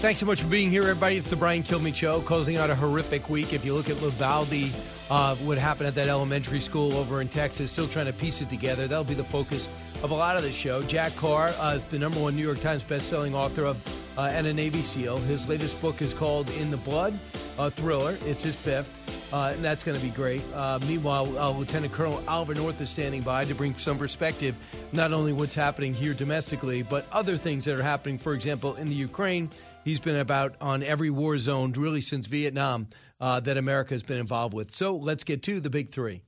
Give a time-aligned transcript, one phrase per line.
[0.00, 1.18] Thanks so much for being here, everybody.
[1.18, 3.52] It's the Brian Kilmeade Show, closing out a horrific week.
[3.52, 4.72] If you look at Uvalde,
[5.10, 8.48] uh, what happened at that elementary school over in Texas, still trying to piece it
[8.48, 8.86] together.
[8.86, 9.68] That'll be the focus
[10.02, 10.82] of a lot of the show.
[10.84, 13.76] Jack Carr uh, is the number one New York Times bestselling author of
[14.16, 15.18] uh, and a Navy SEAL.
[15.18, 17.12] His latest book is called In the Blood,
[17.58, 18.16] a thriller.
[18.24, 20.42] It's his fifth, uh, and that's going to be great.
[20.54, 24.56] Uh, meanwhile, uh, Lieutenant Colonel Oliver North is standing by to bring some perspective,
[24.92, 28.88] not only what's happening here domestically, but other things that are happening, for example, in
[28.88, 29.50] the Ukraine
[29.84, 32.88] He's been about on every war zone really since Vietnam
[33.20, 34.74] uh, that America has been involved with.
[34.74, 36.22] So let's get to the big three.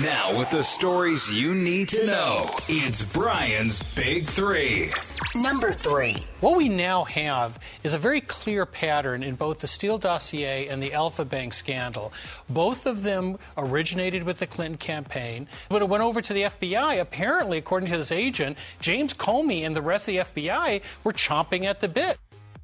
[0.00, 4.90] Now, with the stories you need to know, it's Brian's Big Three.
[5.34, 6.16] Number three.
[6.40, 10.82] What we now have is a very clear pattern in both the Steele dossier and
[10.82, 12.12] the Alpha Bank scandal.
[12.50, 15.48] Both of them originated with the Clinton campaign.
[15.68, 19.74] When it went over to the FBI, apparently, according to this agent, James Comey and
[19.74, 22.18] the rest of the FBI were chomping at the bit.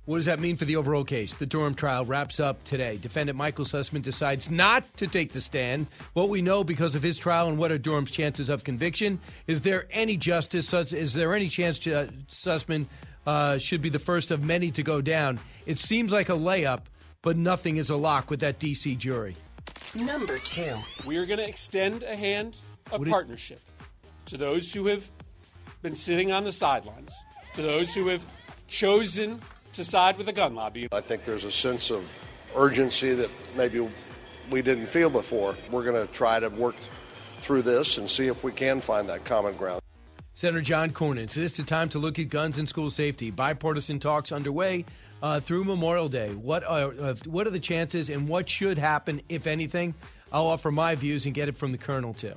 [0.05, 1.37] What does that mean for the overall case?
[1.37, 2.97] The Durham trial wraps up today.
[2.97, 5.87] Defendant Michael Sussmann decides not to take the stand.
[6.15, 9.21] What we know because of his trial and what are Durham's chances of conviction?
[9.47, 10.75] Is there any justice?
[10.75, 12.87] Is there any chance uh, Sussmann
[13.27, 15.39] uh, should be the first of many to go down?
[15.67, 16.81] It seems like a layup,
[17.23, 18.97] but nothing is a lock with that D.C.
[18.97, 19.37] jury.
[19.95, 20.75] Number two.
[21.07, 22.57] We are going to extend a hand
[22.91, 23.61] of partnership
[24.27, 25.09] to those who have
[25.81, 27.13] been sitting on the sidelines,
[27.55, 28.27] to those who have
[28.67, 29.41] chosen
[29.73, 30.89] to side with the gun lobby.
[30.93, 32.13] I think there's a sense of
[32.57, 33.89] urgency that maybe
[34.51, 35.57] we didn't feel before.
[35.71, 36.77] We're going to try to work
[37.41, 39.81] through this and see if we can find that common ground.
[40.35, 43.31] Senator John Cornyn, says it's the time to look at guns and school safety?
[43.31, 44.85] Bipartisan talks underway
[45.23, 46.31] uh, through Memorial Day.
[46.31, 49.95] What are uh, what are the chances, and what should happen, if anything?
[50.33, 52.33] I'll offer my views and get it from the colonel too.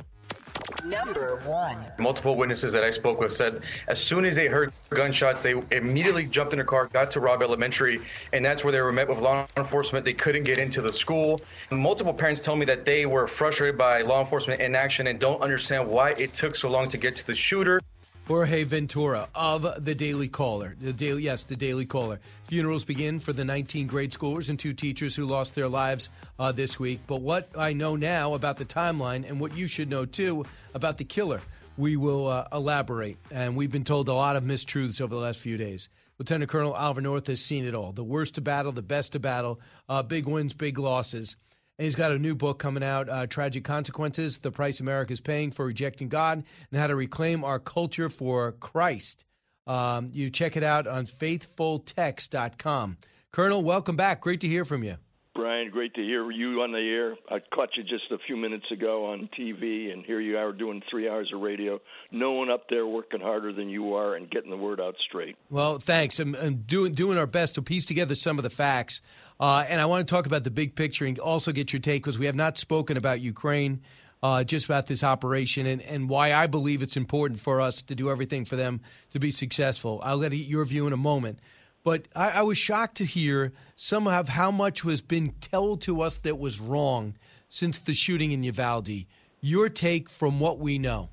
[0.84, 1.78] Number one.
[1.98, 6.26] Multiple witnesses that I spoke with said as soon as they heard gunshots, they immediately
[6.26, 8.02] jumped in a car, got to Robb Elementary,
[8.34, 10.06] and that's where they were met with law enforcement.
[10.06, 11.42] They couldn't get into the school.
[11.72, 15.88] Multiple parents tell me that they were frustrated by law enforcement inaction and don't understand
[15.88, 17.82] why it took so long to get to the shooter.
[18.28, 20.76] Jorge Ventura of the Daily Caller.
[20.82, 22.20] The Daily, yes, the Daily Caller.
[22.48, 26.52] Funerals begin for the 19 grade schoolers and two teachers who lost their lives uh,
[26.52, 27.00] this week.
[27.08, 30.46] But what I know now about the timeline and what you should know too
[30.76, 31.42] about the killer,
[31.76, 33.18] we will uh, elaborate.
[33.32, 35.90] And we've been told a lot of mistruths over the last few days.
[36.20, 39.20] Lieutenant Colonel Oliver North has seen it all the worst to battle, the best to
[39.20, 41.36] battle, uh, big wins, big losses.
[41.80, 45.20] And he's got a new book coming out, uh, Tragic Consequences The Price America is
[45.20, 49.26] Paying for Rejecting God and How to Reclaim Our Culture for Christ.
[49.68, 52.98] Um, you check it out on faithfultext.com.
[53.32, 54.22] Colonel, welcome back.
[54.22, 54.98] Great to hear from you.
[55.36, 57.18] Brian, great to hear you on the air.
[57.30, 60.82] I caught you just a few minutes ago on TV, and here you are doing
[60.90, 61.82] three hours of radio.
[62.10, 65.36] No one up there working harder than you are and getting the word out straight.
[65.50, 66.22] Well, thanks.
[66.22, 69.02] I'm, I'm doing doing our best to piece together some of the facts,
[69.38, 72.02] uh, and I want to talk about the big picture and also get your take
[72.02, 73.82] because we have not spoken about Ukraine.
[74.26, 77.94] Uh, just about this operation and, and why I believe it's important for us to
[77.94, 78.82] do everything for them
[79.12, 80.02] to be successful.
[80.04, 81.38] I'll get your view in a moment.
[81.84, 86.02] But I, I was shocked to hear some of how much has been told to
[86.02, 87.14] us that was wrong
[87.50, 89.06] since the shooting in Uvalde.
[89.42, 91.10] Your take from what we know.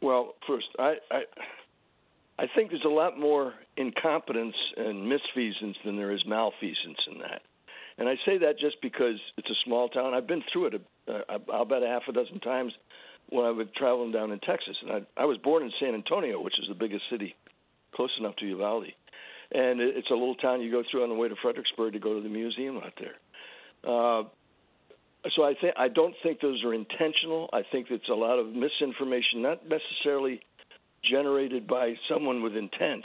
[0.00, 1.22] Well, first, I, I,
[2.38, 7.42] I think there's a lot more incompetence and misfeasance than there is malfeasance in that.
[7.98, 10.14] And I say that just because it's a small town.
[10.14, 12.72] I've been through it, uh, I'll bet a half a dozen times
[13.28, 14.76] when I was traveling down in Texas.
[14.82, 17.36] And I, I was born in San Antonio, which is the biggest city
[17.94, 18.92] close enough to Uvalde
[19.54, 22.14] and it's a little town you go through on the way to Fredericksburg to go
[22.14, 23.14] to the museum out there.
[23.84, 24.24] Uh,
[25.36, 27.48] so I think I don't think those are intentional.
[27.52, 30.40] I think it's a lot of misinformation, not necessarily
[31.02, 33.04] generated by someone with intent.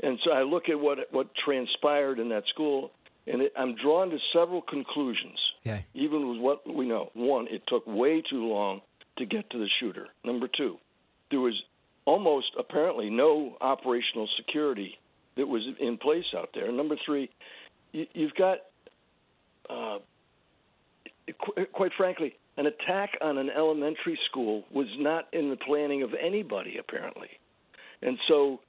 [0.00, 2.90] And so I look at what what transpired in that school,
[3.30, 5.38] and it, I'm drawn to several conclusions.
[5.66, 5.84] Okay.
[5.94, 8.80] Even with what we know, one, it took way too long
[9.18, 10.08] to get to the shooter.
[10.24, 10.78] Number two,
[11.30, 11.54] there was
[12.04, 14.98] almost apparently no operational security
[15.36, 16.72] that was in place out there.
[16.72, 17.30] Number three,
[17.92, 18.58] you, you've got,
[19.68, 19.98] uh,
[21.26, 26.10] qu- quite frankly, an attack on an elementary school was not in the planning of
[26.14, 27.28] anybody apparently,
[28.02, 28.60] and so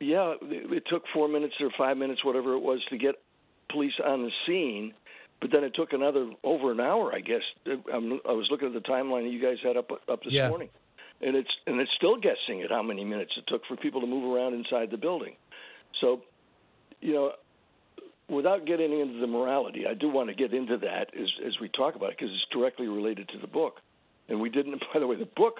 [0.00, 3.16] yeah, it took four minutes or five minutes, whatever it was, to get
[3.72, 4.94] police on the scene.
[5.40, 7.40] But then it took another over an hour, I guess.
[7.66, 10.48] I'm, I was looking at the timeline that you guys had up up this Yeah.
[10.48, 10.68] morning,
[11.22, 14.06] and it's and it's still guessing at how many minutes it took for people to
[14.06, 15.36] move around inside the building.
[16.00, 16.20] So,
[17.00, 17.32] you know,
[18.28, 21.70] without getting into the morality, I do want to get into that as as we
[21.70, 23.80] talk about it because it's directly related to the book.
[24.28, 24.78] And we didn't.
[24.92, 25.54] By the way, the book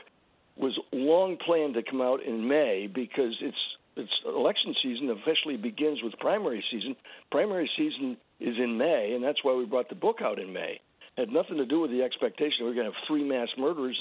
[0.56, 3.56] was long planned to come out in May because it's
[3.96, 6.96] it's election season officially begins with primary season.
[7.31, 10.81] Primary season is in May, and that's why we brought the book out in May.
[11.16, 13.98] It had nothing to do with the expectation we're going to have three mass murders,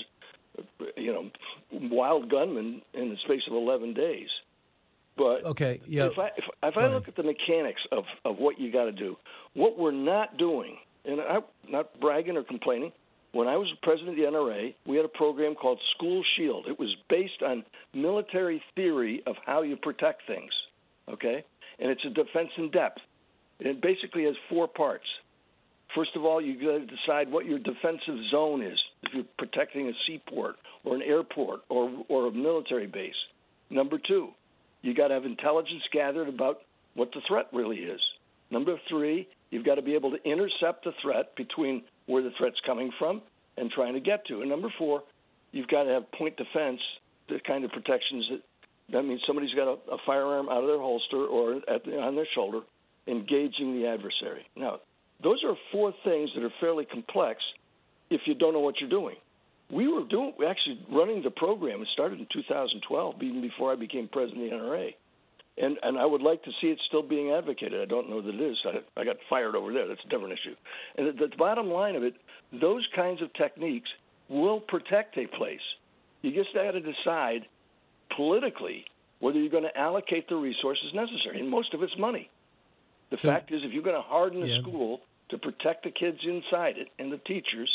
[0.95, 1.29] you know,
[1.71, 4.29] wild gunmen in the space of 11 days.
[5.17, 6.05] But Okay, yeah.
[6.05, 8.93] if I if, if I look at the mechanics of of what you got to
[8.93, 9.17] do,
[9.53, 12.93] what we're not doing, and I'm not bragging or complaining.
[13.31, 16.65] When I was president of the NRA, we had a program called School Shield.
[16.67, 20.51] It was based on military theory of how you protect things.
[21.07, 21.43] Okay,
[21.79, 22.99] and it's a defense in depth.
[23.59, 25.05] It basically has four parts.
[25.95, 28.77] First of all, you got to decide what your defensive zone is.
[29.03, 33.15] If you're protecting a seaport or an airport or or a military base.
[33.69, 34.29] Number two,
[34.81, 36.61] you got to have intelligence gathered about
[36.95, 38.01] what the threat really is.
[38.51, 42.59] Number three, you've got to be able to intercept the threat between where the threat's
[42.65, 43.21] coming from
[43.55, 44.41] and trying to get to.
[44.41, 45.03] And number four,
[45.51, 46.79] you've got to have point defense,
[47.29, 48.41] the kind of protections that
[48.91, 52.15] that means somebody's got a, a firearm out of their holster or at the, on
[52.15, 52.61] their shoulder,
[53.07, 54.47] engaging the adversary.
[54.55, 54.79] Now,
[55.21, 57.39] those are four things that are fairly complex
[58.09, 59.15] if you don't know what you're doing.
[59.71, 61.83] We were doing actually running the program.
[61.83, 64.95] It started in 2012, even before I became president of the NRA,
[65.59, 67.81] and and I would like to see it still being advocated.
[67.81, 68.57] I don't know that it is.
[68.65, 69.87] I, I got fired over there.
[69.87, 70.55] That's a different issue.
[70.97, 72.15] And the, the bottom line of it,
[72.51, 73.89] those kinds of techniques
[74.29, 75.61] will protect a place.
[76.21, 77.45] You just got to decide
[78.15, 78.85] politically
[79.19, 82.29] whether you're going to allocate the resources necessary, and most of it's money.
[83.09, 84.61] The So- fact is, if you're going to harden a Yeah.
[84.61, 87.69] school to protect the kids inside it and the teachers,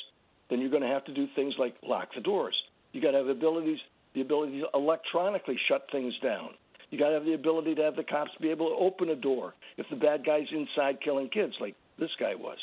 [0.48, 2.54] then you're going to have to do things like lock the doors.
[2.92, 3.78] You got to have abilities,
[4.14, 6.54] the ability to electronically shut things down.
[6.94, 9.16] You got to have the ability to have the cops be able to open a
[9.16, 12.58] door if the bad guy's inside killing kids, like this guy was.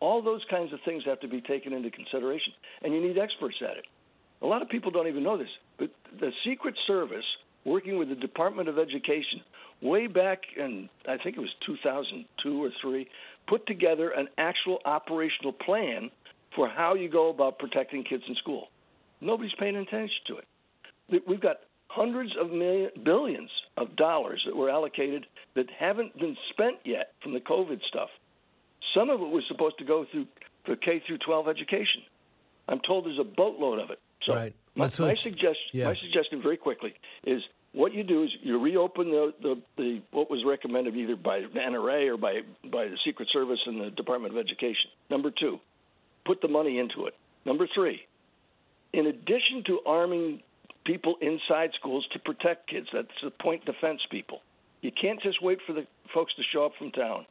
[0.00, 3.56] All those kinds of things have to be taken into consideration, and you need experts
[3.60, 3.84] at it.
[4.40, 7.26] A lot of people don't even know this, but the Secret Service,
[7.66, 9.42] working with the Department of Education,
[9.82, 13.06] way back in I think it was 2002 or three,
[13.48, 16.10] put together an actual operational plan
[16.56, 18.68] for how you go about protecting kids in school.
[19.20, 20.44] Nobody's paying attention to it.
[21.10, 26.36] We- We've got hundreds of million, billions of dollars that were allocated that haven't been
[26.50, 28.10] spent yet from the COVID stuff.
[28.94, 30.26] Some of it was supposed to go through
[30.64, 32.02] for K through 12 education.
[32.68, 33.98] I'm told there's a boatload of it.
[34.24, 34.54] So Right.
[34.74, 35.86] my, Let's- my suggestion, yeah.
[35.86, 36.94] my suggestion, very quickly,
[37.24, 37.42] is
[37.72, 41.48] what you do is you reopen the, the, the what was recommended either by the
[41.60, 44.90] NRA or by by the Secret Service and the Department of Education.
[45.10, 45.60] Number two,
[46.24, 47.14] put the money into it.
[47.44, 48.00] Number three,
[48.92, 50.42] in addition to arming
[50.88, 54.40] people inside schools to protect kids, that's the point defense people.
[54.80, 57.26] You can't just wait for the folks to show up from town.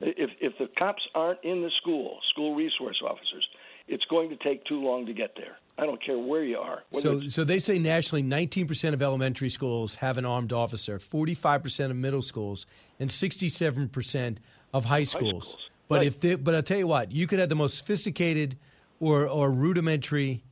[0.00, 3.46] If if the cops aren't in the school, school resource officers,
[3.88, 5.56] it's going to take too long to get there.
[5.78, 6.82] I don't care where you are.
[7.00, 11.96] So, so they say nationally, 19% of elementary schools have an armed officer, 45% of
[11.96, 12.66] middle schools,
[13.00, 14.36] and 67%
[14.74, 15.44] of high schools.
[15.44, 15.58] schools.
[15.88, 16.06] But Right.
[16.06, 18.56] if they, but I'll tell you what, you could have the most sophisticated
[19.00, 20.42] or or rudimentary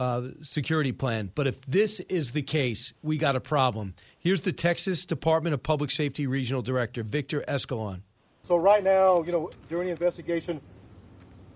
[0.00, 3.94] uh, security plan, but if this is the case, we got a problem.
[4.18, 8.00] Here's the Texas Department of Public Safety Regional Director Victor Escalon.
[8.42, 10.60] So right now, you know, during the investigation,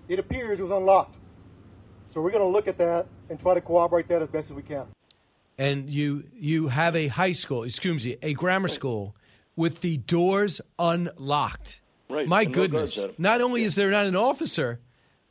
[0.09, 1.17] it appears it was unlocked.
[2.13, 4.57] So we're going to look at that and try to corroborate that as best as
[4.57, 4.85] we can.
[5.59, 9.17] and you you have a high school, excuse me, a grammar school
[9.57, 11.81] with the doors unlocked.
[12.11, 12.97] Right, My and goodness.
[12.97, 13.15] guards at 'em.
[13.19, 14.81] Not only is there not an officer,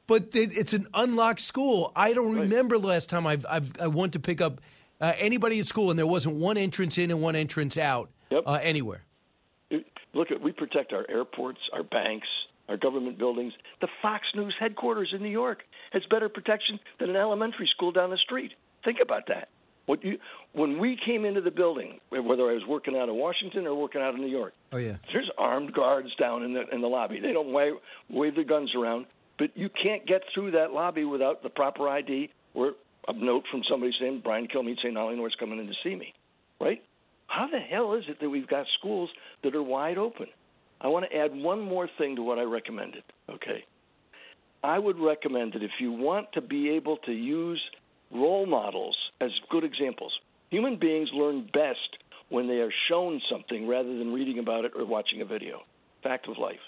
[0.07, 1.91] but it's an unlocked school.
[1.95, 4.61] I don't remember last time I've, I've I went to pick up
[5.01, 8.59] uh, anybody at school and there wasn't one entrance in and one entrance out uh,
[8.61, 9.03] anywhere.
[10.15, 12.27] Look at we protect our airports, our banks,
[12.69, 13.51] our government buildings.
[13.81, 18.11] The Fox News headquarters in New York has better protection than an elementary school down
[18.11, 18.51] the street.
[18.85, 19.49] Think about that.
[19.87, 20.17] What you,
[20.53, 24.01] when we came into the building, whether I was working out of Washington or working
[24.01, 24.97] out of New York, Oh yeah.
[25.11, 27.19] there's armed guards down in the in the lobby.
[27.19, 27.73] They don't wave,
[28.09, 32.29] wave their guns around, but you can't get through that lobby without the proper ID
[32.53, 32.73] or
[33.07, 36.13] a note from somebody saying Brian Kilmeade saying North's coming in to see me,
[36.59, 36.81] right?
[37.27, 39.09] How the hell is it that we've got schools
[39.43, 40.27] that are wide open?
[40.79, 43.03] I want to add one more thing to what I recommended.
[43.29, 43.63] Okay,
[44.63, 47.61] I would recommend that if you want to be able to use
[48.11, 50.13] role models as good examples,
[50.49, 51.97] human beings learn best
[52.29, 55.61] when they are shown something rather than reading about it or watching a video.
[56.03, 56.59] Fact of life.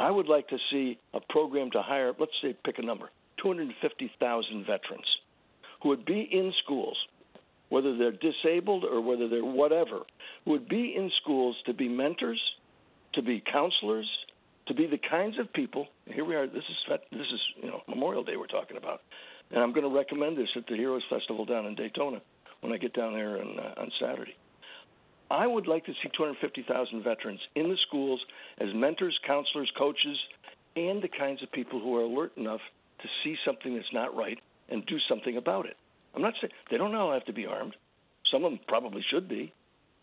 [0.00, 3.10] I would like to see a program to hire, let's say, pick a number,
[3.42, 5.04] 250,000 veterans
[5.82, 6.96] who would be in schools,
[7.68, 10.00] whether they're disabled or whether they're whatever,
[10.46, 12.40] would be in schools to be mentors,
[13.12, 14.08] to be counselors,
[14.68, 15.86] to be the kinds of people.
[16.06, 16.46] Here we are.
[16.46, 19.02] This is this is you know Memorial Day we're talking about,
[19.50, 22.22] and I'm going to recommend this at the Heroes Festival down in Daytona
[22.60, 24.34] when I get down there on, uh, on Saturday.
[25.30, 28.20] I would like to see 250,000 veterans in the schools
[28.58, 30.18] as mentors, counselors, coaches,
[30.74, 32.60] and the kinds of people who are alert enough
[33.02, 35.76] to see something that's not right and do something about it.
[36.14, 37.76] I'm not saying they don't all have to be armed.
[38.32, 39.52] Some of them probably should be.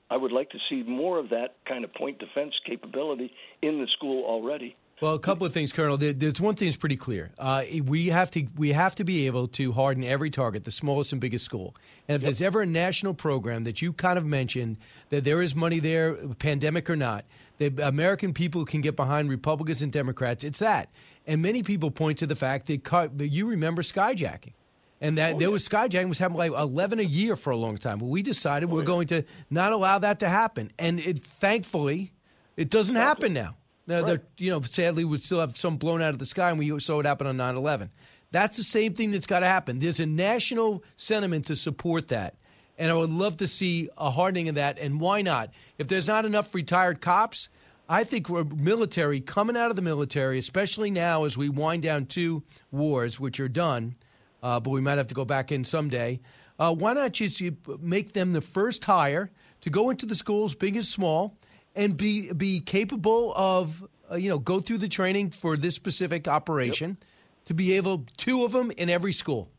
[0.10, 3.32] I would like to see more of that kind of point defense capability
[3.62, 4.76] in the school already.
[5.00, 5.96] Well, a couple of things, Colonel.
[5.98, 7.30] There's one thing that's pretty clear.
[7.38, 11.12] Uh, we have to we have to be able to harden every target, the smallest
[11.12, 11.76] and biggest school.
[12.08, 12.28] And if yep.
[12.28, 14.78] there's ever a national program that you kind of mentioned
[15.10, 17.26] that there is money there, pandemic or not,
[17.60, 20.90] that American people can get behind Republicans and Democrats, it's that.
[21.28, 24.54] And many people point to the fact that you remember skyjacking.
[25.00, 25.54] And that oh, there yeah.
[25.54, 28.00] was skyjacking was happening like 11 a year for a long time.
[28.00, 28.86] But we decided oh, we're yeah.
[28.86, 30.72] going to not allow that to happen.
[30.80, 32.14] And it thankfully,
[32.56, 33.58] it doesn't happen now.
[33.88, 34.20] Now, right.
[34.38, 37.00] you know, sadly, we still have some blown out of the sky, and we saw
[37.00, 37.90] it happen on 9 11.
[38.32, 39.80] That's the same thing that's got to happen.
[39.80, 42.36] There's a national sentiment to support that.
[42.78, 44.78] And I would love to see a hardening of that.
[44.78, 45.52] And why not?
[45.78, 47.50] If there's not enough retired cops,
[47.90, 52.06] I think we're military coming out of the military, especially now as we wind down
[52.06, 53.96] two wars, which are done,
[54.44, 56.20] uh, but we might have to go back in someday.
[56.60, 57.42] Uh, why not just
[57.80, 61.38] make them the first hire to go into the schools, big and small,
[61.78, 66.28] and be be capable of uh, you know go through the training for this specific
[66.28, 67.10] operation yep.
[67.46, 69.50] to be able two of them in every school.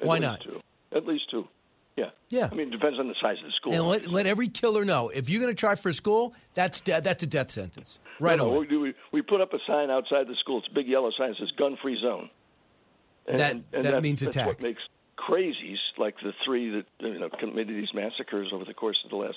[0.00, 0.40] At Why not?
[0.40, 0.60] Two.
[0.92, 1.46] At least two.
[1.96, 2.10] Yeah.
[2.30, 2.48] Yeah.
[2.50, 3.74] I mean, it depends on the size of the school.
[3.74, 6.80] And let, let every killer know if you're going to try for a school, that's
[6.80, 7.98] de- that's a death sentence.
[8.18, 10.58] Right no, no, We, we, we put up a sign outside the school.
[10.58, 12.30] It's a big yellow sign that says "gun free zone."
[13.26, 14.46] And, that and that means that's attack.
[14.46, 14.82] what makes
[15.18, 19.16] crazies like the three that you know committed these massacres over the course of the
[19.16, 19.36] last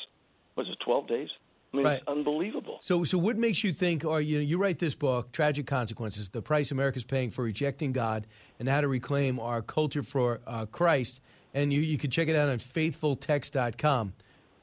[0.56, 1.30] was it 12 days?
[1.76, 1.98] I mean, right.
[2.00, 2.78] it's unbelievable.
[2.82, 6.30] So, so what makes you think, or you know, you write this book, Tragic Consequences:
[6.30, 8.28] The Price America's Paying for Rejecting God
[8.60, 11.22] and How to Reclaim Our Culture for uh, Christ,
[11.54, 14.14] and you you can check it out on FaithfulText.com.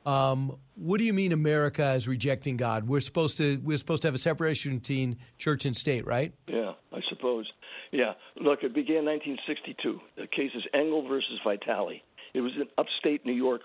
[0.04, 2.88] Um, what do you mean America is rejecting God?
[2.88, 6.32] We're supposed to we're supposed to have a separation between church and state, right?
[6.48, 7.50] Yeah, I suppose.
[7.92, 8.14] Yeah.
[8.40, 10.00] Look, it began in 1962.
[10.16, 12.02] The case is Engel versus Vitale.
[12.34, 13.60] It was an upstate New York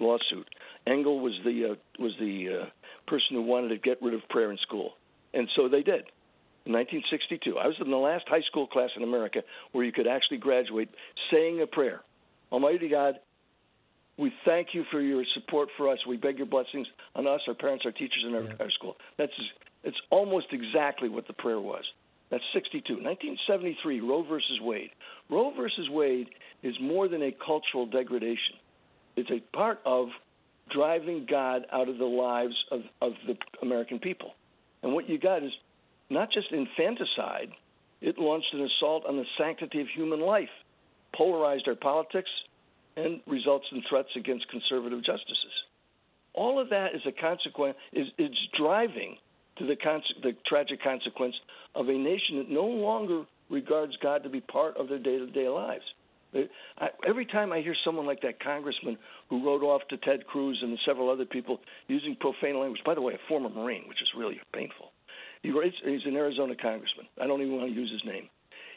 [0.00, 0.48] lawsuit.
[0.86, 2.66] Engel was the uh, was the uh,
[3.06, 4.92] person who wanted to get rid of prayer in school,
[5.34, 6.04] and so they did.
[6.66, 10.08] In 1962, I was in the last high school class in America where you could
[10.08, 10.88] actually graduate
[11.30, 12.00] saying a prayer.
[12.50, 13.20] Almighty God,
[14.18, 15.98] we thank you for your support for us.
[16.08, 18.52] We beg your blessings on us, our parents, our teachers, and our, yeah.
[18.58, 18.96] our school.
[19.16, 19.32] That's
[19.84, 21.84] it's almost exactly what the prayer was.
[22.30, 22.94] That's 62.
[22.94, 24.90] 1973, Roe versus Wade.
[25.30, 26.28] Roe versus Wade
[26.62, 28.56] is more than a cultural degradation.
[29.14, 30.08] It's a part of
[30.70, 34.32] driving God out of the lives of, of the American people.
[34.82, 35.52] And what you got is
[36.10, 37.50] not just infanticide,
[38.00, 40.48] it launched an assault on the sanctity of human life,
[41.14, 42.30] polarized our politics,
[42.96, 45.52] and results in threats against conservative justices.
[46.34, 48.06] All of that is a consequence, is,
[48.58, 49.16] driving
[49.58, 49.76] to the,
[50.22, 51.34] the tragic consequence
[51.74, 55.26] of a nation that no longer regards God to be part of their day to
[55.26, 55.84] day lives.
[56.34, 58.98] I, every time I hear someone like that congressman
[59.30, 63.00] who wrote off to Ted Cruz and several other people using profane language, by the
[63.00, 64.92] way, a former Marine, which is really painful.
[65.42, 67.06] He writes, he's an Arizona congressman.
[67.20, 68.28] I don't even want to use his name.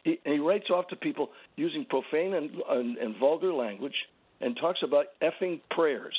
[0.04, 3.96] He, and he writes off to people using profane and, and, and vulgar language
[4.42, 6.16] and talks about effing prayers.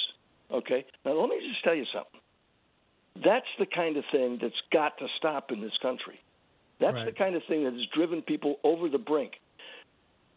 [0.52, 0.84] Okay?
[1.04, 2.20] Now, let me just tell you something.
[3.24, 6.20] That's the kind of thing that's got to stop in this country.
[6.80, 7.06] That's right.
[7.06, 9.32] the kind of thing that has driven people over the brink.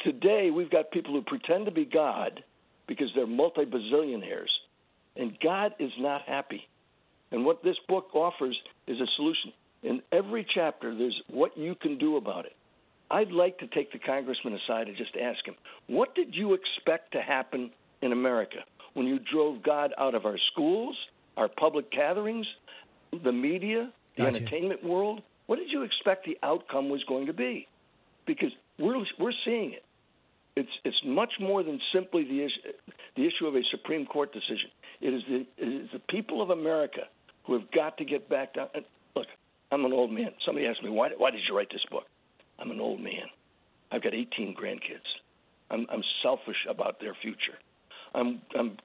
[0.04, 2.44] Today, we've got people who pretend to be God
[2.88, 4.52] because they're multi bazillionaires,
[5.16, 6.68] and God is not happy.
[7.32, 9.54] And what this book offers is a solution.
[9.82, 12.56] In every chapter, there's what you can do about it.
[13.10, 15.56] I'd like to take the congressman aside and just ask him,
[15.88, 18.58] what did you expect to happen in America
[18.94, 20.98] when you drove God out of our schools,
[21.38, 22.46] our public gatherings,
[23.24, 24.38] the media, the gotcha.
[24.38, 25.22] entertainment world?
[25.46, 27.68] What did you expect the outcome was going to be?
[28.26, 29.84] Because we're we're seeing it.
[30.56, 32.74] It's it's much more than simply the issue
[33.16, 34.70] the issue of a Supreme Court decision.
[35.02, 37.02] It is the it is the people of America
[37.46, 38.68] who have got to get back down.
[38.74, 39.28] And look,
[39.72, 40.32] I'm an old man.
[40.46, 42.06] Somebody asked me why why did you write this book?
[42.60, 43.28] I'm an old man.
[43.92, 45.10] I've got 18 grandkids.
[45.72, 47.58] I'm I'm selfish about their future.
[48.14, 48.78] I'm I'm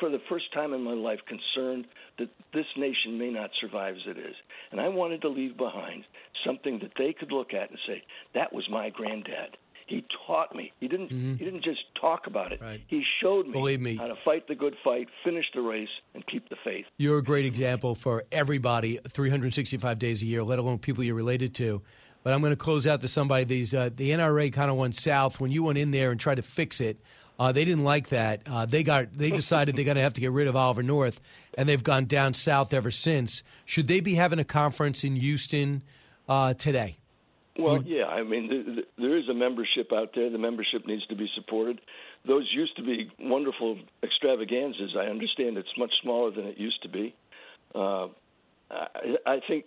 [0.00, 1.86] for the first time in my life, concerned
[2.18, 4.34] that this nation may not survive as it is.
[4.72, 6.04] And I wanted to leave behind
[6.44, 8.02] something that they could look at and say,
[8.34, 9.56] that was my granddad.
[9.86, 10.72] He taught me.
[10.80, 11.12] He didn't.
[11.12, 11.36] Mm-hmm.
[11.36, 12.60] He didn't just talk about it.
[12.60, 12.82] Right.
[12.88, 16.26] He showed me, Believe me how to fight the good fight, finish the race, and
[16.26, 16.86] keep the faith.
[16.98, 21.54] You're a great example for everybody, 365 days a year, let alone people you're related
[21.56, 21.82] to.
[22.24, 23.44] But I'm going to close out to somebody.
[23.44, 26.36] These uh, the NRA kind of went south when you went in there and tried
[26.36, 26.98] to fix it.
[27.38, 28.40] Uh, they didn't like that.
[28.46, 31.20] Uh, they got they decided they're going to have to get rid of Oliver North,
[31.56, 33.42] and they've gone down south ever since.
[33.64, 35.82] Should they be having a conference in Houston
[36.28, 36.98] uh, today?
[37.58, 38.04] Well, yeah.
[38.04, 40.30] I mean, th- th- there is a membership out there.
[40.30, 41.80] The membership needs to be supported.
[42.26, 44.94] Those used to be wonderful extravaganzas.
[44.96, 47.14] I understand it's much smaller than it used to be.
[47.74, 48.08] Uh,
[48.70, 49.64] I, I think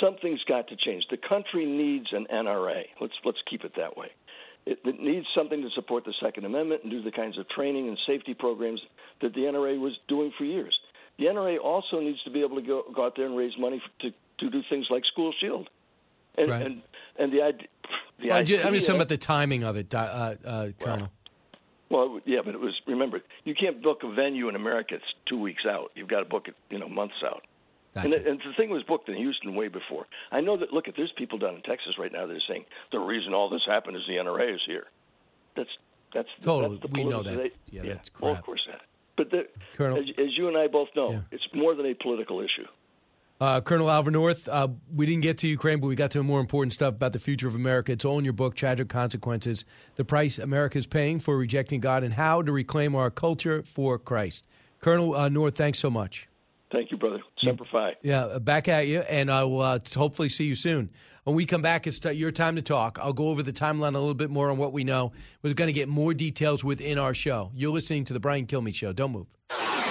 [0.00, 1.04] something's got to change.
[1.10, 2.84] The country needs an NRA.
[3.00, 4.08] Let's let's keep it that way.
[4.66, 7.88] It, it needs something to support the Second Amendment and do the kinds of training
[7.88, 8.80] and safety programs
[9.22, 10.76] that the NRA was doing for years.
[11.18, 13.82] The NRA also needs to be able to go, go out there and raise money
[14.00, 14.10] to
[14.40, 15.68] to do things like School Shield.
[16.36, 16.66] And right.
[16.66, 16.82] and,
[17.18, 17.68] and the idea.
[18.20, 21.08] The well, idea, I'm just talking about the timing of it, uh, uh, Colonel.
[21.88, 22.80] Well, well, yeah, but it was.
[22.86, 24.94] Remember, you can't book a venue in America.
[24.94, 25.90] It's two weeks out.
[25.94, 27.42] You've got to book it, you know, months out.
[27.94, 28.04] Gotcha.
[28.04, 30.06] And, the, and the thing was booked in Houston way before.
[30.30, 30.72] I know that.
[30.72, 33.50] Look, at there's people down in Texas right now that are saying the reason all
[33.50, 34.84] this happened is the NRA is here.
[35.56, 35.70] That's
[36.14, 36.76] that's totally.
[36.76, 37.36] That's the we know that.
[37.36, 38.22] They, yeah, yeah, that's crap.
[38.22, 38.82] Well, of course that.
[39.16, 41.20] But the, Colonel, as, as, you and I both know, yeah.
[41.30, 42.66] it's more than a political issue.
[43.40, 46.40] Uh, Colonel Oliver North, uh, we didn't get to Ukraine, but we got to more
[46.40, 47.90] important stuff about the future of America.
[47.90, 49.64] It's all in your book, Tragic Consequences
[49.96, 53.98] The Price America is Paying for Rejecting God and How to Reclaim Our Culture for
[53.98, 54.46] Christ.
[54.80, 56.28] Colonel uh, North, thanks so much.
[56.70, 57.20] Thank you, brother.
[57.42, 57.94] Semper Fi.
[58.02, 60.90] Yeah, back at you, and I will uh, hopefully see you soon.
[61.24, 62.98] When we come back, it's t- your time to talk.
[63.00, 65.12] I'll go over the timeline a little bit more on what we know.
[65.42, 67.50] We're going to get more details within our show.
[67.54, 68.92] You're listening to The Brian Kilmeade Show.
[68.92, 69.26] Don't move.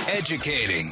[0.08, 0.92] Educating,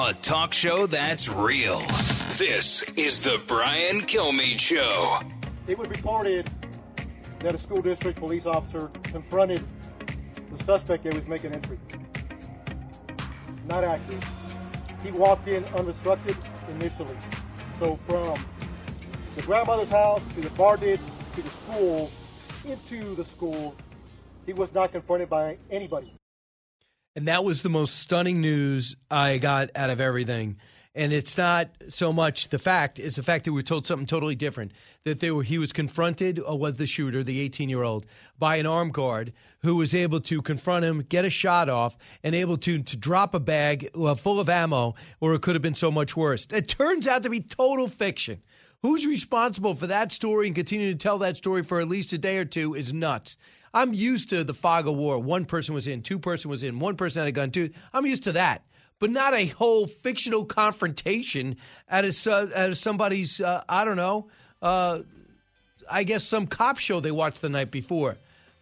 [0.00, 1.80] A talk show that's real.
[2.36, 5.18] This is the Brian Kilmeade Show.
[5.66, 6.48] It was reported
[7.40, 9.64] that a school district police officer confronted
[10.56, 11.80] the suspect that was making entry.
[13.66, 14.24] Not accurate.
[15.02, 16.36] He walked in unobstructed
[16.68, 17.16] initially.
[17.80, 18.38] So from
[19.34, 21.00] the grandmother's house to the bar ditch
[21.34, 22.08] to the school,
[22.64, 23.74] into the school,
[24.46, 26.17] he was not confronted by anybody.
[27.18, 30.56] And that was the most stunning news I got out of everything.
[30.94, 34.06] And it's not so much the fact; it's the fact that we were told something
[34.06, 34.70] totally different.
[35.02, 38.06] That they were, he was confronted, or was the shooter, the 18-year-old,
[38.38, 42.36] by an armed guard who was able to confront him, get a shot off, and
[42.36, 45.74] able to to drop a bag uh, full of ammo, or it could have been
[45.74, 46.46] so much worse.
[46.52, 48.40] It turns out to be total fiction.
[48.82, 52.18] Who's responsible for that story and continue to tell that story for at least a
[52.18, 53.36] day or two is nuts.
[53.74, 55.18] I'm used to the fog of war.
[55.18, 57.70] One person was in, two person was in, one person had a gun, two.
[57.92, 58.64] I'm used to that,
[58.98, 61.56] but not a whole fictional confrontation
[61.88, 63.40] at a, at somebody's.
[63.40, 64.28] Uh, I don't know.
[64.60, 65.00] Uh,
[65.90, 68.16] I guess some cop show they watched the night before.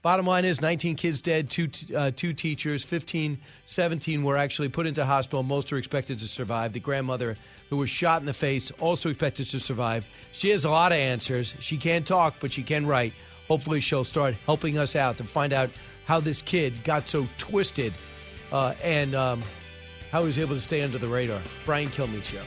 [0.07, 4.87] Bottom line is 19 kids dead, two, uh, two teachers, 15, 17 were actually put
[4.87, 5.43] into hospital.
[5.43, 6.73] Most are expected to survive.
[6.73, 7.37] The grandmother,
[7.71, 10.07] who was shot in the face, also expected to survive.
[10.31, 11.57] She has a lot of answers.
[11.59, 13.15] She can't talk, but she can write.
[13.49, 15.71] Hopefully, she'll start helping us out to find out
[16.05, 17.93] how this kid got so twisted
[18.53, 19.43] uh, and um,
[20.11, 21.41] how he was able to stay under the radar.
[21.65, 22.43] Brian Kilmeade Show.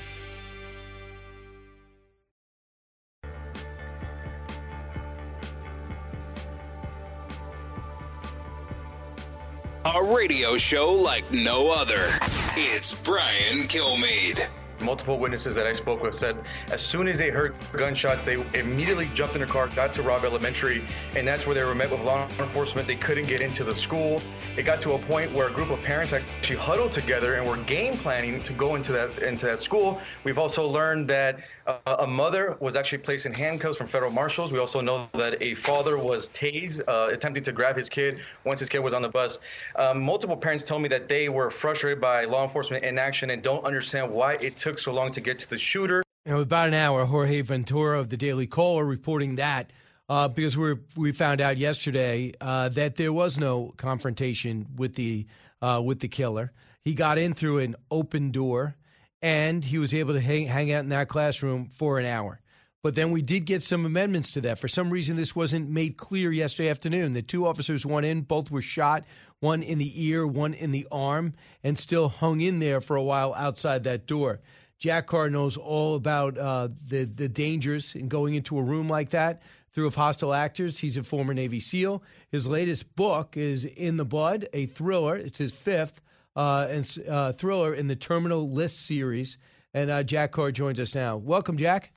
[9.85, 12.09] A radio show like no other.
[12.55, 14.47] It's Brian Kilmeade.
[14.81, 16.37] Multiple witnesses that I spoke with said
[16.71, 20.23] as soon as they heard gunshots, they immediately jumped in their car, got to Robb
[20.23, 22.87] Elementary, and that's where they were met with law enforcement.
[22.87, 24.21] They couldn't get into the school.
[24.57, 27.57] It got to a point where a group of parents actually huddled together and were
[27.57, 30.01] game planning to go into that into that school.
[30.23, 34.51] We've also learned that uh, a mother was actually placed in handcuffs from federal marshals.
[34.51, 38.59] We also know that a father was tased, uh, attempting to grab his kid once
[38.59, 39.39] his kid was on the bus.
[39.75, 43.63] Um, multiple parents told me that they were frustrated by law enforcement inaction and don't
[43.65, 46.03] understand why it took so long to get to the shooter.
[46.25, 49.71] And about an hour, Jorge Ventura of the Daily Caller reporting that
[50.10, 55.25] uh, because we we found out yesterday uh, that there was no confrontation with the
[55.62, 56.51] uh, with the killer.
[56.84, 58.75] He got in through an open door,
[59.21, 62.39] and he was able to hang, hang out in that classroom for an hour.
[62.82, 64.58] But then we did get some amendments to that.
[64.58, 67.12] For some reason, this wasn't made clear yesterday afternoon.
[67.12, 69.03] The two officers went in, both were shot,
[69.39, 73.04] one in the ear, one in the arm, and still hung in there for a
[73.04, 74.39] while outside that door.
[74.78, 79.10] Jack Carr knows all about uh, the the dangers in going into a room like
[79.10, 79.41] that
[79.73, 80.80] through of hostile actors.
[80.80, 82.02] He's a former Navy SEAL.
[82.32, 85.15] His latest book is In the Blood, a thriller.
[85.15, 86.02] It's his fifth
[86.36, 89.38] uh, and uh, thriller in the Terminal List series.
[89.73, 91.17] And uh, Jack Carr joins us now.
[91.17, 91.91] Welcome, Jack.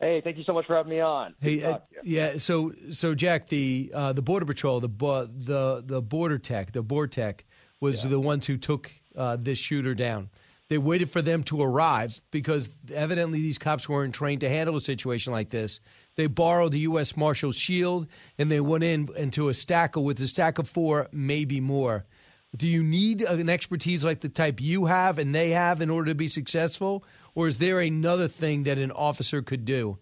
[0.00, 1.34] Hey, thank you so much for having me on.
[1.40, 2.38] Hey, uh, yeah.
[2.38, 7.40] So, so Jack, the uh, the border patrol, the the the border tech, the BORTAC,
[7.80, 8.10] was yeah.
[8.10, 10.30] the ones who took uh, this shooter down.
[10.68, 14.80] They waited for them to arrive because evidently these cops weren't trained to handle a
[14.80, 15.80] situation like this.
[16.14, 17.16] They borrowed the U.S.
[17.16, 18.06] Marshal shield
[18.36, 22.04] and they went in into a stack with a stack of four, maybe more.
[22.58, 26.10] Do you need an expertise like the type you have and they have in order
[26.10, 27.04] to be successful,
[27.36, 29.98] or is there another thing that an officer could do?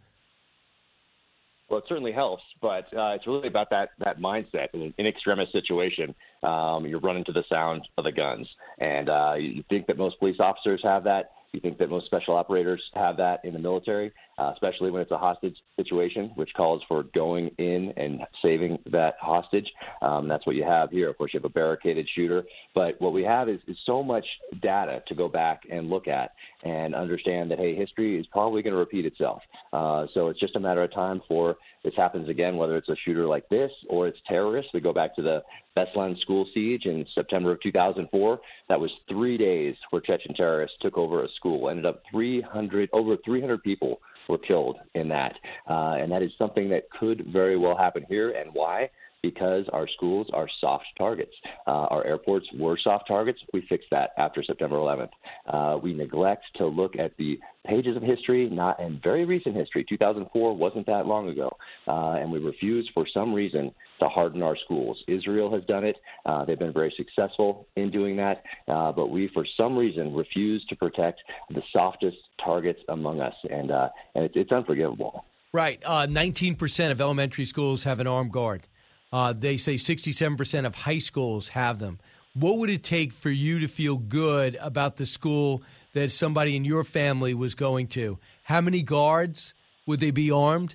[1.69, 4.69] Well, it certainly helps, but uh, it's really about that that mindset.
[4.73, 9.35] In an in situation, um, you're running to the sound of the guns, and uh,
[9.37, 11.33] you think that most police officers have that.
[11.53, 15.11] You think that most special operators have that in the military, uh, especially when it's
[15.11, 19.67] a hostage situation, which calls for going in and saving that hostage.
[20.03, 21.09] Um, that's what you have here.
[21.09, 22.45] Of course, you have a barricaded shooter,
[22.75, 24.27] but what we have is, is so much
[24.63, 26.33] data to go back and look at
[26.65, 29.41] and understand that hey, history is probably going to repeat itself.
[29.73, 32.97] Uh, so it's just a matter of time for this happens again, whether it's a
[33.05, 34.73] shooter like this or it's terrorists.
[34.75, 35.43] We go back to the
[35.77, 38.41] Beslan school siege in September of 2004.
[38.69, 41.71] That was three days where Chechen terrorists took over a school.
[41.71, 45.35] Ended up 300 over 300 people were killed in that,
[45.69, 48.31] uh, and that is something that could very well happen here.
[48.31, 48.91] And why?
[49.31, 51.33] Because our schools are soft targets.
[51.67, 53.41] Uh, our airports were soft targets.
[53.53, 55.11] We fixed that after September 11th.
[55.47, 59.85] Uh, we neglect to look at the pages of history, not in very recent history.
[59.89, 61.51] 2004 wasn't that long ago,
[61.89, 65.03] uh, and we refuse for some reason to harden our schools.
[65.09, 69.29] Israel has done it; uh, they've been very successful in doing that, uh, but we,
[69.35, 74.35] for some reason, refuse to protect the softest targets among us, and uh, and it's,
[74.37, 75.25] it's unforgivable.
[75.53, 78.69] Right, uh, 19% of elementary schools have an armed guard.
[79.13, 81.99] Uh, they say 67% of high schools have them.
[82.35, 85.63] What would it take for you to feel good about the school
[85.95, 88.19] that somebody in your family was going to?
[88.43, 89.55] How many guards?
[89.87, 90.75] Would they be armed?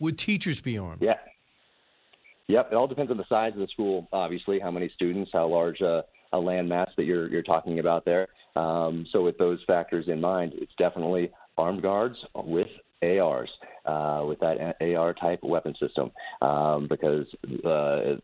[0.00, 1.00] Would teachers be armed?
[1.00, 1.18] Yeah.
[2.48, 2.72] Yep.
[2.72, 5.80] It all depends on the size of the school, obviously, how many students, how large
[5.80, 8.28] uh, a land mass that you're, you're talking about there.
[8.56, 12.68] Um, so, with those factors in mind, it's definitely armed guards with
[13.04, 13.50] ARs
[13.86, 16.10] uh, with that AR type weapon system
[16.42, 17.26] um, because
[17.64, 18.16] uh,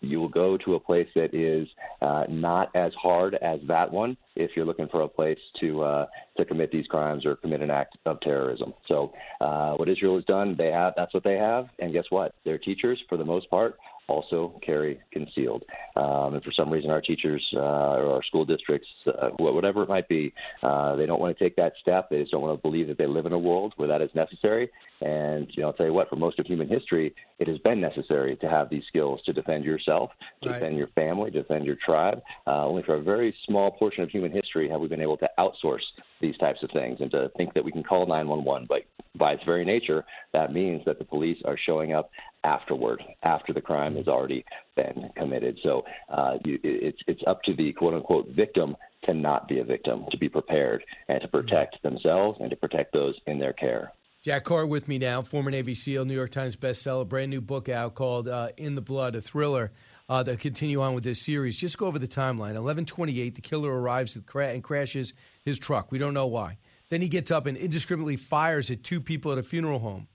[0.00, 1.68] you will go to a place that is
[2.02, 6.06] uh, not as hard as that one if you're looking for a place to uh,
[6.36, 8.72] to commit these crimes or commit an act of terrorism.
[8.86, 12.34] So uh, what Israel has done, they have that's what they have, and guess what?
[12.44, 13.76] Their teachers, for the most part,
[14.08, 15.62] also carry concealed.
[15.96, 19.88] Um, and for some reason, our teachers uh, or our school districts, uh, whatever it
[19.88, 22.08] might be, uh, they don't want to take that step.
[22.10, 24.10] They just don't want to believe that they live in a world where that is
[24.14, 24.70] necessary.
[25.00, 27.80] And you know, I'll tell you what, for most of human history, it has been
[27.80, 30.10] necessary to have these skills to defend yourself,
[30.42, 30.58] to right.
[30.58, 32.20] defend your family, to defend your tribe.
[32.46, 35.28] Uh, only for a very small portion of human history have we been able to
[35.38, 35.84] outsource
[36.20, 38.66] these types of things and to think that we can call 911.
[38.68, 38.82] But
[39.16, 42.10] by its very nature, that means that the police are showing up
[42.44, 44.44] afterward, after the crime has already
[44.76, 45.58] been committed.
[45.62, 49.64] So uh, you, it's it's up to the quote unquote victim to not be a
[49.64, 53.92] victim, to be prepared and to protect themselves and to protect those in their care.
[54.22, 57.68] Jack Carr with me now, former Navy SEAL, New York Times bestseller, brand new book
[57.68, 59.72] out called uh, "In the Blood," a thriller.
[60.10, 61.54] Uh, that continue on with this series.
[61.54, 62.54] Just go over the timeline.
[62.54, 65.12] 11:28, the killer arrives and crashes
[65.44, 65.92] his truck.
[65.92, 66.56] We don't know why.
[66.88, 70.08] Then he gets up and indiscriminately fires at two people at a funeral home.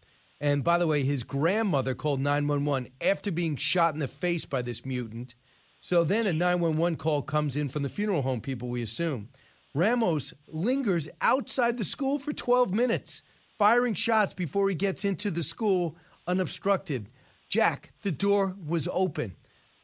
[0.44, 4.62] And by the way, his grandmother called 911 after being shot in the face by
[4.62, 5.36] this mutant.
[5.80, 9.30] So then a 911 call comes in from the funeral home people, we assume.
[9.74, 13.22] Ramos lingers outside the school for 12 minutes,
[13.58, 15.96] firing shots before he gets into the school
[16.28, 17.08] unobstructed.
[17.48, 19.34] Jack, the door was open.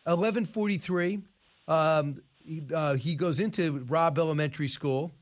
[0.08, 1.22] 11:43,
[1.70, 5.14] um, he, uh, he goes into Robb Elementary School,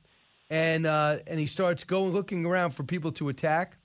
[0.50, 3.78] and uh, and he starts going looking around for people to attack.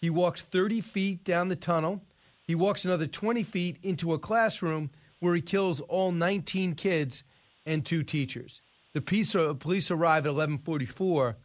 [0.00, 2.02] He walks 30 feet down the tunnel.
[2.46, 7.24] He walks another 20 feet into a classroom where he kills all 19 kids
[7.66, 8.60] and two teachers.
[8.94, 11.36] The police, uh, police arrive at 11:44.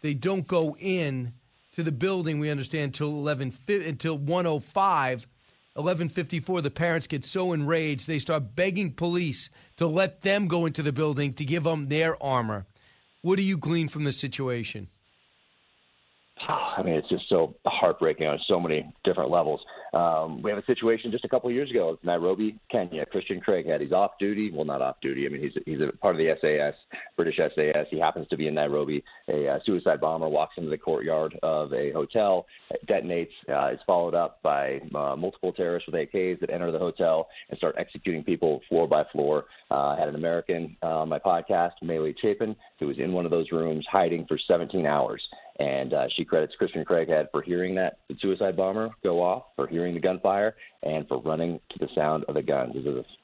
[0.00, 1.32] They don't go in
[1.72, 2.38] to the building.
[2.38, 5.26] We understand until 11 until 1:05.
[5.76, 6.60] 11:54.
[6.60, 10.92] The parents get so enraged they start begging police to let them go into the
[10.92, 12.66] building to give them their armor.
[13.22, 14.88] What do you glean from this situation?
[16.76, 19.60] I mean, it's just so heartbreaking on so many different levels.
[19.94, 23.06] Um, we have a situation just a couple of years ago, with Nairobi, Kenya.
[23.06, 24.50] Christian Craighead he's off duty.
[24.52, 25.26] Well, not off duty.
[25.26, 26.74] I mean, he's he's a part of the SAS,
[27.16, 27.86] British SAS.
[27.90, 29.02] He happens to be in Nairobi.
[29.28, 32.46] A uh, suicide bomber walks into the courtyard of a hotel,
[32.86, 33.28] detonates.
[33.48, 37.58] Uh, is followed up by uh, multiple terrorists with AKs that enter the hotel and
[37.58, 39.44] start executing people floor by floor.
[39.70, 43.24] Uh, I had an American uh, on my podcast, Maylee Chapin, who was in one
[43.24, 45.22] of those rooms hiding for 17 hours.
[45.58, 49.66] And uh, she credits Christian Craighead for hearing that the suicide bomber go off, for
[49.66, 52.74] hearing the gunfire, and for running to the sound of the guns.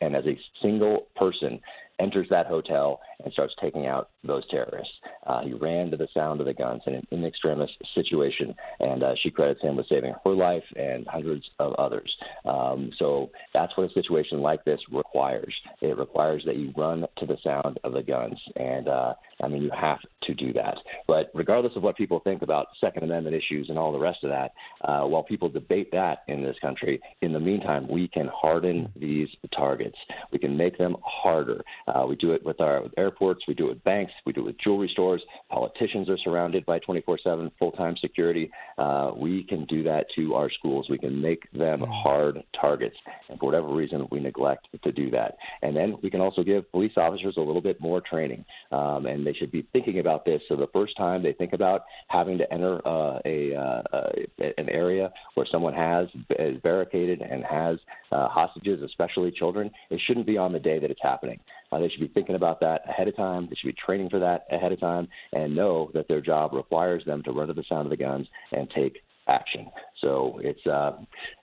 [0.00, 1.60] And as a single person,
[2.00, 4.92] enters that hotel and starts taking out those terrorists.
[5.26, 9.02] Uh, he ran to the sound of the guns in an in extremis situation, and
[9.02, 12.14] uh, she credits him with saving her life and hundreds of others.
[12.44, 15.54] Um, so that's what a situation like this requires.
[15.80, 19.62] It requires that you run to the sound of the guns, and uh, I mean
[19.62, 20.76] you have to do that.
[21.06, 24.30] But regardless of what people think about Second Amendment issues and all the rest of
[24.30, 28.92] that, uh, while people debate that in this country, in the meantime we can harden
[28.96, 29.96] these targets.
[30.32, 31.62] We can make them harder.
[31.86, 33.42] Uh, we do it with our with airports.
[33.46, 34.12] We do it with banks.
[34.26, 35.22] We do it with jewelry stores.
[35.50, 38.50] Politicians are surrounded by 24/7 full-time security.
[38.78, 40.88] Uh, we can do that to our schools.
[40.88, 42.02] We can make them Mm.
[42.02, 42.96] hard targets,
[43.28, 45.36] and for whatever reason, we neglect to do that.
[45.62, 49.26] And then we can also give police officers a little bit more training, um, and
[49.26, 50.42] they should be thinking about this.
[50.48, 54.10] So the first time they think about having to enter uh, a uh,
[54.58, 57.78] an area where someone has is barricaded and has
[58.12, 61.38] uh, hostages, especially children, it shouldn't be on the day that it's happening.
[61.74, 63.48] Uh, they should be thinking about that ahead of time.
[63.50, 67.04] They should be training for that ahead of time and know that their job requires
[67.04, 69.66] them to run to the sound of the guns and take action.
[70.00, 70.92] So it's, uh,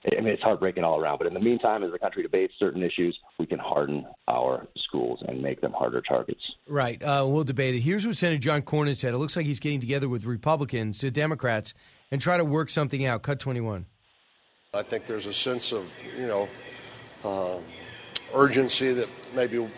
[0.06, 1.18] I mean, it's heartbreaking all around.
[1.18, 5.18] But in the meantime, as the country debates certain issues, we can harden our schools
[5.26, 6.40] and make them harder targets.
[6.68, 7.02] Right.
[7.02, 7.80] Uh, we'll debate it.
[7.80, 9.12] Here's what Senator John Cornyn said.
[9.12, 11.74] It looks like he's getting together with Republicans, the Democrats,
[12.10, 13.22] and try to work something out.
[13.22, 13.84] Cut 21.
[14.74, 16.48] I think there's a sense of, you know,
[17.24, 17.58] uh,
[18.34, 19.68] urgency that maybe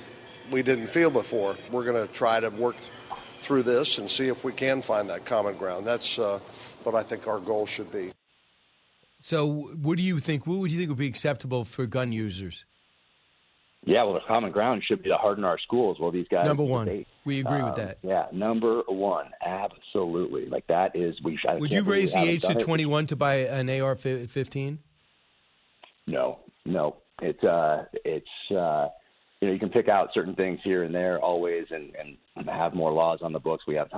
[0.51, 1.57] we didn't feel before.
[1.71, 2.77] We're going to try to work
[3.43, 5.87] through this and see if we can find that common ground.
[5.87, 6.39] That's uh,
[6.83, 8.13] what I think our goal should be.
[9.21, 9.47] So,
[9.81, 10.47] what do you think?
[10.47, 12.65] What would you think would be acceptable for gun users?
[13.87, 15.99] Yeah, well, the common ground should be to harden our schools.
[16.01, 16.87] Well, these guys Number one.
[16.87, 17.07] debate.
[17.27, 17.99] We agree with Um, that.
[18.03, 20.47] Yeah, number one, absolutely.
[20.47, 21.39] Like that is we.
[21.47, 24.79] I Would you raise the age to 21 to buy an AR 15?
[26.07, 26.97] No, no.
[27.23, 28.89] It's uh, it's uh,
[29.45, 32.73] you know, you can pick out certain things here and there always, and and have
[32.73, 33.65] more laws on the books.
[33.67, 33.91] We have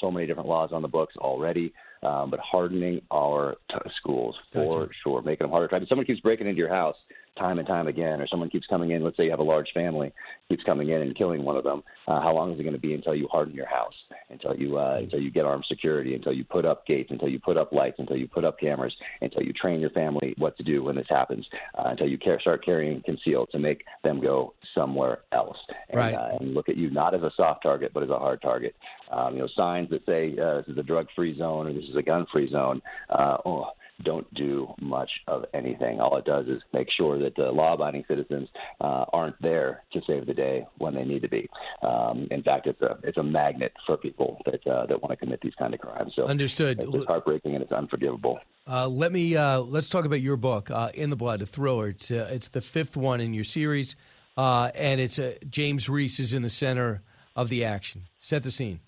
[0.00, 1.72] so many different laws on the books already.
[2.02, 5.76] Um, but hardening our t- schools for sure, making them harder.
[5.76, 6.96] If someone keeps breaking into your house
[7.38, 9.68] time and time again, or someone keeps coming in, let's say you have a large
[9.72, 10.12] family,
[10.48, 12.80] keeps coming in and killing one of them, uh, how long is it going to
[12.80, 13.94] be until you harden your house,
[14.30, 17.38] until you uh, until you get armed security, until you put up gates, until you
[17.38, 20.62] put up lights, until you put up cameras, until you train your family what to
[20.62, 21.46] do when this happens,
[21.78, 26.14] uh, until you care, start carrying concealed to make them go somewhere else, and, Right.
[26.14, 28.74] uh, and look at you not as a soft target but as a hard target.
[29.10, 31.96] Um, you know, signs that say uh, this is a drug-free zone or this is
[31.96, 32.80] a gun-free zone.
[33.08, 33.70] Uh, oh,
[34.04, 36.00] don't do much of anything.
[36.00, 38.48] All it does is make sure that the law-abiding citizens
[38.80, 41.48] uh, aren't there to save the day when they need to be.
[41.82, 45.16] Um, in fact, it's a it's a magnet for people that uh, that want to
[45.16, 46.12] commit these kind of crimes.
[46.16, 46.80] So Understood.
[46.80, 48.38] It's, heartbreaking and it's unforgivable.
[48.66, 51.88] Uh, let me uh, let's talk about your book, uh, In the Blood, a thriller.
[51.88, 53.96] It's uh, it's the fifth one in your series,
[54.36, 57.02] uh, and it's uh, James Reece is in the center
[57.34, 58.02] of the action.
[58.20, 58.80] Set the scene.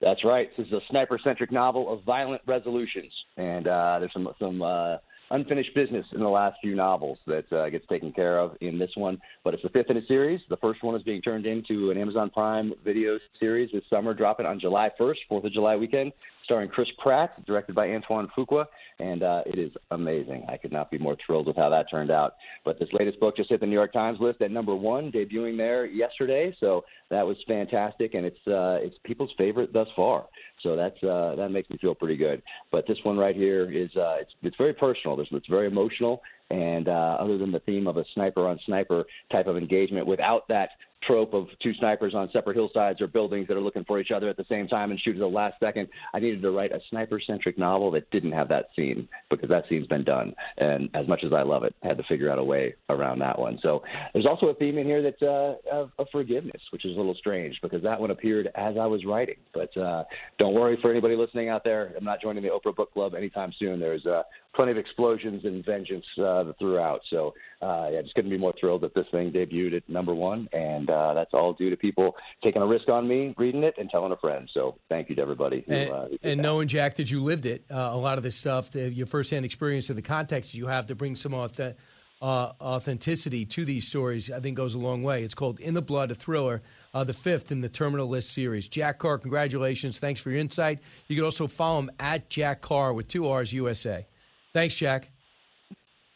[0.00, 0.48] That's right.
[0.56, 4.96] This is a sniper-centric novel of violent resolutions, and uh, there's some some uh,
[5.30, 8.90] unfinished business in the last few novels that uh, gets taken care of in this
[8.96, 9.18] one.
[9.44, 10.40] But it's the fifth in a series.
[10.50, 14.46] The first one is being turned into an Amazon Prime Video series this summer, dropping
[14.46, 16.12] on July 1st, Fourth of July weekend.
[16.50, 18.64] Starring Chris Pratt, directed by Antoine Fuqua,
[18.98, 20.44] and uh, it is amazing.
[20.48, 22.34] I could not be more thrilled with how that turned out.
[22.64, 25.56] But this latest book just hit the New York Times list at number one, debuting
[25.56, 26.52] there yesterday.
[26.58, 30.26] So that was fantastic, and it's uh, it's people's favorite thus far.
[30.64, 32.42] So that's uh, that makes me feel pretty good.
[32.72, 35.20] But this one right here is uh, it's it's very personal.
[35.20, 39.04] It's, it's very emotional, and uh, other than the theme of a sniper on sniper
[39.30, 40.70] type of engagement, without that
[41.02, 44.28] trope of two snipers on separate hillsides or buildings that are looking for each other
[44.28, 45.88] at the same time and shoot at the last second.
[46.12, 49.64] I needed to write a sniper centric novel that didn't have that scene because that
[49.68, 50.34] scene's been done.
[50.58, 53.20] And as much as I love it, I had to figure out a way around
[53.20, 53.58] that one.
[53.62, 53.82] So
[54.12, 57.14] there's also a theme in here that's uh, of, of forgiveness, which is a little
[57.14, 59.36] strange because that one appeared as I was writing.
[59.54, 60.04] But uh,
[60.38, 61.94] don't worry for anybody listening out there.
[61.96, 63.80] I'm not joining the Oprah Book Club anytime soon.
[63.80, 64.22] There's uh,
[64.54, 67.00] plenty of explosions and vengeance uh, throughout.
[67.10, 70.48] So uh, yeah, just couldn't be more thrilled that this thing debuted at number one,
[70.52, 73.88] and uh, that's all due to people taking a risk on me, reading it, and
[73.90, 74.48] telling a friend.
[74.52, 75.64] So thank you to everybody.
[75.66, 78.36] Who, and, uh, and knowing Jack that you lived it, uh, a lot of this
[78.36, 83.46] stuff, the, your firsthand experience and the context you have to bring some uh, authenticity
[83.46, 85.24] to these stories, I think goes a long way.
[85.24, 88.68] It's called In the Blood, a thriller, uh, the fifth in the Terminal List series.
[88.68, 89.98] Jack Carr, congratulations.
[89.98, 90.80] Thanks for your insight.
[91.08, 94.06] You can also follow him at Jack Carr with two R's USA.
[94.52, 95.10] Thanks, Jack.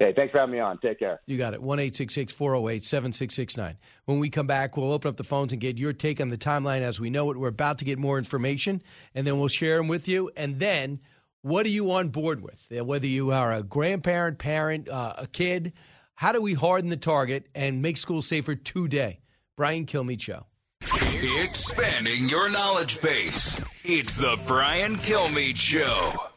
[0.01, 0.79] Hey, thanks for having me on.
[0.79, 1.21] Take care.
[1.27, 1.63] You got it.
[1.63, 3.77] 1 408 7669.
[4.07, 6.37] When we come back, we'll open up the phones and get your take on the
[6.37, 7.37] timeline as we know it.
[7.37, 8.83] We're about to get more information,
[9.15, 10.31] and then we'll share them with you.
[10.37, 11.01] And then,
[11.43, 12.67] what are you on board with?
[12.71, 15.73] Whether you are a grandparent, parent, uh, a kid,
[16.17, 19.21] how do we harden the target and make school safer today?
[19.57, 20.47] Brian Kilmeade Show.
[20.83, 23.63] Expanding your knowledge base.
[23.85, 26.34] It's the Brian Kilmeade Show.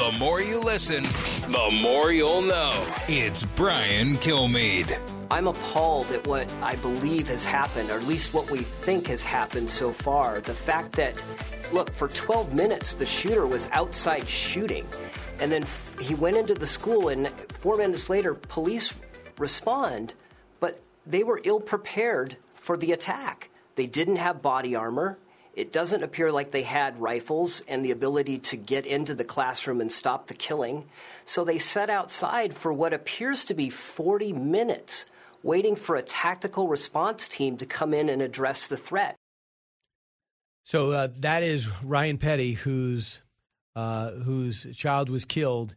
[0.00, 1.02] The more you listen,
[1.52, 2.72] the more you'll know.
[3.06, 4.98] It's Brian Kilmeade.
[5.30, 9.22] I'm appalled at what I believe has happened, or at least what we think has
[9.22, 10.40] happened so far.
[10.40, 11.22] The fact that,
[11.70, 14.86] look, for 12 minutes, the shooter was outside shooting.
[15.38, 18.94] And then f- he went into the school, and four minutes later, police
[19.36, 20.14] respond,
[20.60, 23.50] but they were ill prepared for the attack.
[23.74, 25.18] They didn't have body armor.
[25.60, 29.82] It doesn't appear like they had rifles and the ability to get into the classroom
[29.82, 30.88] and stop the killing.
[31.26, 35.04] So they sat outside for what appears to be 40 minutes,
[35.42, 39.16] waiting for a tactical response team to come in and address the threat.
[40.64, 43.20] So uh, that is Ryan Petty, whose
[43.76, 45.74] uh, whose child was killed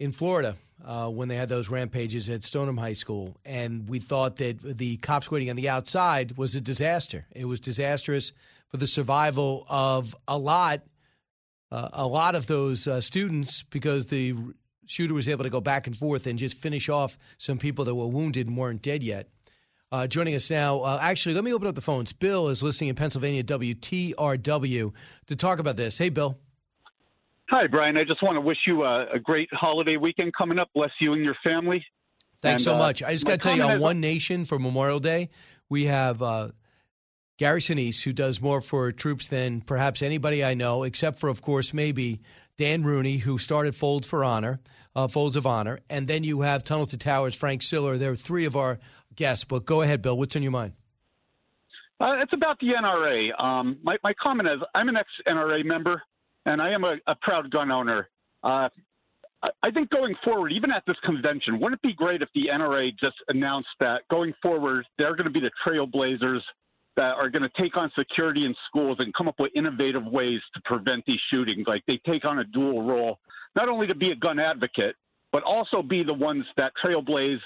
[0.00, 4.36] in Florida uh, when they had those rampages at Stoneman High School, and we thought
[4.38, 7.26] that the cops waiting on the outside was a disaster.
[7.32, 8.32] It was disastrous
[8.68, 10.82] for the survival of a lot,
[11.70, 14.34] uh, a lot of those uh, students because the
[14.86, 17.94] shooter was able to go back and forth and just finish off some people that
[17.94, 19.28] were wounded and weren't dead yet.
[19.90, 22.12] Uh, joining us now, uh, actually, let me open up the phones.
[22.12, 24.92] Bill is listening in Pennsylvania, WTRW,
[25.26, 25.96] to talk about this.
[25.96, 26.36] Hey, Bill.
[27.48, 27.96] Hi, Brian.
[27.96, 30.68] I just want to wish you a, a great holiday weekend coming up.
[30.74, 31.82] Bless you and your family.
[32.42, 33.02] Thanks And, so uh, much.
[33.02, 35.30] I just got to tell you, on One Nation for Memorial Day,
[35.70, 36.48] we have uh,
[37.38, 41.40] Gary Sinise, who does more for troops than perhaps anybody I know, except for, of
[41.40, 42.20] course, maybe
[42.56, 44.58] Dan Rooney, who started Folds for Honor,
[44.96, 45.78] uh, Folds of Honor.
[45.88, 47.96] And then you have Tunnels to Towers, Frank Siller.
[47.96, 48.80] They're three of our
[49.14, 49.44] guests.
[49.44, 50.18] But go ahead, Bill.
[50.18, 50.72] What's on your mind?
[52.00, 53.40] Uh, it's about the NRA.
[53.40, 56.02] Um, my, my comment is I'm an ex NRA member,
[56.44, 58.08] and I am a, a proud gun owner.
[58.42, 58.68] Uh,
[59.62, 62.90] I think going forward, even at this convention, wouldn't it be great if the NRA
[62.98, 66.40] just announced that going forward, they're going to be the trailblazers
[66.98, 70.40] that are going to take on security in schools and come up with innovative ways
[70.54, 71.64] to prevent these shootings?
[71.68, 73.20] Like they take on a dual role,
[73.54, 74.96] not only to be a gun advocate,
[75.30, 77.38] but also be the ones that trailblaze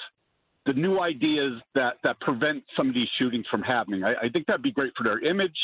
[0.65, 4.03] the new ideas that that prevent some of these shootings from happening.
[4.05, 5.57] I, I think that'd be great for their image.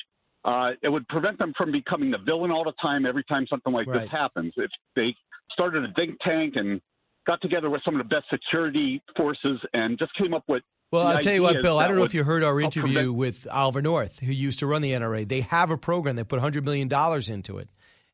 [0.44, 3.72] Uh, it would prevent them from becoming the villain all the time every time something
[3.72, 4.02] like Right.
[4.02, 4.52] this happens.
[4.56, 5.14] If they
[5.52, 6.80] started a think tank and
[7.28, 11.06] got together with some of the best security forces and just came up with Well,
[11.06, 11.78] I'll tell you what, Bill.
[11.78, 14.66] I don't know if you heard our interview prevent- with Oliver North, who used to
[14.66, 15.28] run the NRA.
[15.28, 16.16] They have a program.
[16.16, 16.88] They put $100 million
[17.30, 17.68] into it.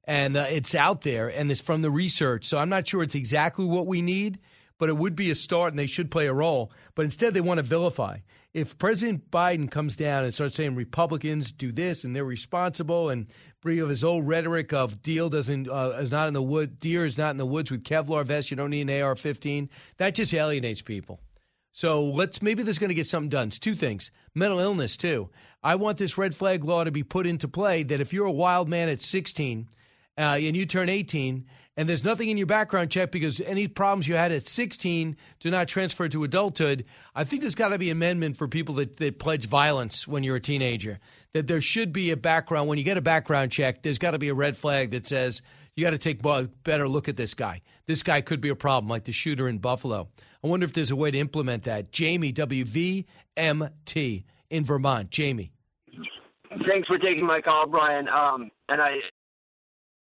[0.06, 2.44] And uh, it's out there, and it's from the research.
[2.44, 4.38] So I'm not sure it's exactly what we need,
[4.78, 6.72] but it would be a start, and they should play a role.
[6.94, 8.18] But instead, they want to vilify.
[8.52, 13.26] If President Biden comes down and starts saying Republicans do this and they're responsible, and
[13.62, 17.04] bring of his old rhetoric of deal doesn't uh, is not in the wood, deer
[17.04, 19.68] is not in the woods with Kevlar vests, you don't need an AR-15.
[19.96, 21.20] That just alienates people.
[21.72, 23.48] So let's maybe there's going to get something done.
[23.48, 25.30] It's two things: mental illness too.
[25.64, 28.32] I want this red flag law to be put into play that if you're a
[28.32, 29.66] wild man at 16
[30.16, 31.46] uh, and you turn 18
[31.76, 35.50] and there's nothing in your background check because any problems you had at 16 do
[35.50, 38.96] not transfer to adulthood, I think there's got to be an amendment for people that,
[38.98, 41.00] that pledge violence when you're a teenager.
[41.32, 42.68] That there should be a background.
[42.68, 45.42] When you get a background check, there's got to be a red flag that says
[45.74, 47.60] you got to take a better look at this guy.
[47.86, 50.08] This guy could be a problem, like the shooter in Buffalo.
[50.44, 51.90] I wonder if there's a way to implement that.
[51.90, 55.10] Jamie, WVMT in Vermont.
[55.10, 55.50] Jamie.
[56.68, 58.08] Thanks for taking my call, Brian.
[58.08, 58.98] Um, and I,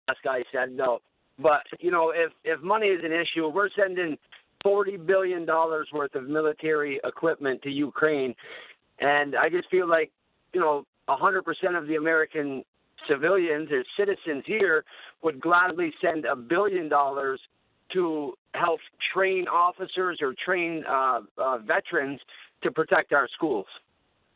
[0.06, 1.00] last guy said no.
[1.38, 4.16] But you know, if if money is an issue, we're sending
[4.62, 8.34] forty billion dollars worth of military equipment to Ukraine,
[9.00, 10.10] and I just feel like
[10.54, 12.64] you know, a hundred percent of the American
[13.08, 14.84] civilians or citizens here
[15.22, 17.40] would gladly send a billion dollars
[17.92, 18.80] to help
[19.14, 22.20] train officers or train uh, uh, veterans
[22.62, 23.66] to protect our schools.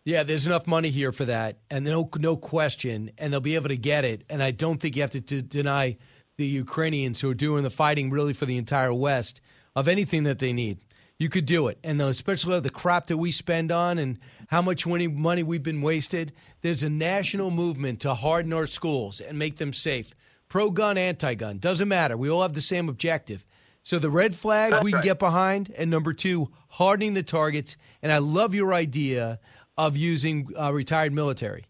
[0.04, 3.68] Yeah, there's enough money here for that, and no, no question, and they'll be able
[3.68, 4.24] to get it.
[4.30, 5.98] And I don't think you have to d- deny
[6.40, 9.42] the Ukrainians who are doing the fighting really for the entire West
[9.76, 10.78] of anything that they need.
[11.18, 11.78] You could do it.
[11.84, 14.18] And especially the crap that we spend on and
[14.48, 16.32] how much money we've been wasted,
[16.62, 20.14] there's a national movement to harden our schools and make them safe.
[20.48, 22.16] Pro gun, anti gun, doesn't matter.
[22.16, 23.44] We all have the same objective.
[23.82, 25.04] So the red flag That's we can right.
[25.04, 27.76] get behind, and number two, hardening the targets.
[28.02, 29.40] And I love your idea
[29.76, 31.66] of using uh, retired military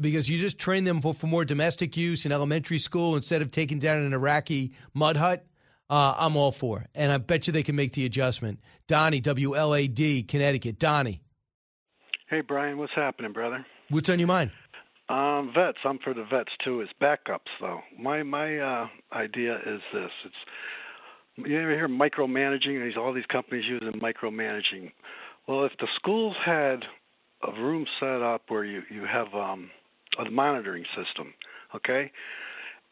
[0.00, 3.50] because you just train them for, for more domestic use in elementary school instead of
[3.50, 5.46] taking down an Iraqi mud hut.
[5.88, 8.60] Uh, I'm all for, and I bet you they can make the adjustment.
[8.86, 10.78] Donnie, WLAD, Connecticut.
[10.78, 11.20] Donnie.
[12.28, 13.66] Hey, Brian, what's happening, brother?
[13.88, 14.52] What's on your mind?
[15.08, 15.78] Um, vets.
[15.84, 16.80] I'm for the vets too.
[16.82, 17.80] Is backups though.
[17.98, 20.10] My my uh, idea is this.
[20.24, 20.34] It's
[21.36, 22.84] you ever hear micromanaging?
[22.84, 24.92] These all these companies using micromanaging.
[25.48, 26.84] Well, if the schools had
[27.42, 29.70] a room set up where you you have um,
[30.18, 31.34] a monitoring system,
[31.74, 32.10] okay?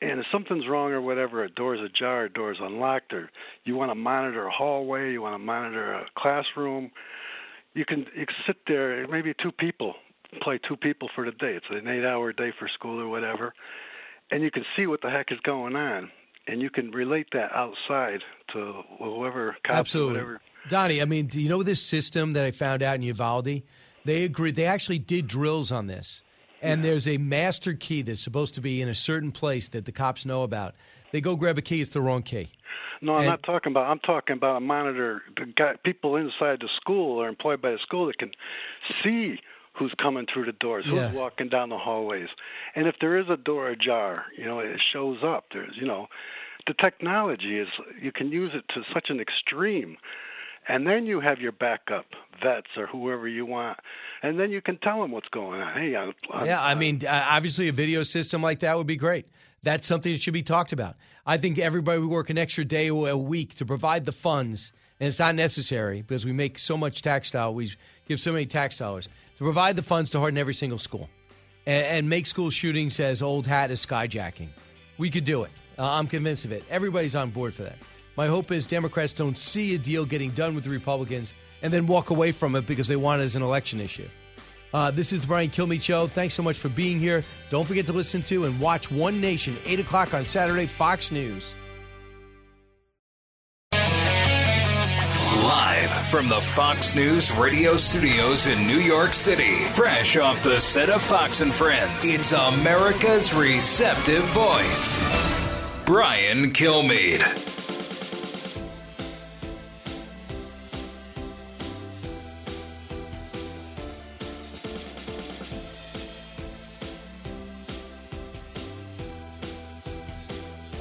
[0.01, 3.31] And if something's wrong or whatever, a door's ajar, a door's unlocked, or
[3.64, 6.93] you want to monitor a hallway, you want to monitor a classroom,
[7.75, 9.07] you can you can sit there.
[9.09, 9.95] Maybe two people
[10.43, 11.55] play two people for the day.
[11.55, 13.55] It's an eight-hour day for school or whatever,
[14.31, 16.11] and you can see what the heck is going on,
[16.47, 18.21] and you can relate that outside
[18.53, 20.14] to whoever cops Absolutely.
[20.14, 20.41] whatever.
[20.69, 23.62] Donnie, I mean, do you know this system that I found out in Uvalde?
[24.05, 24.55] They agreed.
[24.55, 26.23] They actually did drills on this
[26.62, 29.92] and there's a master key that's supposed to be in a certain place that the
[29.92, 30.74] cops know about.
[31.12, 32.50] They go grab a key, it's the wrong key.
[33.00, 33.88] No, I'm and, not talking about.
[33.88, 35.22] I'm talking about a monitor.
[35.36, 38.32] The guy, people inside the school or employed by the school that can
[39.04, 39.38] see
[39.78, 41.12] who's coming through the doors, who's yeah.
[41.12, 42.28] walking down the hallways,
[42.74, 45.46] and if there is a door ajar, you know, it shows up.
[45.52, 46.09] There's, you know,
[46.66, 47.68] the technology is
[48.00, 49.96] you can use it to such an extreme
[50.69, 52.07] and then you have your backup
[52.43, 53.79] vets or whoever you want,
[54.23, 55.81] and then you can tell them what's going on.
[55.81, 58.97] Hey, I'm, I'm, yeah, I mean, uh, obviously a video system like that would be
[58.97, 59.27] great.
[59.62, 60.97] That's something that should be talked about.
[61.27, 64.73] I think everybody would work an extra day or a week to provide the funds,
[65.01, 67.73] and it's not necessary because we make so much tax dollars, we
[68.07, 71.09] give so many tax dollars to provide the funds to harden every single school
[71.66, 74.49] and, and make school shootings as old hat as skyjacking.
[74.97, 75.51] We could do it.
[75.79, 76.64] Uh, I'm convinced of it.
[76.71, 77.77] Everybody's on board for that.
[78.19, 81.87] My hope is Democrats don't see a deal getting done with the Republicans and then
[81.87, 84.09] walk away from it because they want it as an election issue.
[84.75, 86.09] Uh, this is the Brian Kilmeade Show.
[86.09, 87.23] Thanks so much for being here.
[87.49, 91.45] Don't forget to listen to and watch One Nation, 8 o'clock on Saturday, Fox News.
[93.73, 100.91] Live from the Fox News radio studios in New York City, fresh off the set
[100.91, 105.05] of Fox and Friends, it's America's receptive voice,
[105.85, 107.57] Brian Kilmeade.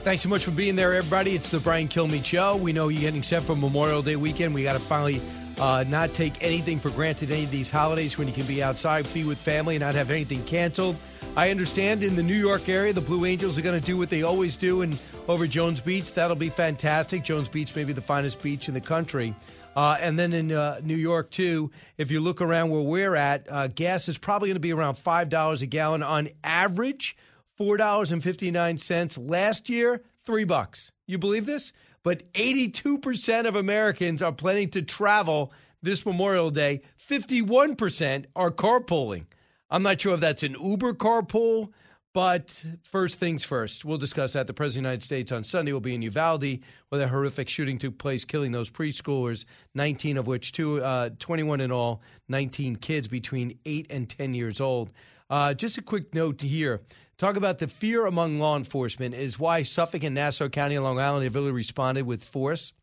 [0.07, 1.35] Thanks so much for being there, everybody.
[1.35, 2.55] It's the Brian Kilmeade Show.
[2.55, 4.53] We know you're getting set for Memorial Day weekend.
[4.53, 5.19] We got to finally
[5.59, 9.13] uh, not take anything for granted any of these holidays when you can be outside,
[9.13, 10.95] be with family, and not have anything canceled.
[11.35, 14.09] I understand in the New York area, the Blue Angels are going to do what
[14.09, 14.97] they always do and
[15.27, 16.13] over Jones Beach.
[16.13, 17.25] That'll be fantastic.
[17.25, 19.35] Jones Beach may be the finest beach in the country.
[19.75, 23.45] Uh, and then in uh, New York, too, if you look around where we're at,
[23.51, 27.17] uh, gas is probably going to be around $5 a gallon on average
[27.59, 30.91] $4.59 last year, 3 bucks.
[31.07, 31.73] You believe this?
[32.03, 35.51] But 82% of Americans are planning to travel
[35.81, 36.81] this Memorial Day.
[36.97, 39.25] 51% are carpooling.
[39.69, 41.69] I'm not sure if that's an Uber carpool,
[42.13, 44.47] but first things first, we'll discuss that.
[44.47, 47.49] The President of the United States on Sunday will be in Uvalde, where a horrific
[47.49, 49.45] shooting took place, killing those preschoolers,
[49.75, 54.61] 19 of which, two, uh, 21 in all, 19 kids between 8 and 10 years
[54.61, 54.93] old.
[55.29, 56.81] Uh, just a quick note here
[57.17, 61.23] talk about the fear among law enforcement is why Suffolk and Nassau County, Long Island,
[61.23, 62.73] have really responded with force.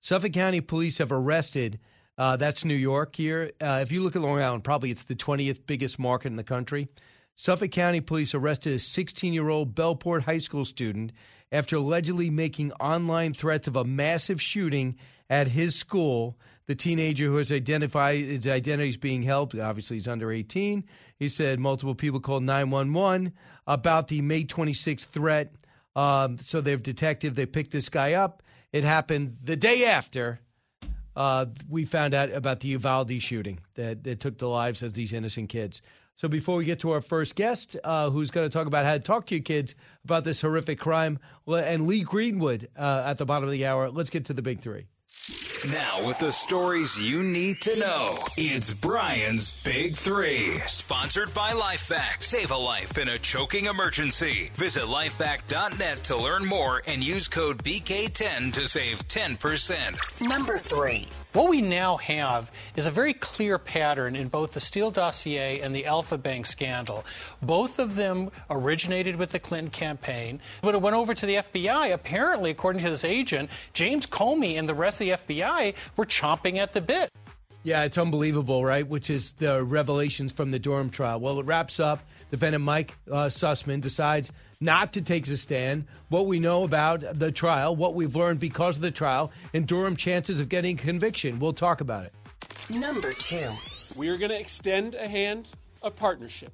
[0.00, 1.78] Suffolk County police have arrested.
[2.16, 3.52] Uh, that's New York here.
[3.60, 6.44] Uh, if you look at Long Island, probably it's the 20th biggest market in the
[6.44, 6.88] country.
[7.36, 11.12] Suffolk County police arrested a 16 year old Bellport High School student
[11.50, 14.96] after allegedly making online threats of a massive shooting
[15.30, 16.38] at his school.
[16.66, 19.58] The teenager who has identified his identity is being held.
[19.58, 20.84] Obviously, he's under 18.
[21.18, 23.32] He said multiple people called 911
[23.66, 25.54] about the May 26th threat.
[25.94, 27.34] Um, so they've detective.
[27.34, 28.42] They picked this guy up.
[28.72, 30.40] It happened the day after
[31.16, 35.12] uh, we found out about the Uvalde shooting that, that took the lives of these
[35.12, 35.82] innocent kids.
[36.16, 38.92] So before we get to our first guest, uh, who's going to talk about how
[38.92, 43.26] to talk to your kids about this horrific crime, and Lee Greenwood uh, at the
[43.26, 44.86] bottom of the hour, let's get to the big three.
[45.70, 50.58] Now, with the stories you need to know, it's Brian's Big Three.
[50.66, 52.22] Sponsored by LifeVac.
[52.22, 54.50] Save a life in a choking emergency.
[54.54, 60.28] Visit lifevac.net to learn more and use code BK10 to save 10%.
[60.28, 61.08] Number three.
[61.34, 65.74] What we now have is a very clear pattern in both the Steele dossier and
[65.74, 67.04] the Alfa Bank scandal.
[67.42, 70.38] Both of them originated with the Clinton campaign.
[70.60, 74.68] When it went over to the FBI, apparently, according to this agent, James Comey and
[74.68, 77.10] the rest of the FBI were chomping at the bit.
[77.64, 78.86] Yeah, it's unbelievable, right?
[78.86, 81.18] Which is the revelations from the Durham trial.
[81.18, 81.98] Well, it wraps up.
[82.34, 85.84] Defendant Mike uh, Sussmann decides not to take a stand.
[86.08, 89.94] What we know about the trial, what we've learned because of the trial, and Durham
[89.94, 91.38] chances of getting conviction.
[91.38, 92.12] We'll talk about it.
[92.68, 93.50] Number two.
[93.94, 95.48] We are going to extend a hand
[95.80, 96.50] of partnership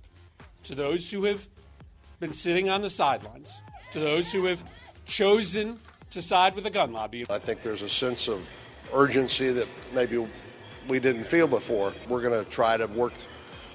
[0.64, 1.48] to those who have
[2.18, 3.62] been sitting on the sidelines,
[3.92, 4.62] to those who have
[5.06, 7.24] chosen to side with the gun lobby.
[7.30, 8.50] I think there's a sense of
[8.92, 10.28] urgency that maybe
[10.88, 11.94] we didn't feel before.
[12.06, 13.14] We're going to try to work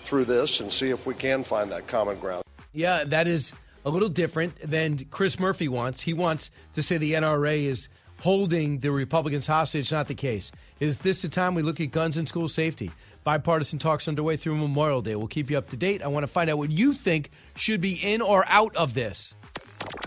[0.06, 2.44] through this and see if we can find that common ground.
[2.74, 3.54] Yeah, that is
[3.86, 6.02] a little different than Chris Murphy wants.
[6.02, 7.88] He wants to say the NRA is
[8.20, 9.92] holding the Republicans hostage.
[9.92, 10.52] Not the case.
[10.80, 12.92] Is this the time we look at guns and school safety?
[13.24, 15.16] Bipartisan talks underway through Memorial Day.
[15.16, 16.04] We'll keep you up to date.
[16.04, 19.34] I want to find out what you think should be in or out of this.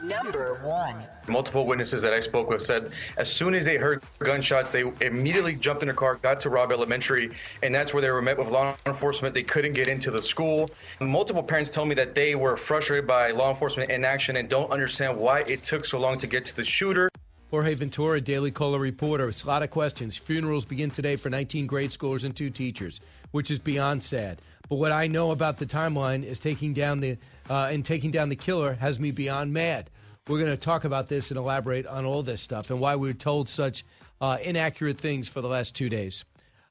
[0.03, 1.07] Number one.
[1.27, 5.55] Multiple witnesses that I spoke with said as soon as they heard gunshots, they immediately
[5.55, 8.49] jumped in a car, got to Robb Elementary, and that's where they were met with
[8.49, 9.35] law enforcement.
[9.35, 10.71] They couldn't get into the school.
[11.01, 15.19] Multiple parents tell me that they were frustrated by law enforcement inaction and don't understand
[15.19, 17.11] why it took so long to get to the shooter.
[17.51, 19.29] Jorge Ventura, Daily Caller reporter.
[19.29, 20.19] It's a lot of questions.
[20.19, 23.01] Funerals begin today for 19 grade schoolers and two teachers,
[23.31, 24.43] which is beyond sad.
[24.69, 27.17] But what I know about the timeline is taking down the
[27.49, 29.91] uh, and taking down the killer has me beyond mad.
[30.29, 33.09] We're going to talk about this and elaborate on all this stuff and why we
[33.09, 33.85] were told such
[34.21, 36.25] uh, inaccurate things for the last two days.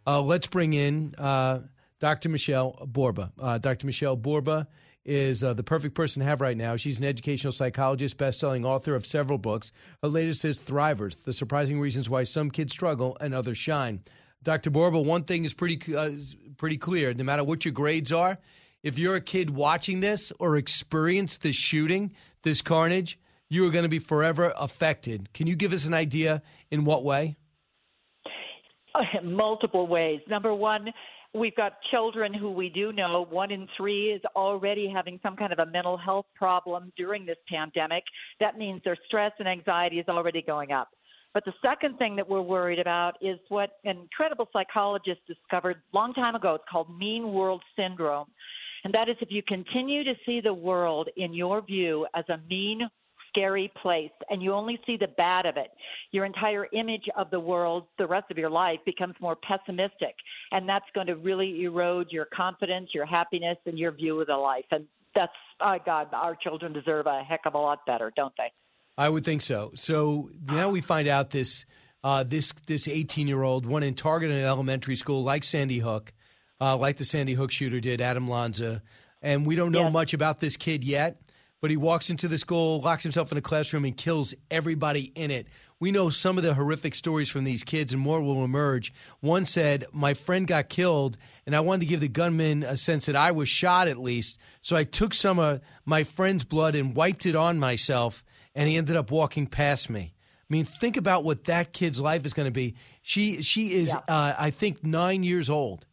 [0.05, 1.61] Uh, let's bring in uh,
[1.99, 2.29] Dr.
[2.29, 3.31] Michelle Borba.
[3.39, 3.85] Uh, Dr.
[3.87, 4.67] Michelle Borba
[5.05, 6.75] is uh, the perfect person to have right now.
[6.75, 9.71] She's an educational psychologist, best-selling author of several books.
[10.03, 14.01] Her latest is Thrivers: The Surprising Reasons Why Some Kids Struggle and Others Shine.
[14.43, 14.69] Dr.
[14.69, 16.11] Borba, one thing is pretty uh,
[16.57, 17.13] pretty clear.
[17.13, 18.37] No matter what your grades are,
[18.87, 22.13] if you're a kid watching this or experienced this shooting,
[22.43, 23.19] this carnage,
[23.49, 25.33] you are going to be forever affected.
[25.33, 27.35] Can you give us an idea in what way?
[28.95, 30.21] Oh, multiple ways.
[30.29, 30.87] Number one,
[31.33, 35.51] we've got children who we do know one in three is already having some kind
[35.51, 38.05] of a mental health problem during this pandemic.
[38.39, 40.87] That means their stress and anxiety is already going up.
[41.33, 46.13] But the second thing that we're worried about is what an incredible psychologist discovered long
[46.13, 46.55] time ago.
[46.55, 48.27] It's called mean world syndrome.
[48.83, 52.39] And that is if you continue to see the world in your view as a
[52.49, 52.81] mean
[53.29, 55.71] scary place and you only see the bad of it,
[56.11, 60.15] your entire image of the world the rest of your life becomes more pessimistic.
[60.51, 64.35] And that's going to really erode your confidence, your happiness, and your view of the
[64.35, 64.65] life.
[64.71, 68.51] And that's, oh God, our children deserve a heck of a lot better, don't they?
[68.97, 69.71] I would think so.
[69.75, 71.65] So now we find out this
[72.03, 76.13] uh, this this 18 year old one in Target elementary school, like Sandy Hook,
[76.59, 78.81] uh, like the Sandy Hook shooter did, Adam Lanza,
[79.21, 79.93] and we don't know yes.
[79.93, 81.21] much about this kid yet
[81.61, 85.31] but he walks into the school, locks himself in a classroom, and kills everybody in
[85.31, 85.47] it.
[85.79, 88.93] We know some of the horrific stories from these kids, and more will emerge.
[89.19, 93.05] One said, My friend got killed, and I wanted to give the gunman a sense
[93.05, 94.37] that I was shot at least.
[94.61, 98.23] So I took some of my friend's blood and wiped it on myself,
[98.55, 100.13] and he ended up walking past me.
[100.49, 102.75] I mean, think about what that kid's life is going to be.
[103.01, 103.97] She she is, yeah.
[104.07, 105.85] uh, I think, nine years old.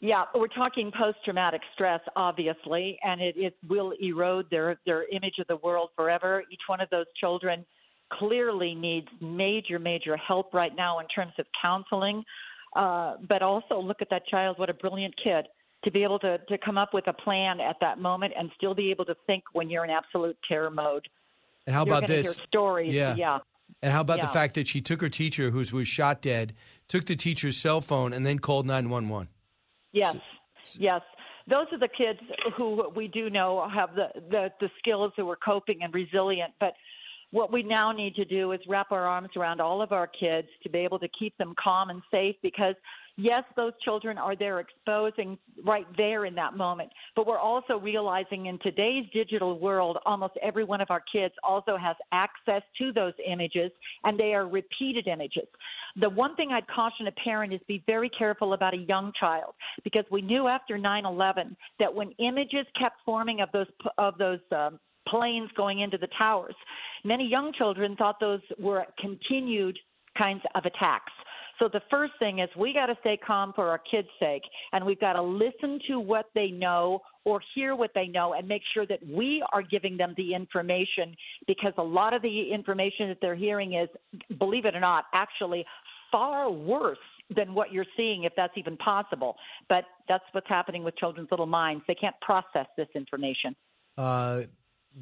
[0.00, 5.46] Yeah, we're talking post-traumatic stress, obviously, and it, it will erode their their image of
[5.46, 6.42] the world forever.
[6.50, 7.66] Each one of those children
[8.10, 12.24] clearly needs major, major help right now in terms of counseling.
[12.74, 15.46] Uh, but also look at that child; what a brilliant kid!
[15.84, 18.74] to be able to, to come up with a plan at that moment and still
[18.74, 21.08] be able to think when you're in absolute terror mode.
[21.66, 22.26] And how You're about this?
[22.26, 22.94] Hear stories.
[22.94, 23.14] Yeah.
[23.14, 23.38] yeah.
[23.82, 26.54] And how about the fact that she took her teacher, who was shot dead,
[26.88, 29.28] took the teacher's cell phone, and then called 911?
[29.92, 30.16] Yes,
[30.78, 31.00] yes.
[31.48, 32.20] Those are the kids
[32.56, 36.52] who we do know have the, the, the skills who are coping and resilient.
[36.60, 36.74] But
[37.32, 40.48] what we now need to do is wrap our arms around all of our kids
[40.62, 42.74] to be able to keep them calm and safe because,
[43.20, 46.90] yes, those children are there exposing right there in that moment.
[47.14, 51.76] But we're also realizing in today's digital world, almost every one of our kids also
[51.76, 53.70] has access to those images
[54.04, 55.46] and they are repeated images.
[56.00, 59.54] The one thing I'd caution a parent is be very careful about a young child
[59.84, 63.66] because we knew after 9/11 that when images kept forming of those
[63.98, 66.54] of those um, planes going into the towers,
[67.04, 69.78] many young children thought those were continued
[70.16, 71.12] kinds of attacks.
[71.60, 74.42] So the first thing is we got to stay calm for our kids' sake,
[74.72, 78.48] and we've got to listen to what they know or hear what they know and
[78.48, 81.14] make sure that we are giving them the information
[81.46, 83.88] because a lot of the information that they're hearing is,
[84.38, 85.64] believe it or not, actually
[86.10, 86.98] far worse
[87.36, 89.36] than what you're seeing, if that's even possible.
[89.68, 91.84] But that's what's happening with children's little minds.
[91.86, 93.54] They can't process this information.
[93.98, 94.42] Uh,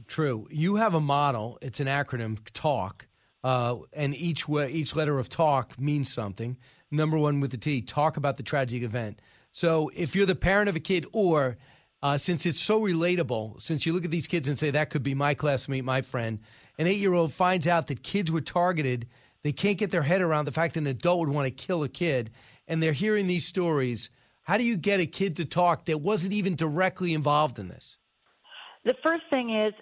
[0.09, 0.47] true.
[0.51, 1.59] You have a model.
[1.63, 3.07] It's an acronym, TALK,
[3.45, 6.57] uh, and each way, each letter of TALK means something.
[6.91, 9.21] Number one with the T, talk about the tragic event.
[9.53, 11.57] So if you're the parent of a kid, or
[12.03, 15.03] uh, since it's so relatable, since you look at these kids and say that could
[15.03, 16.39] be my classmate, my friend,
[16.79, 19.09] an eight-year-old finds out that kids were targeted.
[19.43, 21.83] They can't get their head around the fact that an adult would want to kill
[21.83, 22.31] a kid,
[22.69, 24.11] and they're hearing these stories.
[24.43, 27.99] How do you get a kid to talk that wasn't even directly involved in this?
[28.85, 29.75] The first thing is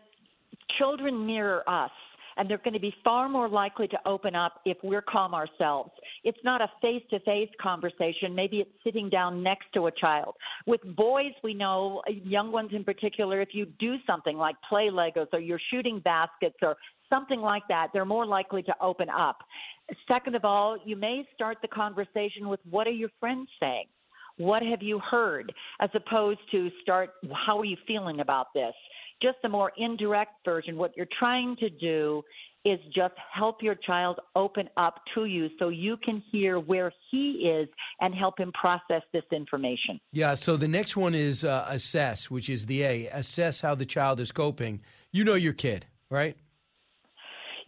[0.79, 1.91] children mirror us.
[2.37, 5.91] And they're going to be far more likely to open up if we're calm ourselves.
[6.25, 8.35] It's not a face to face conversation.
[8.35, 10.35] Maybe it's sitting down next to a child.
[10.67, 15.29] With boys, we know, young ones in particular, if you do something like play Legos
[15.33, 16.77] or you're shooting baskets or
[17.09, 19.39] something like that, they're more likely to open up.
[20.09, 23.87] Second of all, you may start the conversation with what are your friends saying?
[24.39, 25.53] What have you heard?
[25.81, 27.11] As opposed to start,
[27.47, 28.75] how are you feeling about this?
[29.23, 30.77] Just a more indirect version.
[30.77, 32.23] What you're trying to do
[32.67, 37.49] is just help your child open up to you so you can hear where he
[37.49, 37.69] is
[38.01, 40.01] and help him process this information.
[40.13, 43.07] Yeah, so the next one is uh, assess, which is the A.
[43.07, 44.81] Assess how the child is coping.
[45.13, 46.37] You know your kid, right?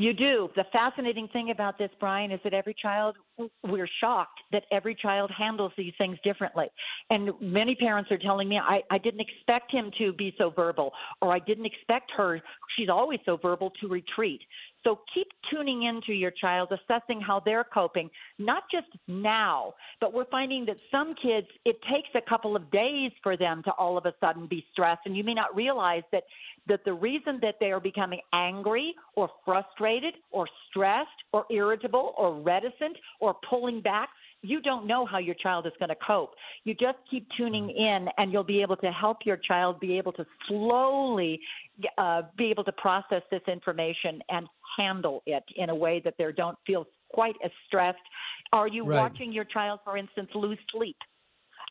[0.01, 0.49] You do.
[0.55, 3.17] The fascinating thing about this, Brian, is that every child,
[3.65, 6.67] we're shocked that every child handles these things differently.
[7.11, 10.93] And many parents are telling me, I, I didn't expect him to be so verbal,
[11.21, 12.41] or I didn't expect her,
[12.77, 14.41] she's always so verbal, to retreat.
[14.89, 18.09] So keep tuning into your child, assessing how they're coping,
[18.39, 23.13] not just now, but we're finding that some kids, it takes a couple of days
[23.23, 25.03] for them to all of a sudden be stressed.
[25.05, 26.23] And you may not realize that,
[26.69, 32.41] that the reason that they are becoming angry or frustrated or stressed or irritable or
[32.41, 34.09] reticent or pulling back
[34.43, 36.31] you don't know how your child is going to cope.
[36.65, 40.13] You just keep tuning in, and you'll be able to help your child be able
[40.13, 41.41] to slowly
[41.97, 44.47] uh, be able to process this information and
[44.79, 47.99] handle it in a way that they don't feel quite as stressed.
[48.53, 48.97] Are you Right.
[49.03, 50.97] watching your child, for instance, lose sleep?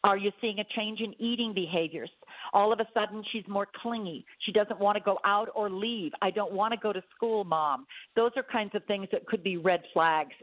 [0.03, 2.11] Are you seeing a change in eating behaviors?
[2.53, 4.25] All of a sudden, she's more clingy.
[4.45, 6.11] She doesn't want to go out or leave.
[6.21, 7.87] I don't want to go to school, mom.
[8.15, 10.33] Those are kinds of things that could be red flags.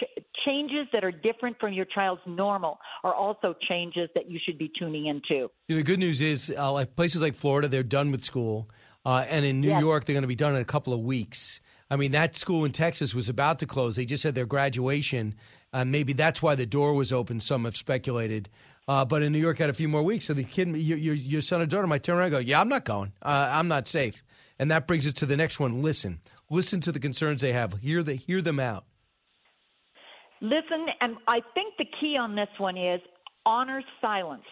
[0.00, 4.58] Ch- changes that are different from your child's normal are also changes that you should
[4.58, 5.48] be tuning into.
[5.68, 8.68] You know, the good news is, uh, like places like Florida, they're done with school,
[9.04, 9.80] uh, and in New Yes.
[9.80, 11.60] York, they're going to be done in a couple of weeks.
[11.90, 13.96] I mean, that school in Texas was about to close.
[13.96, 15.34] They just had their graduation.
[15.72, 17.40] Uh, maybe that's why the door was open.
[17.40, 18.48] Some have speculated.
[18.88, 20.26] Uh, but in New York, had a few more weeks.
[20.26, 22.60] So the kid, your, your, your son or daughter might turn around and go, "Yeah,
[22.60, 23.12] I'm not going.
[23.20, 24.22] Uh, I'm not safe."
[24.58, 25.82] And that brings us to the next one.
[25.82, 26.20] Listen,
[26.50, 27.74] listen to the concerns they have.
[27.80, 28.84] Hear the, hear them out.
[30.40, 33.00] Listen, and I think the key on this one is
[33.44, 34.44] honor silence.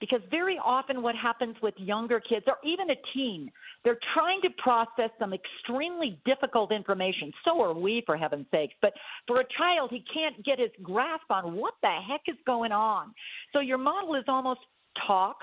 [0.00, 3.50] Because very often, what happens with younger kids or even a teen,
[3.84, 7.32] they're trying to process some extremely difficult information.
[7.44, 8.74] So are we, for heaven's sakes.
[8.80, 8.94] But
[9.26, 13.12] for a child, he can't get his grasp on what the heck is going on.
[13.52, 14.60] So your model is almost
[15.06, 15.36] talk,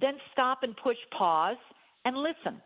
[0.00, 1.56] then stop and push pause
[2.04, 2.60] and listen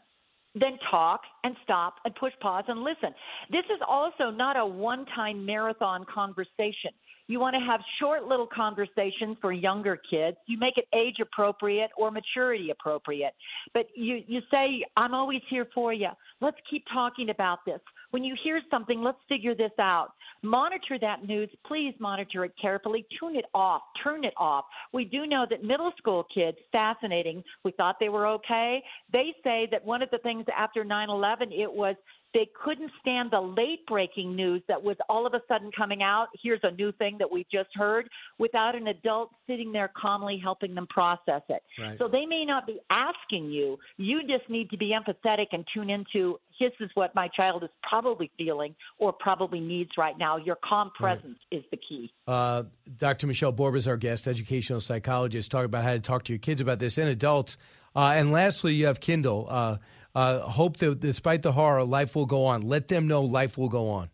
[0.59, 3.15] then talk and stop and push pause and listen.
[3.51, 6.93] This is also not a one time marathon conversation.
[7.29, 10.37] You want to have short little conversations for younger kids.
[10.47, 13.35] You make it age appropriate or maturity appropriate.
[13.75, 16.09] But you, you say, I'm always here for you.
[16.41, 17.81] Let's keep talking about this.
[18.11, 20.11] When you hear something, let's figure this out.
[20.43, 21.51] Monitor that news.
[21.67, 23.05] Please monitor it carefully.
[23.19, 23.83] Tune it off.
[24.03, 24.65] Turn it off.
[24.93, 27.43] We do know that middle school kids, fascinating.
[27.65, 28.83] We thought they were okay.
[29.13, 31.97] They say that one of the things after 9 11, it was
[32.35, 36.29] they couldn't stand the late breaking news that was all of a sudden coming out.
[36.43, 38.09] Here's a new thing that we just heard
[38.39, 41.63] without an adult sitting there calmly helping them process it.
[41.79, 41.97] Right.
[41.99, 43.79] So they may not be asking you.
[43.97, 47.71] You just need to be empathetic and tune into this is what my child is
[47.83, 50.37] probably feeling or probably needs right now.
[50.37, 52.13] Your calm presence is the key.
[52.27, 52.65] Uh,
[52.99, 53.27] Dr.
[53.27, 56.61] Michelle Borba is our guest, educational psychologist, talking about how to talk to your kids
[56.61, 57.57] about this and adults.
[57.95, 59.47] Uh, and lastly, you have Kindle.
[59.49, 59.77] Uh,
[60.17, 62.63] uh, hope that despite the horror, life will go on.
[62.63, 64.09] Let them know life will go on.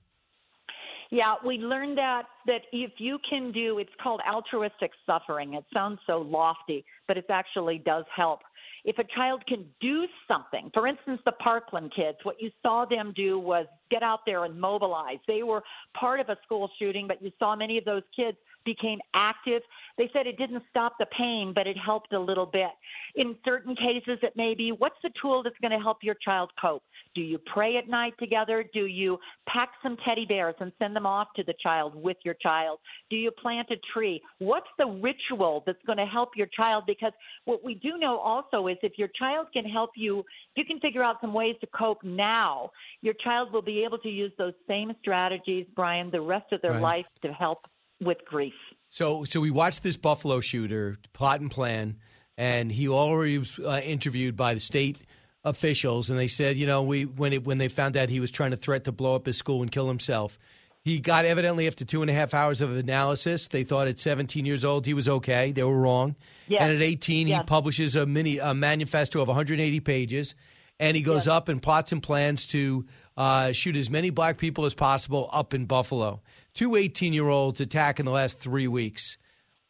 [1.13, 5.55] Yeah, we learned that that if you can do it's called altruistic suffering.
[5.55, 8.41] It sounds so lofty, but it actually does help.
[8.85, 13.13] If a child can do something, for instance, the Parkland kids, what you saw them
[13.15, 15.19] do was get out there and mobilize.
[15.29, 15.63] They were
[15.95, 19.63] part of a school shooting, but you saw many of those kids became active.
[19.99, 22.71] They said it didn't stop the pain, but it helped a little bit.
[23.15, 26.51] In certain cases, it may be what's the tool that's going to help your child
[26.61, 26.83] cope?
[27.15, 28.65] Do you pray at night together?
[28.73, 32.35] Do you pack some teddy bears and send them off to the child with your
[32.35, 32.79] child?
[33.11, 34.21] Do you plant a tree?
[34.39, 36.85] What's the ritual that's going to help your child?
[36.87, 37.13] Because
[37.45, 40.25] what we do know also is if your child can help you,
[40.57, 42.71] you can figure out some ways to cope now,
[43.03, 46.73] your child will be able to use those same strategies, Brian, the rest of their
[46.73, 46.83] Right.
[46.83, 47.67] life to help
[48.03, 48.55] with grief.
[48.91, 51.97] So, so we watched this Buffalo shooter plot and plan,
[52.37, 54.99] and he already was uh, interviewed by the state
[55.45, 58.31] officials, and they said, you know, we when it when they found out he was
[58.31, 60.39] trying to threat to blow up his school and kill himself,
[60.85, 64.45] he got evidently after two and a half hours of analysis, they thought at 17
[64.45, 65.53] years old he was okay.
[65.53, 66.17] They were wrong,
[66.49, 66.63] Yes.
[66.63, 70.35] and at 18 he publishes a mini a manifesto of 180 pages,
[70.79, 72.85] and he goes up and plots and plans to
[73.17, 76.21] uh, shoot as many black people as possible up in Buffalo.
[76.55, 79.17] Two 18 year olds attack in the last three weeks.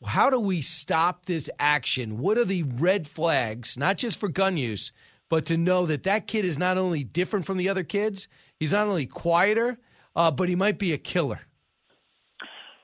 [0.05, 2.19] How do we stop this action?
[2.19, 4.91] What are the red flags, not just for gun use,
[5.29, 8.27] but to know that that kid is not only different from the other kids,
[8.59, 9.79] he's not only quieter,
[10.17, 11.41] uh, but he might be a killer?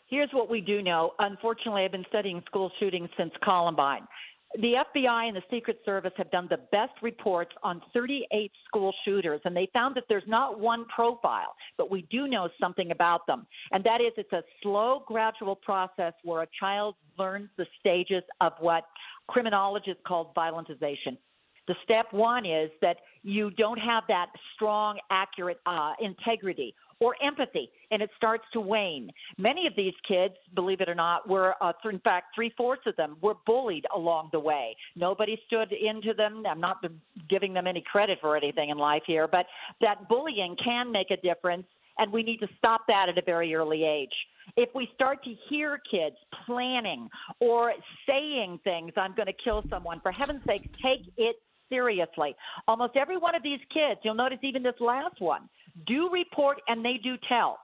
[0.06, 1.12] Here's what we do know.
[1.18, 4.06] Unfortunately, I've been studying school shootings since Columbine.
[4.54, 9.40] The FBI and the Secret Service have done the best reports on 38 school shooters,
[9.44, 13.46] and they found that there's not one profile, but we do know something about them.
[13.72, 18.54] And that is it's a slow, gradual process where a child learns the stages of
[18.60, 18.84] what
[19.28, 21.18] criminologists call violentization.
[21.66, 27.70] The step one is that you don't have that strong, accurate uh, integrity or empathy,
[27.90, 29.10] and it starts to wane.
[29.36, 32.96] Many of these kids, believe it or not, were, uh, in fact, three fourths of
[32.96, 34.76] them were bullied along the way.
[34.96, 36.44] Nobody stood into them.
[36.48, 36.84] I'm not
[37.30, 39.46] giving them any credit for anything in life here, but
[39.80, 41.66] that bullying can make a difference,
[41.98, 44.14] and we need to stop that at a very early age.
[44.56, 47.74] If we start to hear kids planning or
[48.08, 51.36] saying things, I'm going to kill someone, for heaven's sake, take it
[51.68, 52.34] seriously.
[52.66, 55.48] Almost every one of these kids, you'll notice even this last one,
[55.86, 57.58] do report and they do tell.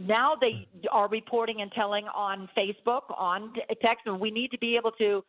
[0.00, 4.76] Now they are reporting and telling on Facebook, on text, and we need to be
[4.76, 5.22] able to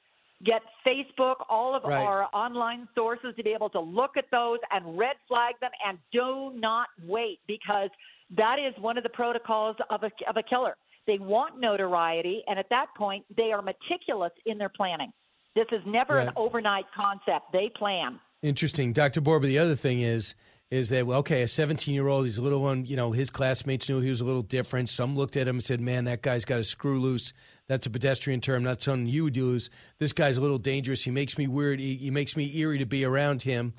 [0.44, 1.98] get Facebook, all of Right.
[2.06, 5.98] our online sources to be able to look at those and red flag them and
[6.12, 7.90] do not wait because
[8.36, 10.76] that is one of the protocols of a, of a killer.
[11.08, 15.12] They want notoriety, and at that point, they are meticulous in their planning.
[15.56, 17.54] This is never an overnight concept.
[17.54, 18.20] They plan.
[18.42, 19.22] Interesting, Dr.
[19.22, 19.46] Borba.
[19.48, 20.34] The other thing is,
[20.76, 22.86] is that okay, a 17 year old, he's a little one.
[22.86, 24.90] You know, his classmates knew he was a little different.
[24.90, 27.34] Some looked at him and said, "Man, that guy's got a screw loose."
[27.68, 29.72] That's a pedestrian term, not something you would use.
[29.98, 31.04] This guy's a little dangerous.
[31.04, 31.80] He makes me weird.
[31.80, 33.74] He, he makes me eerie to be around him.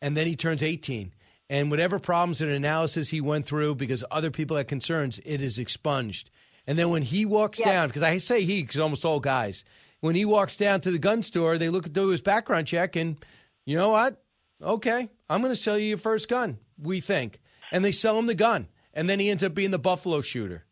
[0.00, 1.12] And then he turns 18,
[1.48, 5.58] and whatever problems and analysis he went through because other people had concerns, it is
[5.58, 6.30] expunged.
[6.66, 9.64] And then when he walks down, because I say he, because almost all guys,
[10.00, 12.96] when he walks down to the gun store, they look at do his background check,
[12.96, 13.16] and
[13.64, 14.22] you know what?
[14.62, 16.58] Okay, I'm going to sell you your first gun.
[16.80, 17.40] We think,
[17.72, 20.64] and they sell him the gun, and then he ends up being the Buffalo shooter.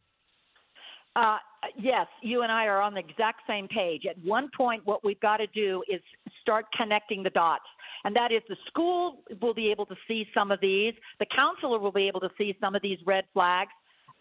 [1.17, 1.39] Uh,
[1.77, 4.03] yes, you and I are on the exact same page.
[4.09, 6.01] At one point, what we've got to do is
[6.41, 7.65] start connecting the dots.
[8.05, 11.79] And that is the school will be able to see some of these, the counselor
[11.79, 13.71] will be able to see some of these red flags.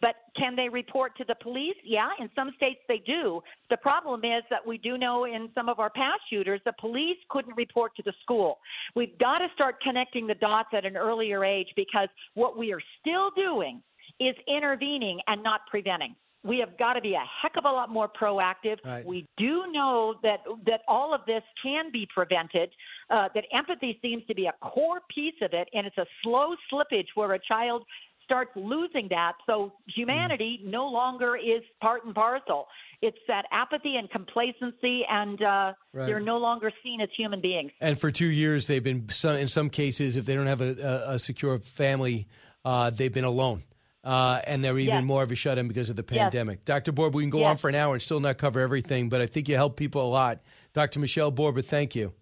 [0.01, 1.75] But can they report to the police?
[1.83, 3.41] Yeah, in some states they do.
[3.69, 7.17] The problem is that we do know in some of our past shooters, the police
[7.29, 8.59] couldn't report to the school.
[8.95, 12.81] We've got to start connecting the dots at an earlier age because what we are
[13.01, 13.81] still doing
[14.19, 16.15] is intervening and not preventing.
[16.41, 18.77] We have got to be a heck of a lot more proactive.
[18.85, 19.05] Right.
[19.05, 22.69] We do know that that all of this can be prevented.
[23.09, 26.55] Uh, that empathy seems to be a core piece of it, and it's a slow
[26.71, 27.83] slippage where a child
[28.29, 29.33] starts losing that.
[29.47, 32.67] So humanity no longer is part and parcel.
[33.01, 36.05] It's that apathy and complacency, and uh, Right.
[36.05, 37.71] they're no longer seen as human beings.
[37.81, 41.05] And for two years, they've been some, in some cases, if they don't have a,
[41.07, 42.27] a, secure family,
[42.63, 43.63] uh, they've been alone.
[44.03, 45.03] Uh, and they're even Yes.
[45.03, 46.21] more of a shut in because of the Yes.
[46.31, 46.63] pandemic.
[46.65, 46.91] Dr.
[46.91, 49.25] Borb, we can go on for an hour and still not cover everything, but I
[49.25, 50.39] think you help people a lot.
[50.73, 50.99] Dr.
[50.99, 52.13] Michelle Borba, thank you.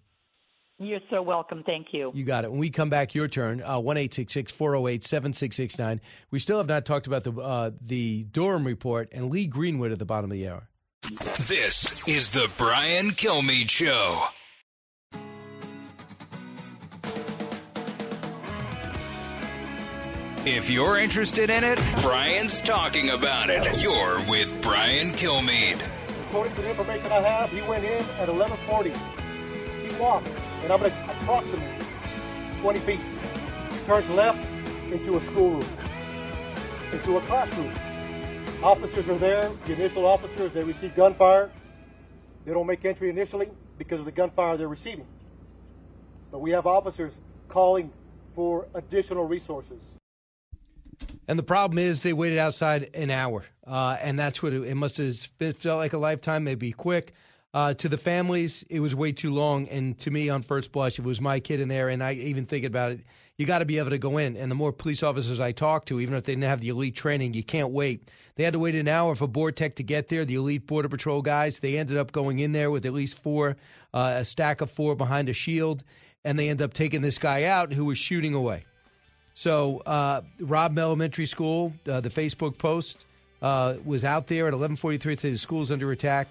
[0.80, 1.64] You're so welcome.
[1.66, 2.12] Thank you.
[2.14, 2.52] You got it.
[2.52, 3.64] When we come back, your turn.
[3.64, 6.00] Uh, One eight six six four zero eight seven six six nine.
[6.30, 9.98] We still have not talked about the uh, the Durham report and Lee Greenwood at
[9.98, 10.70] the bottom of the hour.
[11.48, 14.26] This is the Brian Kilmeade Show.
[20.46, 23.82] If you're interested in it, Brian's talking about it.
[23.84, 25.82] You're with Brian Kilmeade.
[26.30, 28.96] According to the information I have, he went in at 11:40.
[29.86, 30.28] He walked,
[30.64, 31.86] and I'm going to approximately
[32.62, 33.00] 20 feet.
[33.00, 34.40] He turns left
[34.92, 35.66] into a schoolroom,
[36.92, 37.72] into a classroom.
[38.64, 39.50] Officers are there.
[39.66, 41.52] The initial officers they receive gunfire.
[42.46, 45.06] They don't make entry initially because of the gunfire they're receiving.
[46.32, 47.14] But we have officers
[47.50, 47.92] calling
[48.36, 49.82] for additional resources.
[51.28, 54.76] And the problem is they waited outside an hour, uh, and that's what it, it
[54.76, 56.44] must have felt like a lifetime.
[56.44, 57.14] Maybe quick.
[57.58, 61.00] Uh, to the families, it was way too long, and to me, on first blush,
[61.00, 61.90] it was my kid in there.
[61.90, 63.00] And I even thinking about it,
[63.38, 64.38] you got to be able to go in.
[64.38, 66.96] And the more police officers I talk to, even if they didn't have the elite
[66.96, 68.12] training, you can't wait.
[68.36, 70.24] They had to wait an hour for BORTAC to get there.
[70.24, 73.58] The elite Border Patrol guys, they ended up going in there with at least four,
[73.92, 75.84] uh, a stack of four behind a shield,
[76.26, 78.66] and they end up taking this guy out who was shooting away.
[79.34, 83.08] So uh, Robb Elementary School, uh, the Facebook post
[83.42, 85.14] uh, was out there at 11:43.
[85.14, 86.28] It says the school's under attack,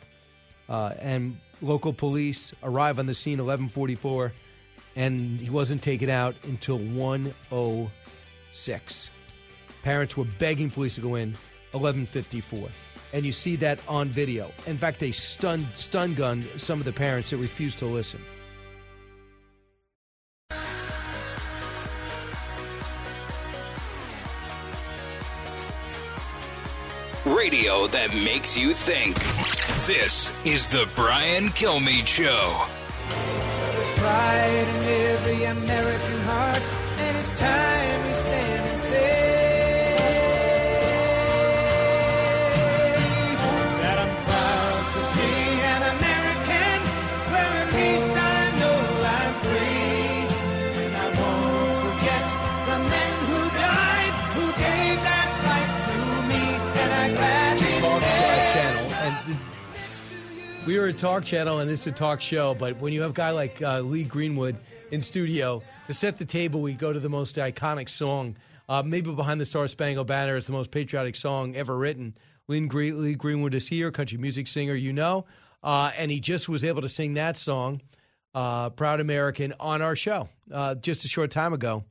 [0.69, 4.33] uh, and local police arrive on the scene 11:44,
[4.95, 9.11] and he wasn't taken out until 1:06.
[9.83, 11.37] Parents were begging police to go in
[11.73, 12.69] 11:54,
[13.13, 14.51] and you see that on video.
[14.67, 18.21] In fact, they stun stun gunned some of the parents that refused to listen.
[27.85, 29.15] That makes you think.
[29.87, 32.65] This is the Brian Kilmeade Show.
[33.73, 36.63] There's pride in every American heart,
[36.99, 39.26] and it's time we stand and say
[60.67, 62.53] we are a talk channel, and this is a talk show.
[62.55, 64.57] But when you have a guy like uh, Lee Greenwood
[64.91, 68.37] in studio to set the table, we go to the most iconic song.
[68.69, 72.17] Uh, maybe behind the Star Spangled Banner is the most patriotic song ever written.
[72.49, 75.25] Lee, Gre- Lee Greenwood is here, country music singer, you know,
[75.63, 77.81] uh, and he just was able to sing that song,
[78.35, 81.85] uh, "Proud American," on our show uh, just a short time ago.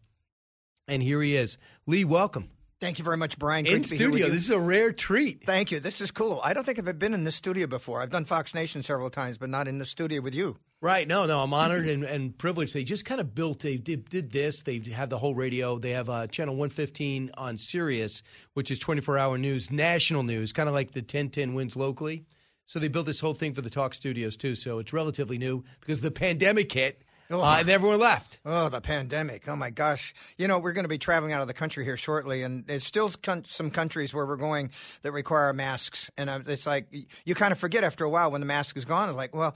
[0.90, 1.58] And here he is,
[1.88, 2.04] Lee.
[2.04, 2.50] Welcome.
[2.82, 3.66] Thank you very much, Brian.
[3.66, 4.34] In Great to be here with studio.
[4.34, 5.46] This is a rare treat.
[5.46, 5.80] Thank you.
[5.80, 6.42] This is cool.
[6.44, 8.02] I don't think I've been in the studio before.
[8.02, 10.58] I've done Fox Nation several times, but not in the studio with you.
[10.82, 11.08] Right.
[11.08, 11.40] No, no.
[11.40, 12.74] I'm honored and, and privileged.
[12.74, 14.62] They just kind of built, they did, did this.
[14.62, 15.80] They have the whole radio.
[15.80, 18.22] They have uh, channel 115 on Sirius,
[18.56, 22.26] which is 24 hour news, national news, kind of like the 1010 wins locally.
[22.66, 24.54] So they built this whole thing for the talk studios, too.
[24.54, 27.04] So it's relatively new because the pandemic hit.
[27.32, 28.40] Uh, and everyone left.
[28.46, 29.48] Oh, the pandemic.
[29.48, 30.14] Oh, my gosh.
[30.38, 32.84] You know, we're going to be traveling out of the country here shortly, and there's
[32.84, 33.10] still
[33.46, 34.72] some countries where we're going
[35.02, 36.12] that require masks.
[36.18, 36.88] And it's like
[37.26, 39.10] you kind of forget after a while when the mask is gone.
[39.10, 39.56] It's like, well,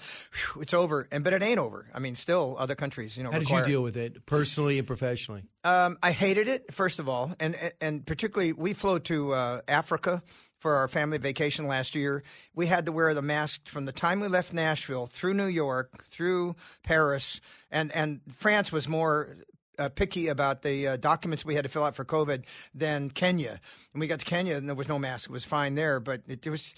[0.53, 1.07] whew, it's over.
[1.11, 1.87] And But it ain't over.
[1.93, 4.87] I mean, still other countries, you know, How did you deal with it personally and
[4.87, 5.43] professionally?
[5.63, 10.23] Um, I hated it first of all, and and particularly we flew to uh, Africa
[10.59, 12.23] for our family vacation last year.
[12.53, 16.03] We had to wear the mask from the time we left Nashville through New York,
[16.03, 17.41] through Paris,
[17.71, 19.37] and and France was more.
[19.77, 22.43] Uh, picky about the uh, documents we had to fill out for COVID
[22.75, 23.61] than Kenya.
[23.93, 25.29] And we got to Kenya and there was no mask.
[25.29, 26.75] It was fine there, but it, it was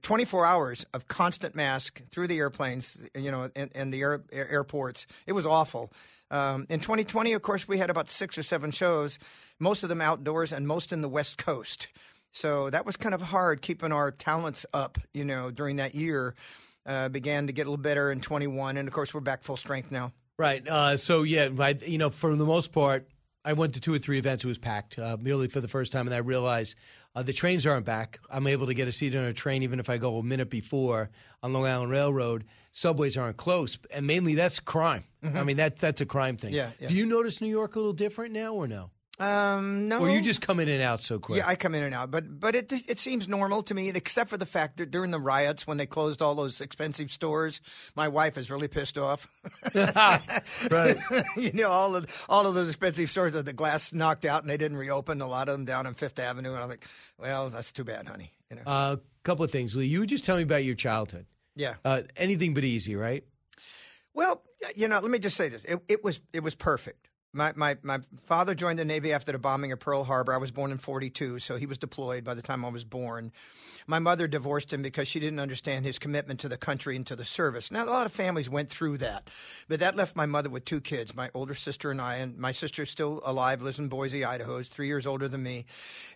[0.00, 4.48] 24 hours of constant mask through the airplanes, you know, and, and the air, air-
[4.50, 5.06] airports.
[5.26, 5.92] It was awful.
[6.30, 9.18] Um, in 2020, of course, we had about six or seven shows,
[9.58, 11.88] most of them outdoors and most in the West Coast.
[12.32, 16.34] So that was kind of hard keeping our talents up, you know, during that year.
[16.86, 19.56] Uh, began to get a little better in 21, and of course, we're back full
[19.56, 20.12] strength now.
[20.38, 20.66] Right.
[20.66, 23.06] Uh, so yeah, I, you know, for the most part,
[23.44, 24.44] I went to two or three events.
[24.44, 26.76] It was packed, uh, merely for the first time, and I realized
[27.14, 28.18] uh, the trains aren't back.
[28.30, 30.48] I'm able to get a seat on a train even if I go a minute
[30.48, 31.10] before
[31.42, 32.44] on Long Island Railroad.
[32.72, 35.04] Subways aren't close, and mainly that's crime.
[35.22, 35.36] Mhm.
[35.36, 36.54] I mean, that that's a crime thing.
[36.54, 36.88] Yeah, yeah.
[36.88, 38.90] Do you notice New York a little different now, or no?
[39.20, 40.00] Um, no.
[40.00, 41.36] Or you just come in and out so quick?
[41.36, 44.30] Yeah, I come in and out, but but it it seems normal to me, except
[44.30, 47.60] for the fact that during the riots when they closed all those expensive stores,
[47.94, 49.28] my wife is really pissed off.
[49.74, 50.96] right.
[51.36, 54.48] you know, all of all of those expensive stores that the glass knocked out and
[54.48, 55.20] they didn't reopen.
[55.20, 56.86] A lot of them down on Fifth Avenue, and I'm like,
[57.18, 58.32] well, that's too bad, honey.
[58.48, 58.62] You know.
[58.66, 59.84] A uh, couple of things, Lee.
[59.84, 61.26] You just tell me about your childhood.
[61.56, 61.74] Yeah.
[61.84, 63.22] Uh, anything but easy, right?
[64.14, 64.42] Well,
[64.74, 67.09] you know, let me just say this: it, it was it was perfect.
[67.32, 70.34] My, my my father joined the Navy after the bombing of Pearl Harbor.
[70.34, 73.30] I was born in 42, so he was deployed by the time I was born.
[73.86, 77.14] My mother divorced him because she didn't understand his commitment to the country and to
[77.14, 77.70] the service.
[77.70, 79.30] Now, a lot of families went through that,
[79.68, 82.16] but that left my mother with two kids, my older sister and I.
[82.16, 85.66] And my sister's still alive, lives in Boise, Idaho, is three years older than me.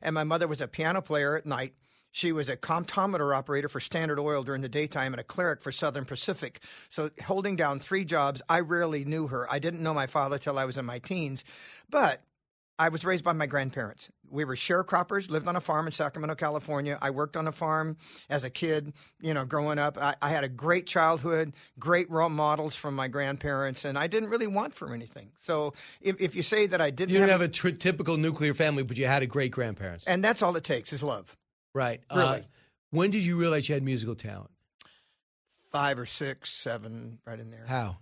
[0.02, 1.74] And my mother was a piano player at night.
[2.14, 5.72] She was a comptometer operator for Standard Oil during the daytime and a cleric for
[5.72, 6.60] Southern Pacific.
[6.88, 9.52] So, holding down three jobs, I rarely knew her.
[9.52, 11.42] I didn't know my father till I was in my teens.
[11.90, 12.22] But
[12.78, 14.10] I was raised by my grandparents.
[14.30, 17.00] We were sharecroppers, lived on a farm in Sacramento, California.
[17.02, 17.96] I worked on a farm
[18.30, 19.98] as a kid, you know, growing up.
[19.98, 24.28] I, I had a great childhood, great role models from my grandparents, and I didn't
[24.28, 25.32] really want for anything.
[25.38, 28.54] So if, if you say that I didn't You didn't have, have a typical nuclear
[28.54, 30.04] family, but you had a great grandparents.
[30.06, 31.36] and that's all it takes is love.
[31.74, 32.00] Right.
[32.14, 32.38] Really.
[32.38, 32.40] Uh,
[32.90, 34.50] when did you realize you had musical talent?
[35.70, 37.64] Five or six, seven, right in there.
[37.66, 37.96] How?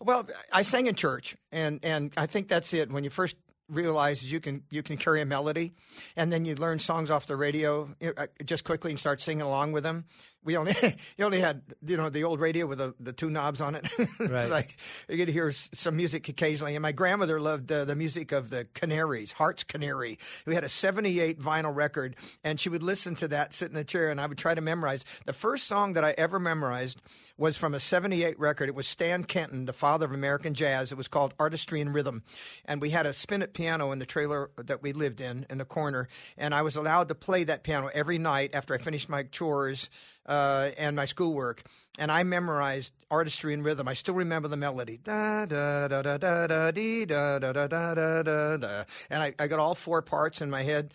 [0.00, 2.90] Well, I sang in church, and and I think that's it.
[2.90, 3.36] When you first
[3.68, 5.72] realize you can you can carry a melody,
[6.16, 9.72] and then you learn songs off the radio uh, just quickly and start singing along
[9.72, 10.04] with them.
[10.44, 10.74] We only
[11.16, 13.86] you only had you know the old radio with the, the two knobs on it.
[14.18, 14.50] Right.
[14.50, 14.76] like
[15.08, 16.74] you get to hear some music occasionally.
[16.74, 20.18] And my grandmother loved uh, the music of the Canaries, Heart's Canary.
[20.46, 23.84] We had a '78 vinyl record, and she would listen to that, sit in the
[23.84, 25.04] chair, and I would try to memorize.
[25.24, 27.00] The first song that I ever memorized
[27.38, 28.68] was from a 78 record.
[28.68, 30.90] It was Stan Kenton, the father of American jazz.
[30.90, 32.24] It was called Artistry in Rhythm.
[32.64, 35.64] And we had a spinet piano in the trailer that we lived in, in the
[35.64, 36.06] corner.
[36.36, 39.90] And I was allowed to play that piano every night after I finished my chores
[40.26, 41.64] uh, and my schoolwork.
[41.98, 43.88] And I memorized Artistry in Rhythm.
[43.88, 45.00] I still remember the melody.
[45.02, 48.84] Da, da, da, da, da, da, dee, da, da, da, da, da, da, da.
[49.10, 50.94] And I, I got all four parts in my head.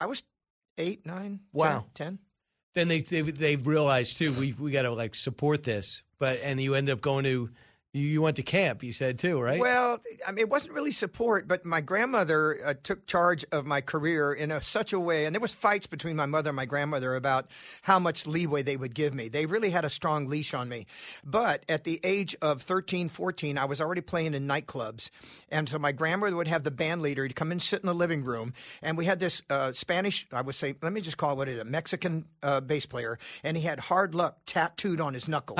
[0.00, 0.22] I was
[0.78, 1.84] eight, nine, Wow.
[1.92, 2.18] 10.
[2.74, 6.60] Then they they they realized too we we got to like support this, but and
[6.60, 7.50] you end up going to
[7.92, 8.82] you, you went to camp.
[8.82, 9.58] You said too, right?
[9.58, 13.80] Well, I mean, it wasn't really support, but my grandmother uh, took charge of my
[13.80, 16.66] career in a, such a way, and there was fights between my mother and my
[16.66, 17.50] grandmother about
[17.82, 19.28] how much leeway they would give me.
[19.28, 20.86] They really had a strong leash on me.
[21.24, 25.10] But at the age of 13, 14, I was already playing in nightclubs,
[25.48, 27.94] and so my grandmother would have the band leader to come and sit in the
[27.94, 31.32] living room, and we had this uh, Spanish, I would say, let me just call
[31.32, 35.00] it what it is, a Mexican uh, bass player, and he had hard luck tattooed
[35.00, 35.58] on his knuckles.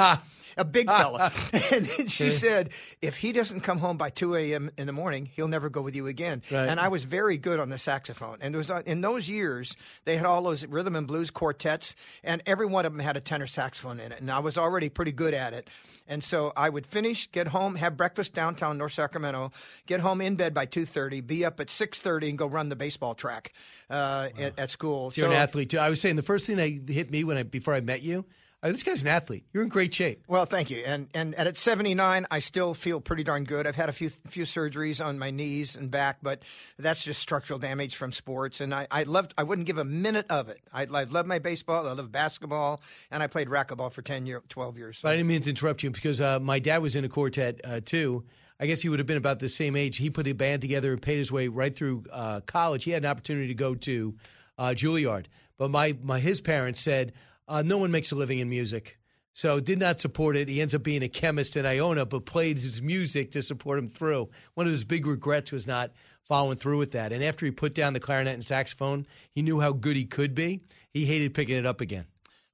[0.56, 1.32] A big fella.
[1.52, 4.70] and then she said, if he doesn't come home by 2 a.m.
[4.76, 6.42] in the morning, he'll never go with you again.
[6.50, 6.68] Right.
[6.68, 8.38] And I was very good on the saxophone.
[8.40, 11.94] And there was uh, in those years, they had all those rhythm and blues quartets,
[12.22, 14.20] and every one of them had a tenor saxophone in it.
[14.20, 15.68] And I was already pretty good at it.
[16.06, 19.52] And so I would finish, get home, have breakfast downtown North Sacramento,
[19.86, 23.14] get home in bed by 2.30, be up at 6.30 and go run the baseball
[23.14, 23.52] track
[23.88, 25.12] uh, at, at school.
[25.14, 25.78] You're an athlete too.
[25.78, 28.24] I was saying the first thing that hit me when I before I met you,
[28.62, 29.44] oh, this guy's an athlete.
[29.52, 30.24] You're in great shape.
[30.28, 30.82] Well, thank you.
[30.84, 33.66] And, and at 79, I still feel pretty darn good.
[33.66, 36.42] I've had a few few surgeries on my knees and back, but
[36.78, 38.60] that's just structural damage from sports.
[38.60, 39.34] And I, I loved.
[39.38, 40.60] I wouldn't give a minute of it.
[40.72, 41.86] I, I love my baseball.
[41.86, 42.80] I love basketball,
[43.10, 45.00] and I played racquetball for 10 year, 12 years.
[45.02, 47.60] But I didn't mean to interrupt you because uh, my dad was in a quartet
[47.64, 48.24] uh, too.
[48.58, 49.96] I guess he would have been about the same age.
[49.96, 52.84] He put a band together and paid his way right through uh, college.
[52.84, 54.14] He had an opportunity to go to
[54.58, 57.14] uh, Juilliard, but my, my his parents said
[57.50, 58.98] uh, no one makes a living in music,
[59.32, 60.48] so did not support it.
[60.48, 63.88] He ends up being a chemist in Iona, but played his music to support him
[63.88, 64.30] through.
[64.54, 65.90] One of his big regrets was not
[66.22, 67.12] following through with that.
[67.12, 70.32] And after he put down the clarinet and saxophone, he knew how good he could
[70.34, 70.60] be.
[70.92, 72.06] He hated picking it up again.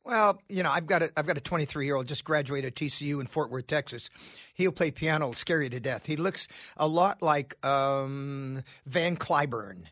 [0.07, 3.21] Well, you know, I've got a I've got a 23 year old just graduated TCU
[3.21, 4.09] in Fort Worth, Texas.
[4.55, 6.07] He'll play piano, scare you to death.
[6.07, 6.47] He looks
[6.77, 9.87] a lot like um, Van Cliburn.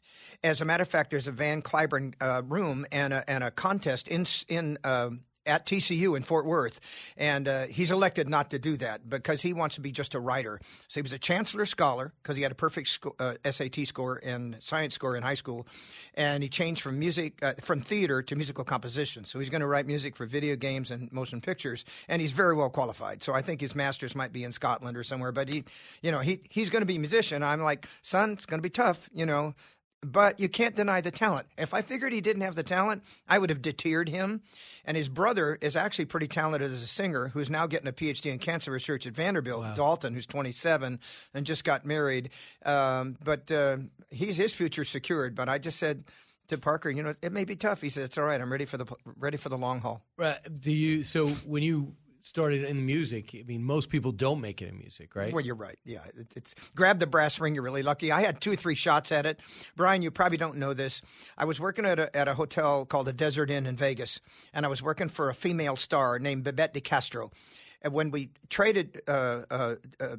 [0.45, 3.51] As a matter of fact, there's a Van Cliburn uh, room and a and a
[3.51, 4.79] contest in in.
[4.85, 6.81] um at TCU in Fort Worth,
[7.17, 10.21] and uh, he's elected not to do that because he wants to be just a
[10.21, 10.61] writer.
[10.89, 14.21] So he was a Chancellor Scholar because he had a perfect sco- uh, SAT score
[14.23, 15.67] and science score in high school,
[16.15, 19.25] and he changed from music uh, from theater to musical composition.
[19.25, 22.55] So he's going to write music for video games and motion pictures, and he's very
[22.55, 23.23] well qualified.
[23.23, 25.33] So I think his masters might be in Scotland or somewhere.
[25.33, 25.65] But he,
[26.03, 27.43] you know, he he's going to be a musician.
[27.43, 29.55] I'm like, son, it's going to be tough, you know
[30.05, 31.47] but you can't deny the talent.
[31.57, 34.43] If I figured he didn't have the talent, I would have deterred him.
[34.85, 38.31] And his brother is actually pretty talented as a singer, who's now getting a PhD
[38.33, 39.75] in cancer research at Vanderbilt.
[39.75, 41.01] Dalton, who's 27
[41.33, 42.31] and just got married,
[42.65, 43.79] um, but uh,
[44.11, 45.35] he's his future secured.
[45.35, 46.05] But I just said
[46.49, 47.81] to Parker, you know, it may be tough.
[47.81, 48.41] He said, "It's all right.
[48.41, 48.87] I'm ready for the
[49.19, 50.39] ready for the long haul." Right.
[50.61, 51.03] Do you?
[51.03, 51.95] So when you
[52.25, 55.33] started in music, I mean, most people don't make it in music, right?
[55.33, 55.79] Well, you're right.
[55.85, 57.55] Yeah, it, it's grab the brass ring.
[57.55, 58.11] You're really lucky.
[58.11, 59.41] I had two or three shots at it.
[59.77, 61.03] Brian, you probably don't know this.
[61.37, 64.21] I was working at a, at a hotel called the Desert Inn in Vegas,
[64.55, 67.31] and I was working for a female star named Babette De Castro.
[67.85, 70.17] And when we traded uh, uh, uh,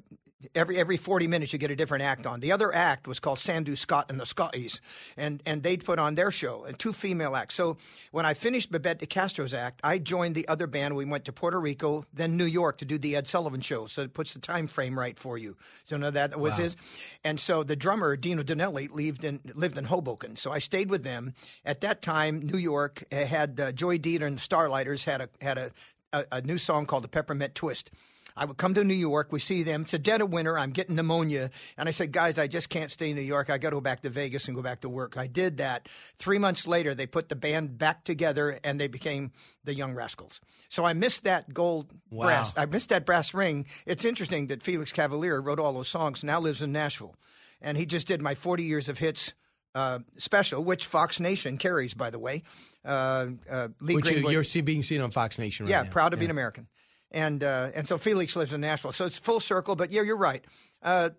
[0.53, 2.39] every every 40 minutes you get a different act on.
[2.39, 4.79] The other act was called Sandu Scott and the Scotties,
[5.17, 7.55] and and they'd put on their show and two female acts.
[7.55, 7.77] So
[8.11, 10.95] when I finished Babette de Castro's act, I joined the other band.
[10.95, 13.87] We went to Puerto Rico, then New York to do the Ed Sullivan show.
[13.87, 15.55] So it puts the time frame right for you.
[15.85, 16.63] So no, that was Wow.
[16.63, 16.75] his.
[17.23, 20.35] And so the drummer Dino Danelli lived in lived in Hoboken.
[20.35, 21.33] So I stayed with them.
[21.65, 25.29] At that time, New York uh, had uh, Joey Dee and the Starliters had a
[25.41, 25.71] had a,
[26.19, 27.91] a, a new song called the Peppermint Twist.
[28.37, 29.31] I would come to New York.
[29.31, 29.83] We see them.
[29.83, 30.59] It's a dead of winter.
[30.59, 31.51] I'm getting pneumonia.
[31.77, 33.49] And I said, guys, I just can't stay in New York.
[33.49, 35.15] I got to go back to Vegas and go back to work.
[35.15, 35.87] I did that.
[36.17, 39.31] Three months later, they put the band back together and they became
[39.63, 40.41] the Young Rascals.
[40.67, 42.25] So I missed that gold Wow.
[42.25, 42.53] brass.
[42.57, 43.67] I missed that brass ring.
[43.85, 47.15] It's interesting that Felix Cavaliere wrote all those songs, now lives in Nashville.
[47.61, 49.31] And he just did my 40 years of hits
[49.75, 52.43] uh, special, which Fox Nation carries, by the way.
[52.85, 55.89] Uh, uh, Lee Which Greenwood- you're being seen on Fox Nation right yeah, now.
[55.89, 56.67] proud to be an American.
[57.11, 59.75] And uh, and so Felix lives in Nashville, so it's full circle.
[59.75, 60.43] But yeah, you're right.
[60.83, 61.11] Uh,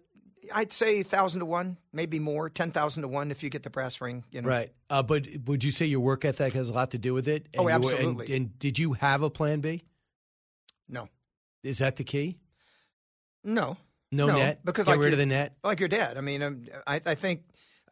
[0.55, 3.71] I'd say thousand to one, maybe more, ten thousand to one if you get the
[3.71, 4.23] brass ring.
[4.31, 4.73] You know, Right.
[4.91, 7.49] Uh, but would you say your work ethic has a lot to do with it?
[7.57, 8.37] Oh, you and- absolutely.
[8.37, 9.83] and did you have a plan B?
[10.89, 11.09] No.
[11.64, 12.37] Is that the key?
[13.43, 13.77] No,
[14.12, 14.64] No net?
[14.64, 15.57] because Get like rid of the net?
[15.64, 16.17] Like your dad.
[16.17, 17.43] I mean, um, I, I think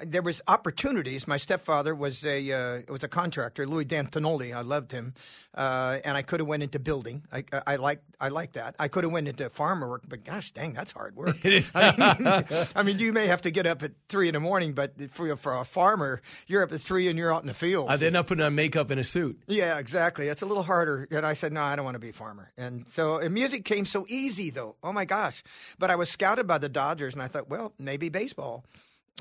[0.00, 1.28] there was opportunities.
[1.28, 4.54] My stepfather was a uh, was a contractor, Louis D'Antonoli.
[4.54, 5.14] I loved him,
[5.54, 7.22] uh, and I could have went into building.
[7.32, 8.74] I I, I like I like that.
[8.78, 11.36] I could have went into farmer work, but gosh dang, that's hard work.
[11.44, 14.72] I mean, I mean, you may have to get up at three in the morning,
[14.72, 17.88] but for for a farmer, you're up at three and you're out in the field.
[17.88, 19.40] Uh, they're not putting on makeup and a suit.
[19.46, 20.28] Yeah, exactly.
[20.28, 21.06] It's a little harder.
[21.10, 22.50] And I said, no, I don't want to be a farmer.
[22.56, 24.74] And so and music came so easy, though.
[24.82, 25.44] Oh my gosh!
[25.78, 28.64] But I was scouted by the Dodgers, and I thought, well, maybe baseball.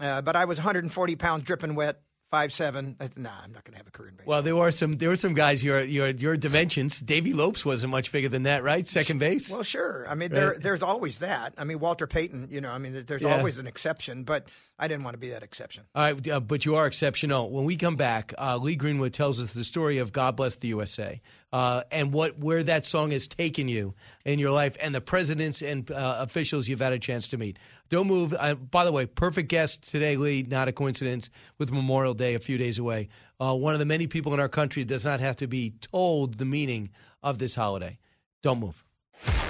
[0.02, 2.96] Uh, but I was 140 pounds, dripping wet, five seven.
[3.16, 4.34] Nah, I'm not going to have a career in baseball.
[4.34, 7.00] Well, there were some there were some guys your your your dimensions.
[7.00, 8.88] Davey Lopes wasn't much bigger than that, right?
[8.88, 9.52] Second base.
[9.52, 10.08] Well, sure.
[10.10, 10.62] I mean, there, Right.
[10.62, 11.54] there's always that.
[11.60, 12.48] I mean, Walter Payton.
[12.50, 13.38] You know, I mean, there's Yeah.
[13.38, 14.24] always an exception.
[14.24, 14.48] But
[14.80, 15.84] I didn't want to be that exception.
[15.94, 17.52] All right, uh, but you are exceptional.
[17.52, 20.70] When we come back, uh, Lee Greenwood tells us the story of "God Bless the
[20.70, 21.22] USA"
[21.54, 23.94] uh, and what where that song has taken you
[24.26, 27.60] in your life, and the presidents and uh, officials you've had a chance to meet.
[27.94, 28.34] Don't move.
[28.72, 30.42] By the way, perfect guest today, Lee.
[30.42, 31.30] Not a coincidence
[31.60, 33.10] with Memorial Day a few days away.
[33.40, 36.40] Uh, one of the many people in our country does not have to be told
[36.40, 36.90] the meaning
[37.22, 38.00] of this holiday.
[38.42, 38.84] Don't move.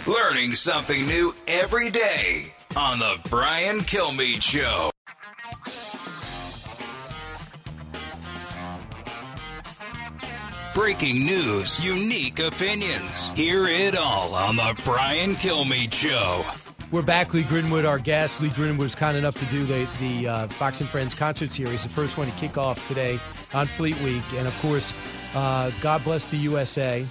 [0.06, 4.92] Learning something new every day on the Brian Kilmeade Show.
[10.76, 13.32] Breaking news, unique opinions.
[13.32, 16.44] Hear it all on the Brian Kilmeade Show.
[16.94, 17.34] We're back.
[17.34, 18.40] Lee Greenwood, our guest.
[18.40, 21.82] Lee Greenwood was kind enough to do the, the uh, Fox and Friends concert series,
[21.82, 23.18] the first one to kick off today
[23.52, 24.22] on Fleet Week.
[24.36, 24.94] And of course,
[25.34, 27.04] uh, God Bless the USA.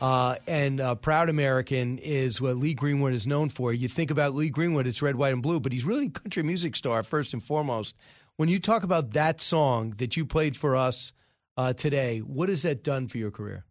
[0.00, 3.72] Uh, and uh, Proud American is what Lee Greenwood is known for.
[3.72, 6.42] You think about Lee Greenwood, it's red, white, and blue, but he's really a country
[6.42, 7.94] music star first and foremost.
[8.38, 11.12] When you talk about that song that you played for us
[11.56, 13.66] uh, today, what has that done for your career?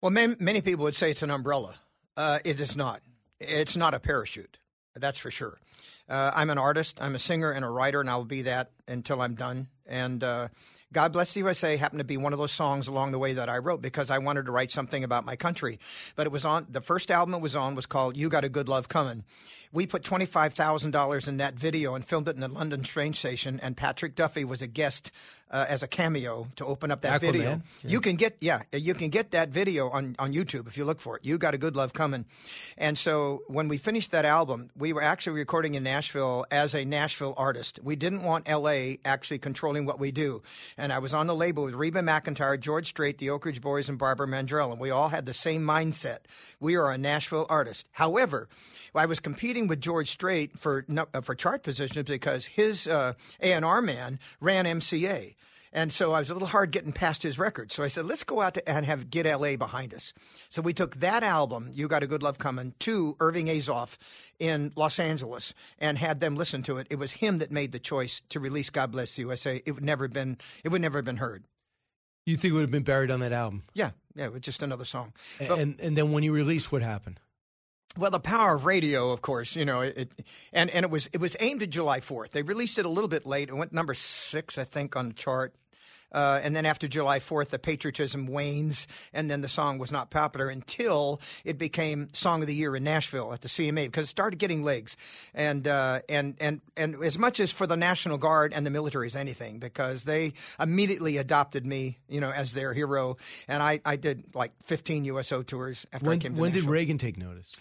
[0.00, 1.74] Well, man, many people would say it's an umbrella.
[2.16, 3.02] Uh, it is not.
[3.40, 4.58] It's not a parachute.
[4.94, 5.58] That's for sure.
[6.08, 6.98] Uh, I'm an artist.
[7.00, 9.68] I'm a singer and a writer, and I will be that until I'm done.
[9.84, 10.48] And uh,
[10.92, 13.48] God Bless the USA happened to be one of those songs along the way that
[13.48, 15.78] I wrote because I wanted to write something about my country.
[16.14, 18.48] But it was on the first album it was on was called "You Got a
[18.48, 19.24] Good Love Coming."
[19.76, 22.82] We put twenty five thousand dollars in that video and filmed it in the London
[22.82, 23.60] train station.
[23.62, 25.10] And Patrick Duffy was a guest
[25.50, 27.50] uh, as a cameo to open up that Aquaman, video.
[27.50, 27.60] yeah.
[27.90, 30.98] You can get yeah, you can get that video on on YouTube if you look
[30.98, 31.26] for it.
[31.26, 32.24] You got a good love coming.
[32.78, 36.86] And so when we finished that album, we were actually recording in Nashville as a
[36.86, 37.78] Nashville artist.
[37.82, 40.40] We didn't want LA actually controlling what we do.
[40.78, 43.90] And I was on the label with Reba McEntire, George Strait, the Oak Ridge Boys,
[43.90, 46.20] and Barbara Mandrell, and we all had the same mindset.
[46.60, 47.90] We are a Nashville artist.
[47.92, 48.48] However,
[48.94, 50.84] I was competing with George Strait for
[51.14, 55.34] uh, for chart positions because his uh, A&R man ran MCA.
[55.72, 57.70] And so I was a little hard getting past his record.
[57.70, 60.14] So I said, let's go out to, and have Get LA behind us.
[60.48, 63.98] So we took that album, You Got a Good Love Coming, to Irving Azoff
[64.38, 66.86] in Los Angeles and had them listen to it.
[66.88, 69.60] It was him that made the choice to release God Bless the USA.
[69.66, 71.44] It would never been it would never have been heard.
[72.24, 73.64] You think it would have been buried on that album?
[73.74, 75.12] Yeah, yeah, it was just another song.
[75.40, 77.20] And But- and, and then when you released, what happened?
[77.96, 80.12] Well, the power of radio, of course, you know, it,
[80.52, 82.32] and and it was it was aimed at July Fourth.
[82.32, 83.48] They released it a little bit late.
[83.48, 85.54] It went number six, I think, on the chart.
[86.12, 90.08] Uh, and then after July 4th, the patriotism wanes, and then the song was not
[90.08, 94.08] popular until it became Song of the Year in Nashville at the CMA because it
[94.08, 94.96] started getting legs,
[95.34, 99.06] and uh, and and and as much as for the National Guard and the military
[99.06, 103.16] as anything, because they immediately adopted me, you know, as their hero,
[103.48, 106.64] and I, I did like 15 USO tours after I When, came to when did
[106.64, 107.52] Reagan take notice?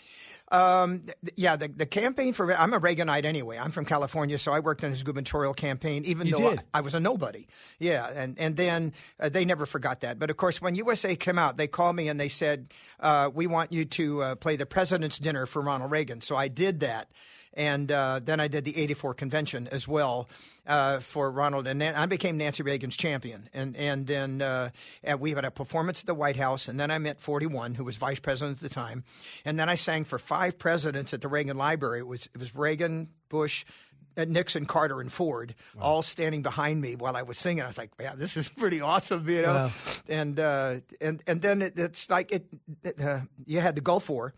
[0.51, 3.57] Um, th- yeah, the, the campaign for I'm a Reaganite anyway.
[3.57, 6.49] I'm from California, so I worked in his gubernatorial campaign, even You though?
[6.51, 7.47] I, I was a nobody.
[7.80, 10.19] Yeah, and and then uh, they never forgot that.
[10.19, 12.69] But of course, when USA came out, they called me and they said,
[12.99, 16.47] uh, "We want you to uh, play the President's Dinner for Ronald Reagan." So I
[16.47, 17.09] did that,
[17.56, 20.27] and uh, then I did the '84 convention as well.
[20.68, 24.72] Uh, for Ronald, and then I became Nancy Reagan's champion, and and then uh,
[25.03, 27.84] and we had a performance at the White House, and then I met 41, who
[27.84, 29.03] was vice president at the time,
[29.45, 31.99] and then I sang for five presidents at the Reagan Library.
[31.99, 33.64] It was it was Reagan, Bush,
[34.18, 37.61] uh, Nixon, Carter, and Ford, all standing behind me while I was singing.
[37.64, 39.53] I was like, "Yeah, this is pretty awesome," you know.
[39.53, 39.72] Wow.
[40.10, 42.45] And uh, and and then it, it's like it.
[42.84, 44.34] it, Uh, you had the Gulf War.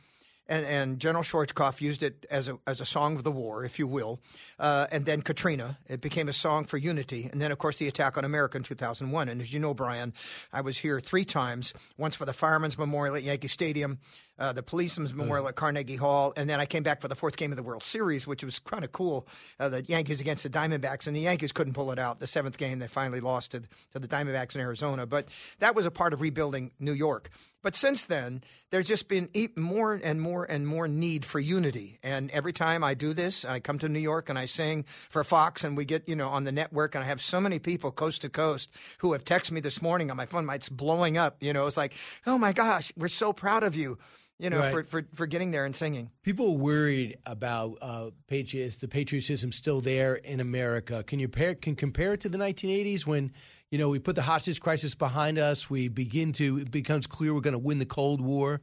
[0.49, 3.79] And, and General Schwarzkopf used it as a as a song of the war, if
[3.79, 4.19] you will.
[4.59, 7.29] Uh, and then Katrina, it became a song for unity.
[7.31, 9.29] And then, of course, the attack on America in 2001.
[9.29, 10.13] And as you know, Brian,
[10.53, 11.73] I was here three times.
[11.97, 13.99] Once for the Firemen's Memorial at Yankee Stadium,
[14.39, 17.37] uh, the Policeman's Memorial at Carnegie Hall, and then I came back for the fourth
[17.37, 19.27] game of the World Series, which was kind of cool.
[19.59, 22.19] Uh, the Yankees against the Diamondbacks, and the Yankees couldn't pull it out.
[22.19, 23.61] The seventh game, they finally lost to,
[23.93, 25.05] to the Diamondbacks in Arizona.
[25.05, 25.27] But
[25.59, 27.29] that was a part of rebuilding New York.
[27.63, 31.99] But since then, there's just been more and more and more need for unity.
[32.03, 35.23] And every time I do this, I come to New York and I sing for
[35.23, 37.91] Fox, and we get you know on the network, and I have so many people
[37.91, 38.69] coast to coast
[38.99, 40.47] who have texted me this morning on my phone.
[40.51, 41.37] It's blowing up.
[41.41, 41.93] You know, it's like,
[42.25, 43.97] oh my gosh, we're so proud of you.
[44.39, 44.71] You know, Right.
[44.71, 46.11] for, for for getting there and singing.
[46.21, 48.75] People worried about uh, patriots.
[48.75, 51.03] The patriotism still there in America.
[51.03, 53.31] Can you pair, can compare it to the 1980s when
[53.71, 55.69] you know we put the hostage crisis behind us?
[55.69, 58.61] We begin to it becomes clear we're going to win the Cold War.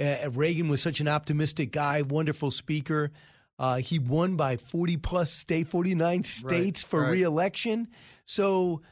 [0.00, 3.12] Uh, Reagan was such an optimistic guy, wonderful speaker.
[3.58, 7.12] Uh, he won by 40 plus state, 49 states for right.
[7.12, 7.86] reelection.
[8.24, 8.82] So,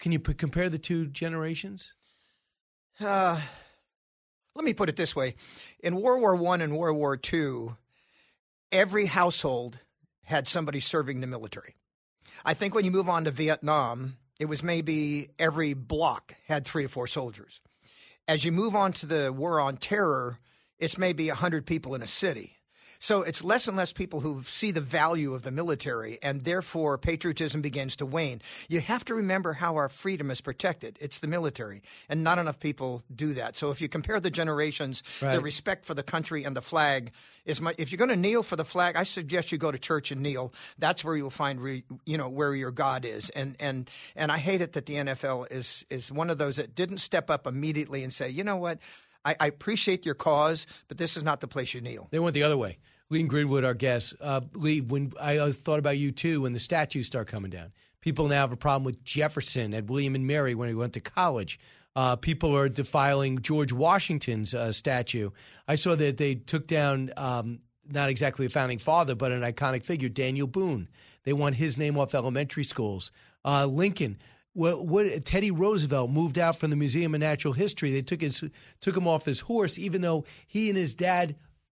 [0.00, 1.92] can you p- compare the two generations?
[2.98, 3.40] Uh,
[4.56, 5.36] let me put it this way:
[5.80, 7.76] in World War One and World War Two,
[8.72, 9.78] every household
[10.24, 11.76] had somebody serving the military.
[12.44, 16.84] I think when you move on to Vietnam, it was maybe every block had three
[16.84, 17.60] or four soldiers.
[18.26, 20.38] As you move on to the war on terror,
[20.78, 22.57] it's maybe 100 people in a city.
[22.98, 26.98] So it's less and less people who see the value of the military, and therefore
[26.98, 28.42] patriotism begins to wane.
[28.68, 30.98] You have to remember how our freedom is protected.
[31.00, 33.56] It's the military, and not enough people do that.
[33.56, 37.12] So if you compare the generations, the respect for the country and the flag
[37.44, 37.76] is much.
[37.78, 40.20] If you're going to kneel for the flag, I suggest you go to church and
[40.20, 40.52] kneel.
[40.78, 43.30] That's where you'll find, re, you know, where your God is.
[43.30, 46.74] And and and I hate it that the NFL is is one of those that
[46.74, 48.78] didn't step up immediately and say, you know what.
[49.24, 52.08] I, I appreciate your cause, but this is not the place you kneel.
[52.10, 52.78] They went the other way.
[53.10, 54.14] Lee Greenwood, our guest.
[54.20, 58.28] Uh, Lee, when I thought about you too, when the statues start coming down, people
[58.28, 61.58] now have a problem with Jefferson and William and Mary when he went to college.
[61.96, 65.30] Uh, people are defiling George Washington's uh, statue.
[65.66, 69.84] I saw that they took down um, not exactly a founding father, but an iconic
[69.84, 70.88] figure, Daniel Boone.
[71.24, 73.10] They want his name off elementary schools.
[73.44, 74.18] Uh, Lincoln.
[74.58, 77.92] What, what Teddy Roosevelt moved out from the Museum of Natural History.
[77.92, 78.42] They took his
[78.80, 81.36] took him off his horse, even though he and his dad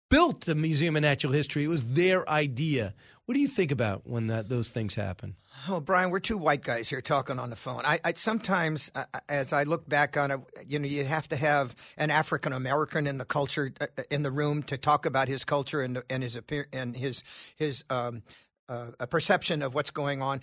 [0.09, 1.65] built the Museum of Natural History.
[1.65, 2.95] It was their idea.
[3.27, 5.37] What do you think about when that those things happen?
[5.69, 7.83] Oh, Brian, we're two white guys here talking on the phone.
[7.85, 11.37] I, I sometimes, uh, as I look back on it, you know, you have to
[11.37, 15.45] have an African American in the culture uh, in the room to talk about his
[15.45, 16.41] culture and and his
[16.73, 17.23] and his
[17.57, 18.23] his um,
[18.71, 20.41] uh, a perception of what's going on.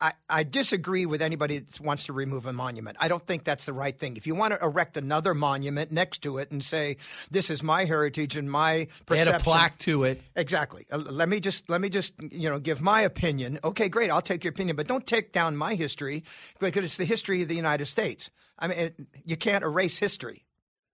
[0.00, 2.96] I, I disagree with anybody that wants to remove a monument.
[3.00, 4.16] I don't think that's the right thing.
[4.16, 6.96] If you want to erect another monument next to it and say
[7.30, 10.20] this is my heritage and my Add perception, a plaque to it.
[10.34, 10.86] Exactly.
[10.90, 13.58] Uh, let me just let me just you know give my opinion.
[13.62, 14.10] Okay, great.
[14.10, 16.24] I'll take your opinion, but don't take down my history
[16.58, 18.30] because it's the history of the United States.
[18.58, 20.44] I mean, it, you can't erase history.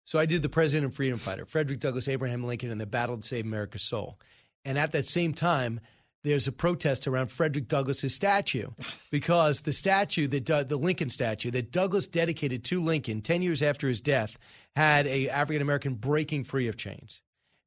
[0.04, 3.16] So I did the President and Freedom Fighter, Frederick Douglass Abraham Lincoln, and the battle
[3.16, 4.18] to save America's soul.
[4.64, 5.80] And at that same time,
[6.24, 8.68] there's a protest around Frederick Douglass's statue
[9.10, 13.88] because the statue that the Lincoln statue that Douglass dedicated to Lincoln 10 years after
[13.88, 14.36] his death
[14.76, 17.22] had a African American breaking free of chains.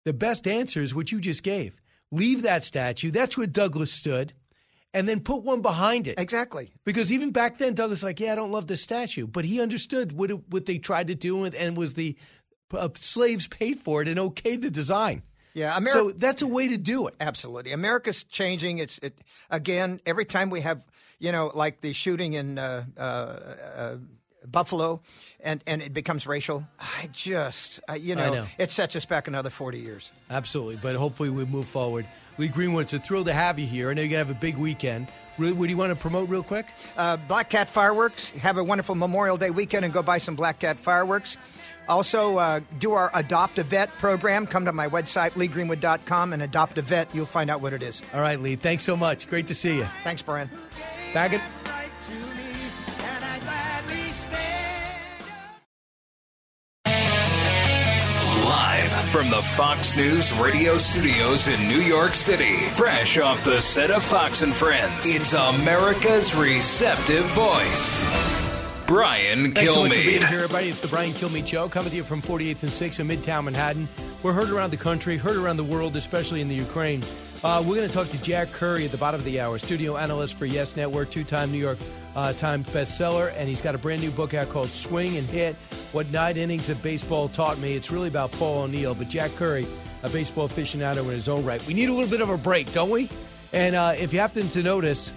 [0.05, 1.81] The best answer is what you just gave.
[2.11, 3.11] Leave that statue.
[3.11, 4.33] That's where Douglass stood.
[4.93, 6.17] And then put one behind it.
[6.17, 6.69] Exactly.
[6.85, 9.27] Because even back then, Douglas was like, yeah, I don't love the statue.
[9.27, 12.15] But he understood what, it, what they tried to do and was the
[12.73, 15.23] uh, slaves paid for it and okayed the design.
[15.55, 17.15] Yeah, America, so that's a way to do it.
[17.21, 18.79] Absolutely, America's changing.
[18.79, 19.17] It's it
[19.49, 20.85] again every time we have
[21.17, 23.95] you know like the shooting in uh, uh, uh,
[24.51, 25.01] Buffalo,
[25.41, 26.65] and and it becomes racial.
[26.79, 30.11] I just uh, you know, know, it sets us back another forty years.
[30.29, 32.05] Absolutely, but hopefully we move forward.
[32.37, 33.89] Lee Greenwood, it's a thrill to have you here.
[33.89, 35.07] I know you're gonna have a big weekend.
[35.37, 36.65] What do you want to promote real quick?
[36.95, 38.29] Uh, Black Cat Fireworks.
[38.31, 41.37] Have a wonderful Memorial Day weekend and go buy some Black Cat Fireworks.
[41.87, 44.47] Also, uh, do our Adopt a Vet program.
[44.47, 47.13] Come to my website, leegreenwood.com, and adopt a vet.
[47.13, 48.01] You'll find out what it is.
[48.13, 48.55] All right, Lee.
[48.55, 49.27] Thanks so much.
[49.27, 49.85] Great to see you.
[50.03, 50.49] Thanks, Brian.
[51.13, 51.41] Baggett.
[51.41, 51.64] Live
[59.07, 64.03] from the Fox News radio studios in New York City, fresh off the set of
[64.03, 68.03] Fox and Friends, it's America's receptive voice.
[68.87, 70.19] Brian Thanks Kilmeade.
[70.19, 70.69] So here, everybody.
[70.69, 73.87] It's the Brian Kilmeade Show, coming to you from 48th and 6th in Midtown Manhattan.
[74.23, 77.03] We're heard around the country, heard around the world, especially in the Ukraine.
[77.43, 79.97] Uh, we're going to talk to Jack Curry at the bottom of the hour, studio
[79.97, 81.77] analyst for Yes Network, two-time New York
[82.15, 85.55] uh, Times bestseller, and he's got a brand new book out called Swing and Hit:
[85.91, 87.73] What Nine Innings of Baseball Taught Me.
[87.73, 89.67] It's really about Paul O'Neill, but Jack Curry,
[90.03, 91.65] a baseball aficionado in his own right.
[91.67, 93.09] We need a little bit of a break, don't we?
[93.53, 95.11] And uh, if you happen to notice,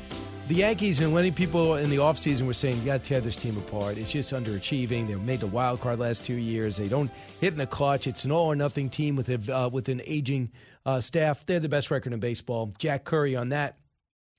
[0.49, 3.37] the Yankees and many people in the offseason were saying, you got to tear this
[3.37, 3.99] team apart.
[3.99, 5.07] It's just underachieving.
[5.07, 6.79] They made the wild card last two years.
[6.79, 8.07] They don't hit in the clutch.
[8.07, 10.51] It's an all or nothing team with, a, uh, with an aging
[10.87, 11.45] uh, staff.
[11.45, 12.73] They're the best record in baseball.
[12.79, 13.77] Jack Curry on that.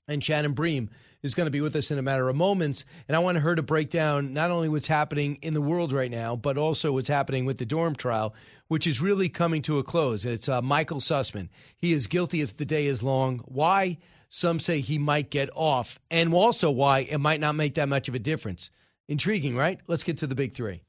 [0.08, 0.90] And Shannon Bream
[1.22, 2.84] is going to be with us in a matter of moments.
[3.08, 6.10] And I want her to break down not only what's happening in the world right
[6.10, 8.34] now, but also what's happening with the Durham trial,
[8.68, 10.24] which is really coming to a close.
[10.24, 11.48] It's uh, Michael Sussmann.
[11.76, 13.40] He is guilty as the day is long.
[13.46, 13.98] Why?
[14.28, 18.08] Some say he might get off, and also why it might not make that much
[18.08, 18.70] of a difference.
[19.08, 19.80] Intriguing, right?
[19.88, 20.82] Let's get to the big three.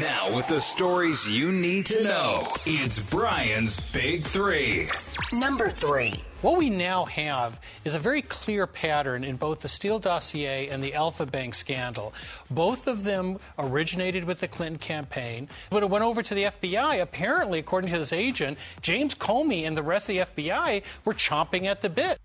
[0.00, 4.88] Now, with the stories you need to know, it's Brian's Big Three.
[5.32, 6.14] Number three.
[6.42, 10.82] What we now have is a very clear pattern in both the Steele dossier and
[10.82, 12.12] the Alfa Bank scandal.
[12.50, 17.00] Both of them originated with the Clinton campaign, but it went over to the FBI.
[17.00, 21.64] Apparently, according to this agent, James Comey and the rest of the FBI were chomping
[21.64, 22.20] at the bit.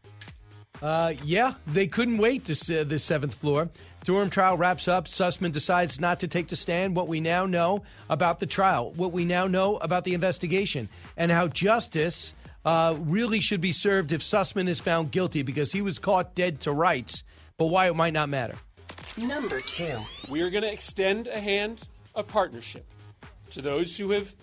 [0.81, 3.69] Uh, yeah, they couldn't wait to see the seventh floor.
[4.03, 5.07] Durham trial wraps up.
[5.07, 6.95] Sussmann decides not to take the stand.
[6.95, 11.31] What we now know about the trial, what we now know about the investigation, and
[11.31, 12.33] how justice
[12.65, 16.61] uh, really should be served if Sussmann is found guilty because he was caught dead
[16.61, 17.23] to rights,
[17.57, 18.55] but why it might not matter.
[19.17, 19.97] Number two.
[20.29, 22.85] We are going to extend a hand of partnership
[23.51, 24.33] to those who have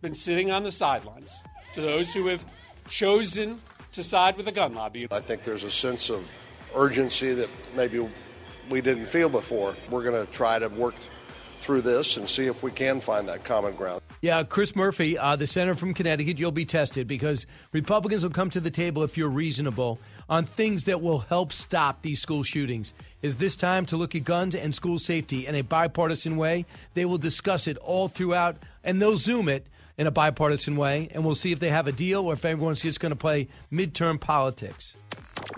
[0.00, 1.42] been sitting on the sidelines,
[1.74, 2.44] to those who have
[2.88, 3.60] chosen
[3.92, 5.08] to side with the gun lobby.
[5.10, 6.30] I think there's a sense of
[6.74, 8.06] urgency that maybe
[8.70, 9.74] we didn't feel before.
[9.90, 10.94] We're going to try to work
[11.60, 14.00] through this and see if we can find that common ground.
[14.22, 18.50] Yeah, Chris Murphy, uh, the senator from Connecticut, you'll be tested because Republicans will come
[18.50, 22.94] to the table if you're reasonable on things that will help stop these school shootings.
[23.22, 26.66] Is this time to look at guns and school safety in a bipartisan way?
[26.94, 29.66] They will discuss it all throughout, and they'll Zoom it
[29.98, 32.82] in a bipartisan way, and we'll see if they have a deal or if everyone's
[32.82, 34.94] just going to play midterm politics.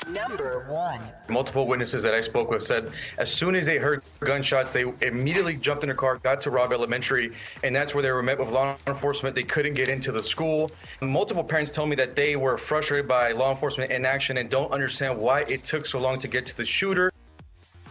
[0.08, 1.00] Number one.
[1.28, 5.54] Multiple witnesses that I spoke with said as soon as they heard gunshots, they immediately
[5.54, 7.32] jumped in a car, got to Robb Elementary,
[7.62, 9.34] and that's where they were met with law enforcement.
[9.34, 10.70] They couldn't get into the school.
[11.00, 15.18] Multiple parents tell me that they were frustrated by law enforcement inaction and don't understand
[15.18, 17.10] why it took so long to get to the shooter.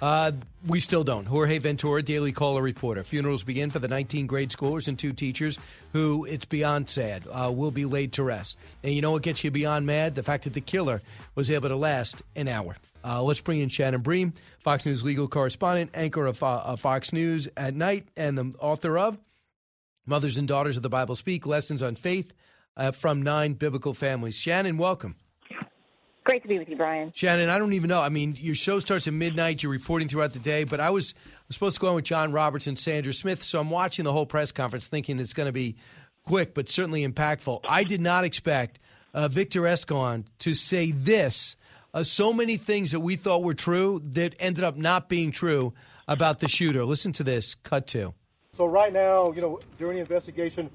[0.01, 0.31] Uh,
[0.67, 1.25] we still don't.
[1.25, 3.03] Jorge Ventura, Daily Caller reporter.
[3.03, 5.57] Funerals begin for the 19 grade schoolers and two teachers
[5.93, 8.57] who, it's beyond sad, uh, will be laid to rest.
[8.83, 10.15] And you know what gets you beyond mad?
[10.15, 11.01] The fact that the killer
[11.35, 12.75] was able to last an hour.
[13.03, 17.47] Uh, let's bring in Shannon Bream, Fox News legal correspondent, anchor of uh, Fox News
[17.55, 19.17] at night, and the author of
[20.05, 22.33] Mothers and Daughters of the Bible Speak Lessons on Faith
[22.75, 24.35] uh, from Nine Biblical Families.
[24.35, 25.15] Shannon, welcome.
[26.27, 27.13] Great to be with you, Brian.
[27.15, 28.01] Shannon, I don't even know.
[28.01, 29.63] I mean, your show starts at midnight.
[29.63, 31.13] You're reporting throughout the day, but I was,
[31.47, 34.11] was supposed to go on with John Roberts and Sandra Smith, so I'm watching the
[34.11, 35.77] whole press conference thinking it's going to be
[36.25, 37.61] quick, but certainly impactful.
[37.63, 38.77] I did not expect
[39.13, 41.55] uh, Victor Escalante to say this.
[41.93, 45.71] Uh, so many things that we thought were true that ended up not being true
[46.09, 46.83] about the shooter.
[46.83, 47.55] Listen to this.
[47.55, 48.13] Cut two.
[48.51, 50.69] So right now, you know, during the investigation,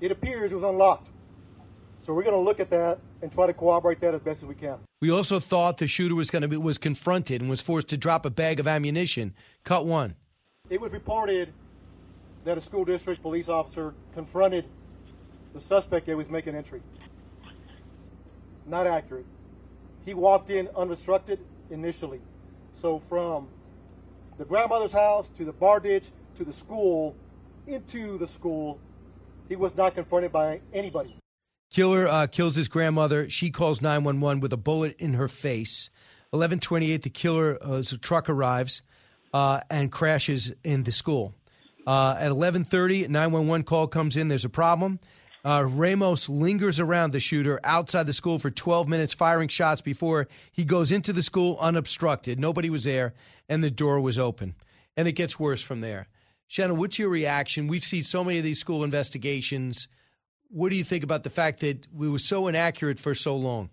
[0.00, 1.08] it appears it was unlocked.
[2.04, 4.48] So we're going to look at that and try to corroborate that as best as
[4.48, 4.76] we can.
[5.00, 7.96] We also thought the shooter was going to be was confronted and was forced to
[7.96, 9.34] drop a bag of ammunition.
[9.64, 10.16] Cut one.
[10.68, 11.52] It was reported
[12.44, 14.66] that a school district police officer confronted
[15.54, 16.82] the suspect that was making entry.
[18.66, 19.26] Not accurate.
[20.04, 21.38] He walked in unobstructed
[21.70, 22.20] initially.
[22.82, 23.48] So from
[24.36, 26.04] the grandmother's house to the bar ditch
[26.36, 27.16] to the school,
[27.66, 28.78] into the school,
[29.48, 31.16] he was not confronted by anybody.
[31.74, 33.28] Killer uh, kills his grandmother.
[33.28, 35.90] She calls 911 with a bullet in her face.
[36.30, 38.82] 1128, the killer, uh, a truck arrives
[39.32, 41.34] uh, and crashes in the school.
[41.84, 44.28] Uh, at 1130, 911 call comes in.
[44.28, 45.00] There's a problem.
[45.44, 50.28] Uh, Ramos lingers around the shooter outside the school for 12 minutes, firing shots before
[50.52, 52.38] he goes into the school unobstructed.
[52.38, 53.14] Nobody was there,
[53.48, 54.54] and the door was open.
[54.96, 56.06] And it gets worse from there.
[56.46, 57.66] Shannon, what's your reaction?
[57.66, 59.88] We've seen so many of these school investigations.
[60.54, 63.70] What do you think about the fact that we were so inaccurate for so long?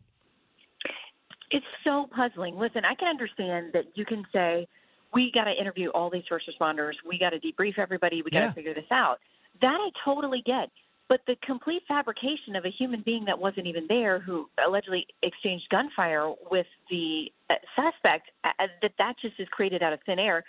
[1.51, 2.57] It's so puzzling.
[2.57, 4.67] Listen, I can understand that you can say,
[5.13, 6.93] we got to interview all these first responders.
[7.07, 8.23] We got to debrief everybody.
[8.23, 8.51] We got to Yeah.
[8.53, 9.19] figure this out.
[9.61, 10.71] That I totally get.
[11.07, 15.69] But the complete fabrication of a human being that wasn't even there, who allegedly exchanged
[15.69, 20.17] gunfire with the uh, suspect, uh, uh, that that just is created out of thin
[20.17, 20.43] air,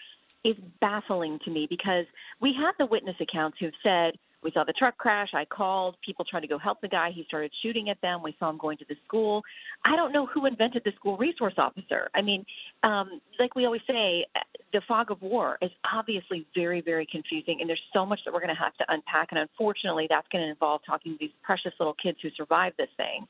[0.45, 2.07] is baffling to me because
[2.41, 5.31] we have the witness accounts who've said we saw the truck crash.
[5.35, 5.97] I called.
[6.05, 7.11] People tried to go help the guy.
[7.15, 8.23] He started shooting at them.
[8.23, 9.43] We saw him going to the school.
[9.85, 12.09] I don't know who invented the school resource officer.
[12.15, 12.45] I mean,
[12.83, 14.27] um, like we always say,
[14.73, 18.41] the fog of war is obviously very, very confusing, and there's so much that we're
[18.41, 19.29] going to have to unpack.
[19.31, 22.91] And unfortunately, that's going to involve talking to these precious little kids who survived this
[22.97, 23.27] thing.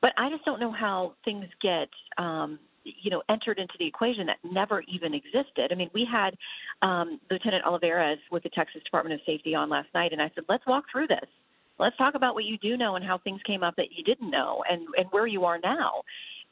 [0.00, 1.88] But I just don't know how things get.
[2.18, 5.70] Um, you know, entered into the equation that never even existed.
[5.70, 6.36] I mean, we had
[6.82, 10.44] um, Lieutenant Olivarez with the Texas Department of Safety on last night, and I said,
[10.48, 11.28] let's walk through this.
[11.78, 14.30] Let's talk about what you do know and how things came up that you didn't
[14.30, 16.02] know, and and where you are now.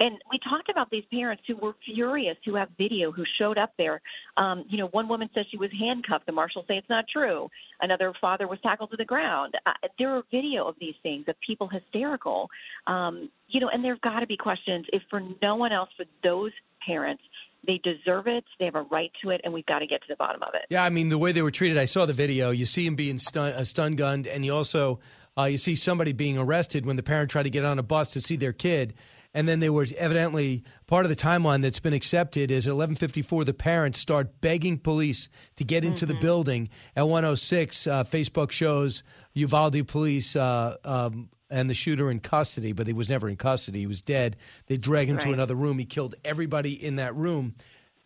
[0.02, 3.72] And we talked about these parents who were furious, who have video, who showed up
[3.78, 4.00] there.
[4.36, 6.26] Um, you know, one woman says she was handcuffed.
[6.26, 7.48] The marshals say it's not true.
[7.80, 9.54] Another father was tackled to the ground.
[9.64, 9.70] Uh,
[10.00, 12.50] there are video of these things of people hysterical.
[12.88, 14.86] Um, you know, and there've got to be questions.
[14.92, 16.50] If for no one else, for those
[16.84, 17.22] parents,
[17.64, 18.42] they deserve it.
[18.58, 20.54] They have a right to it, and we've got to get to the bottom of
[20.54, 20.62] it.
[20.68, 21.78] Yeah, I mean the way they were treated.
[21.78, 22.50] I saw the video.
[22.50, 24.98] You see him being stun, uh, stun gunned, and you also
[25.38, 28.10] uh, you see somebody being arrested when the parent tried to get on a bus
[28.14, 28.94] to see their kid,
[29.34, 33.44] and then they were evidently part of the timeline that's been accepted is at 11:54.
[33.44, 36.68] The parents start begging police to get into the building.
[36.96, 39.02] At 106, uh, Facebook shows
[39.34, 40.36] Uvalde police.
[40.36, 43.80] Uh, um, and the shooter in custody, but he was never in custody.
[43.80, 44.36] He was dead.
[44.68, 45.78] They drag him to another room.
[45.78, 47.54] He killed everybody in that room.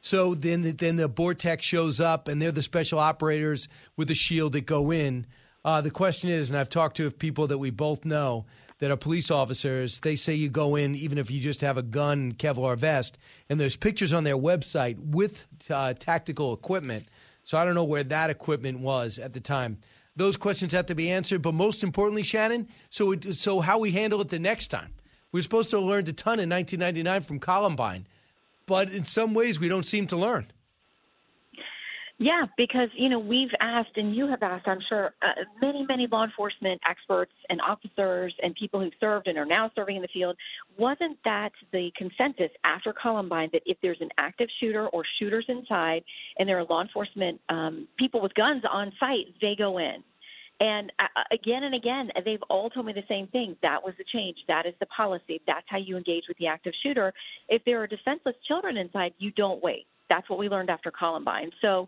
[0.01, 4.53] So then, then the BORTAC shows up, and they're the special operators with the shield
[4.55, 5.27] that go in.
[5.65, 8.47] Uh, the question is, and I've talked to people that we both know
[8.79, 10.01] that are police officers.
[10.01, 13.59] They say you go in even if you just have a gun, Kevlar vest, and
[13.59, 17.09] there's pictures on their website with uh, tactical equipment.
[17.45, 19.79] So I don't know where that equipment was at the time.
[20.17, 22.69] Those questions have to be answered, but most importantly, Shannon.
[22.91, 24.95] So, it, so how we handle it the next time.
[25.31, 28.07] We are supposed to learned a ton in 1999 from Columbine
[28.67, 30.49] but in some ways we don't seem to learn.
[32.19, 36.07] Yeah, because you know we've asked, and you have asked, I'm sure, uh, many, many
[36.11, 40.09] law enforcement experts and officers and people who've served and are now serving in the
[40.09, 40.35] field.
[40.79, 46.05] Wasn't that the consensus after Columbine that if there's an active shooter or shooters inside,
[46.39, 50.03] and there are law enforcement um, people with guns on site, they go in.
[50.59, 53.57] And uh, again and again, they've all told me the same thing.
[53.61, 54.39] That was the change.
[54.49, 55.43] That is the policy.
[55.47, 57.13] That's how you engage with the active shooter.
[57.51, 59.87] If there are defenseless children inside, you don't wait.
[60.09, 61.51] That's what we learned after Columbine.
[61.61, 61.87] So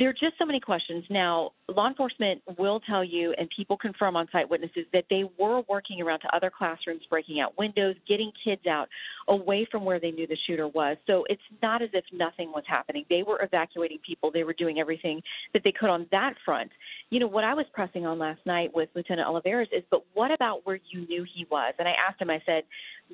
[0.00, 1.04] there are just so many questions.
[1.10, 5.62] Now, law enforcement will tell you, and people confirm on site witnesses, that they were
[5.68, 8.88] working around to other classrooms, breaking out windows, getting kids out
[9.28, 10.96] away from where they knew the shooter was.
[11.06, 13.04] So it's not as if nothing was happening.
[13.10, 15.20] They were evacuating people, they were doing everything
[15.52, 16.70] that they could on that front.
[17.10, 20.30] You know, what I was pressing on last night with Lieutenant Olivarez is, but what
[20.30, 21.74] about where you knew he was?
[21.78, 22.62] And I asked him, I said,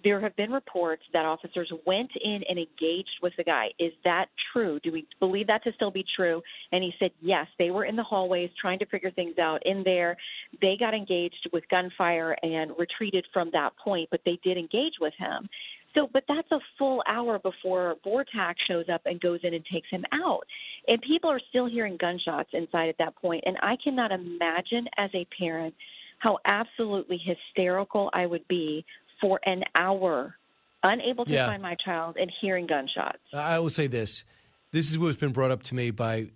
[0.05, 3.69] there have been reports that officers went in and engaged with the guy.
[3.79, 4.79] Is that true?
[4.81, 6.43] Do we believe that to still be true?
[6.83, 10.17] He said, yes, they were in the hallways trying to figure things out in there.
[10.61, 15.15] They got engaged with gunfire and retreated from that point, but they did engage with
[15.19, 15.49] him.
[15.95, 19.89] So, but that's a full hour before BORTAC shows up and goes in and takes
[19.91, 20.45] him out.
[20.89, 23.45] And people are still hearing gunshots inside at that point.
[23.47, 25.75] And I cannot imagine as a parent
[26.19, 28.85] how absolutely hysterical I would be
[29.21, 30.37] for an hour,
[30.83, 31.47] unable to Yeah.
[31.47, 33.23] find my child and hearing gunshots.
[33.33, 34.25] I will say this:
[34.73, 36.27] this is what's been brought up to me by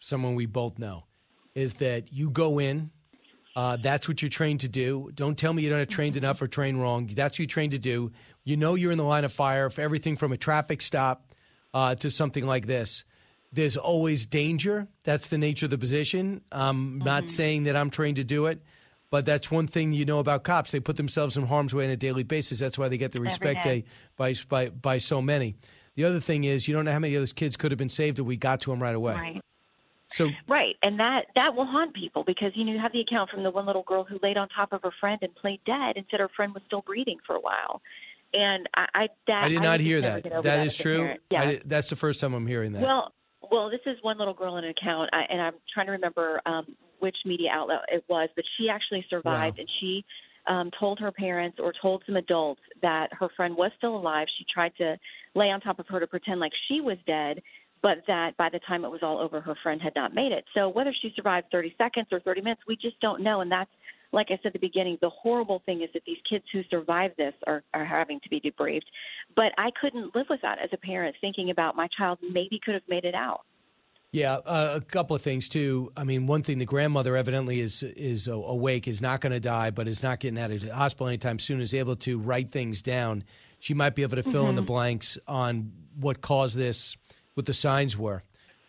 [0.00, 1.04] someone we both know,
[1.54, 2.90] is that you go in
[3.56, 5.10] Uh, that's what you're trained to do.
[5.12, 7.10] Don't tell me you're not have trained enough or trained wrong.
[7.12, 8.12] That's what you're trained to do.
[8.44, 11.34] You know you're in the line of fire for everything from a traffic stop
[11.74, 13.04] uh, to something like this.
[13.52, 14.86] There's always danger.
[15.02, 16.42] That's the nature of the position.
[16.52, 18.62] I'm not saying that I'm trained to do it,
[19.10, 20.70] but that's one thing you know about cops.
[20.70, 22.60] They put themselves in harm's way on a daily basis.
[22.60, 23.84] That's why they get the respect they
[24.16, 25.56] by, by by so many.
[25.96, 27.90] The other thing is you don't know how many of those kids could have been
[27.90, 29.14] saved if we got to them right away.
[29.14, 29.40] Right.
[30.12, 33.30] So Right, and that that will haunt people because you know you have the account
[33.30, 35.96] from the one little girl who laid on top of her friend and played dead
[35.96, 37.80] and said her friend was still breathing for a while,
[38.34, 40.22] and I, I that I did not just hear that.
[40.24, 41.04] That that is true.
[41.04, 41.46] I Yeah.
[41.46, 42.82] did- that's the first time I'm hearing that.
[42.82, 43.12] Well,
[43.50, 46.40] well, this is one little girl in an account, I, and I'm trying to remember
[46.46, 50.04] um, which media outlet it was, but she actually survived, and she
[50.46, 54.26] um, told her parents or told some adults that her friend was still alive.
[54.38, 54.96] She tried to
[55.34, 57.42] lay on top of her to pretend like she was dead,
[57.82, 60.44] but that by the time it was all over, her friend had not made it.
[60.54, 63.70] So whether she survived 30 seconds or 30 minutes, we just don't know, and that's
[64.12, 67.12] like I said at the beginning, the horrible thing is that these kids who survive
[67.16, 68.82] this are, are having to be debriefed.
[69.36, 72.74] But I couldn't live with that as a parent, thinking about my child maybe could
[72.74, 73.42] have made it out.
[74.12, 75.92] Yeah, uh, a couple of things too.
[75.96, 79.70] I mean, one thing the grandmother evidently is is awake, is not going to die,
[79.70, 81.60] but is not getting out of the hospital anytime soon.
[81.60, 83.22] Is able to write things down.
[83.60, 84.66] She might be able to fill in the Mhm.
[84.66, 86.96] blanks on what caused this,
[87.40, 88.22] what the signs were.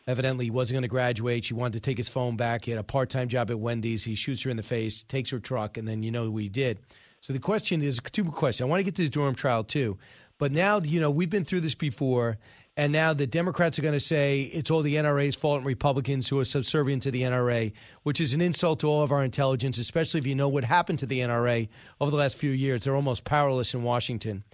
[0.08, 1.44] Evidently, he wasn't going to graduate.
[1.44, 2.64] She wanted to take his phone back.
[2.64, 4.04] He had a part time job at Wendy's.
[4.06, 6.80] He shoots her in the face, takes her truck, and then you know he did.
[7.20, 8.66] So the question is two questions.
[8.66, 9.98] I want to get to the Durham trial too,
[10.38, 12.38] but now you know we've been through this before,
[12.78, 16.30] and now the Democrats are going to say it's all the NRA's fault and Republicans
[16.30, 17.74] who are subservient to the NRA,
[18.04, 21.00] which is an insult to all of our intelligence, especially if you know what happened
[21.00, 21.68] to the NRA
[22.00, 22.86] over the last few years.
[22.86, 24.46] They're almost powerless in Washington.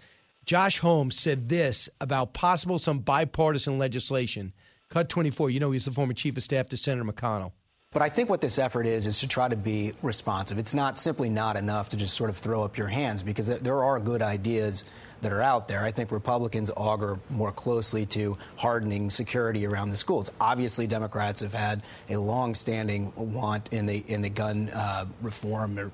[0.47, 4.53] Josh Holmes said this about possible some bipartisan legislation.
[4.89, 5.49] Cut 24.
[5.49, 7.51] You know, he's the former chief of staff to Senator McConnell.
[7.91, 10.57] But I think what this effort is is to try to be responsive.
[10.57, 13.83] It's not simply not enough to just sort of throw up your hands because there
[13.83, 14.85] are good ideas
[15.21, 15.83] that are out there.
[15.83, 20.31] I think Republicans augur more closely to hardening security around the schools.
[20.39, 25.91] Obviously, Democrats have had a long-standing want in the in the gun uh, reform or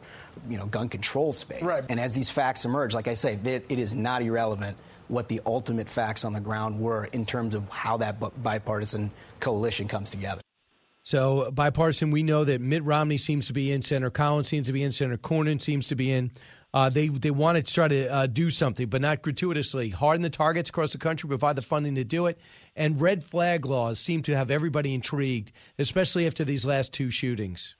[0.50, 1.64] you know gun control space.
[1.64, 1.84] Right.
[1.90, 4.78] And as these facts emerge, like I say, that it is not irrelevant
[5.08, 9.88] what the ultimate facts on the ground were in terms of how that bipartisan coalition
[9.88, 10.42] comes together.
[11.04, 14.74] So bipartisan, we know that Mitt Romney seems to be in, Senator Collins seems to
[14.74, 16.32] be in, Senator Cornyn seems to be in.
[16.74, 19.90] Uh, they they wanted to try to uh, do something, but not gratuitously.
[19.90, 22.40] Harden the targets across the country, provide the funding to do it,
[22.76, 27.76] and red flag laws seem to have everybody intrigued, especially after these last two shootings.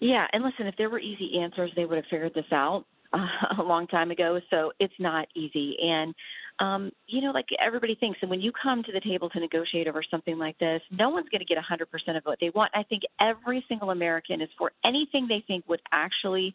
[0.00, 3.26] Yeah, and listen, if there were easy answers, they would have figured this out uh,
[3.58, 4.40] a long time ago.
[4.50, 5.76] So it's not easy.
[5.80, 6.12] And,
[6.58, 9.86] um, you know, like everybody thinks, and when you come to the table to negotiate
[9.86, 12.72] over something like this, no one's going to get 100% of what they want.
[12.74, 16.52] I think every single American is for anything they think would actually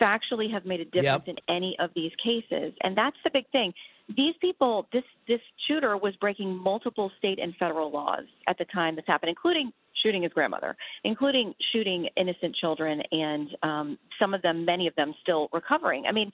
[0.00, 1.38] factually have made a difference Yep.
[1.48, 2.74] in any of these cases.
[2.82, 3.72] And that's the big thing.
[4.16, 8.96] These people, this this shooter was breaking multiple state and federal laws at the time
[8.96, 14.64] this happened, including shooting his grandmother, including shooting innocent children, and um, some of them,
[14.64, 16.06] many of them, still recovering.
[16.06, 16.30] I mean,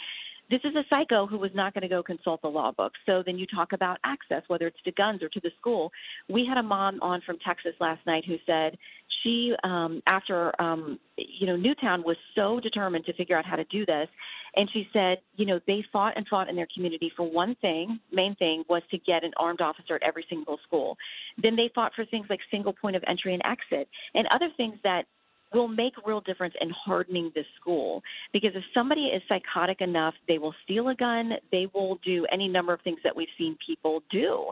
[0.51, 2.93] this is a psycho who was not going to go consult the law book.
[3.05, 5.93] So then you talk about access, whether it's to guns or to the school.
[6.31, 8.79] We had a mom on from Texas last night who said
[9.23, 13.65] she, um, after um, you know, Newtown was so determined to figure out how to
[13.65, 14.09] do this,
[14.57, 18.01] and she said, you know, they fought and fought in their community for one thing.
[18.13, 20.97] Main thing was to get an armed officer at every single school.
[21.43, 24.75] Then they fought for things like single point of entry and exit, and other things
[24.85, 25.05] that
[25.53, 28.03] will make real difference in hardening the school.
[28.33, 32.49] Because if somebody is psychotic enough, they will steal a gun, they will do any
[32.49, 34.51] number of things that we've seen people do.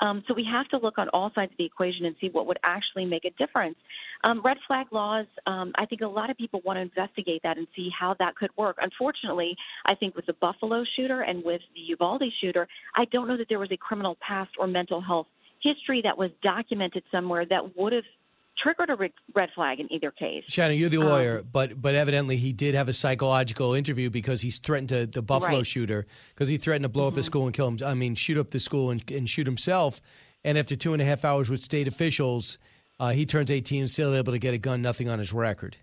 [0.00, 2.46] Um, so we have to look on all sides of the equation and see what
[2.46, 3.76] would actually make a difference.
[4.24, 7.58] Um, red flag laws, um, I think a lot of people want to investigate that
[7.58, 8.76] and see how that could work.
[8.80, 9.56] Unfortunately,
[9.86, 13.48] I think with the Buffalo shooter and with the Uvalde shooter, I don't know that
[13.48, 15.26] there was a criminal past or mental health
[15.62, 18.04] history that was documented somewhere that would have
[18.62, 20.44] triggered a red- red flag in either case.
[20.48, 24.40] Shannon, you're the Um, lawyer, but but evidently he did have a psychological interview because
[24.42, 25.66] he's threatened to the Buffalo Right.
[25.66, 27.78] shooter because he threatened to blow up his school and kill him.
[27.84, 30.00] I mean, shoot up the school and, and shoot himself.
[30.44, 32.58] And after two and a half hours with state officials,
[33.00, 35.76] uh, he turns 18 and still able to get a gun, nothing on his record.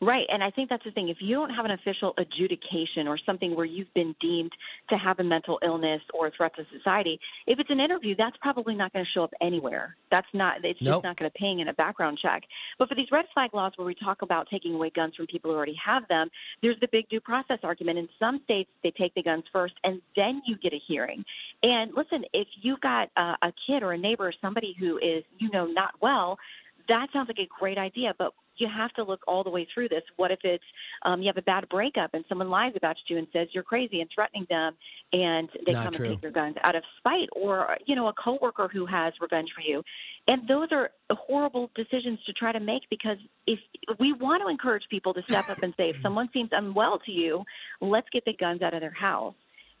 [0.00, 1.08] Right, and I think that's the thing.
[1.08, 4.52] If you don't have an official adjudication or something where you've been deemed
[4.90, 7.18] to have a mental illness or a threat to society,
[7.48, 9.96] if it's an interview, that's probably not going to show up anywhere.
[10.12, 10.64] That's not.
[10.64, 10.96] It's Nope.
[10.96, 12.44] just not going to ping in a background check.
[12.78, 15.50] But for these red flag laws, where we talk about taking away guns from people
[15.50, 16.30] who already have them,
[16.62, 17.98] there's the big due process argument.
[17.98, 21.24] In some states, they take the guns first, and then you get a hearing.
[21.64, 25.24] And listen, if you've got uh, a kid or a neighbor or somebody who is,
[25.38, 26.38] you know, not well
[26.88, 29.88] that sounds like a great idea, but you have to look all the way through
[29.88, 30.02] this.
[30.16, 30.64] What if it's
[31.02, 34.00] um, you have a bad breakup and someone lies about you and says you're crazy
[34.00, 34.74] and threatening them,
[35.12, 36.06] and they Not come true.
[36.06, 39.48] and take your guns out of spite, or you know a coworker who has revenge
[39.54, 39.82] for you,
[40.26, 43.58] and those are horrible decisions to try to make because if
[43.98, 47.12] we want to encourage people to step up and say if someone seems unwell to
[47.12, 47.44] you,
[47.80, 49.34] let's get the guns out of their house.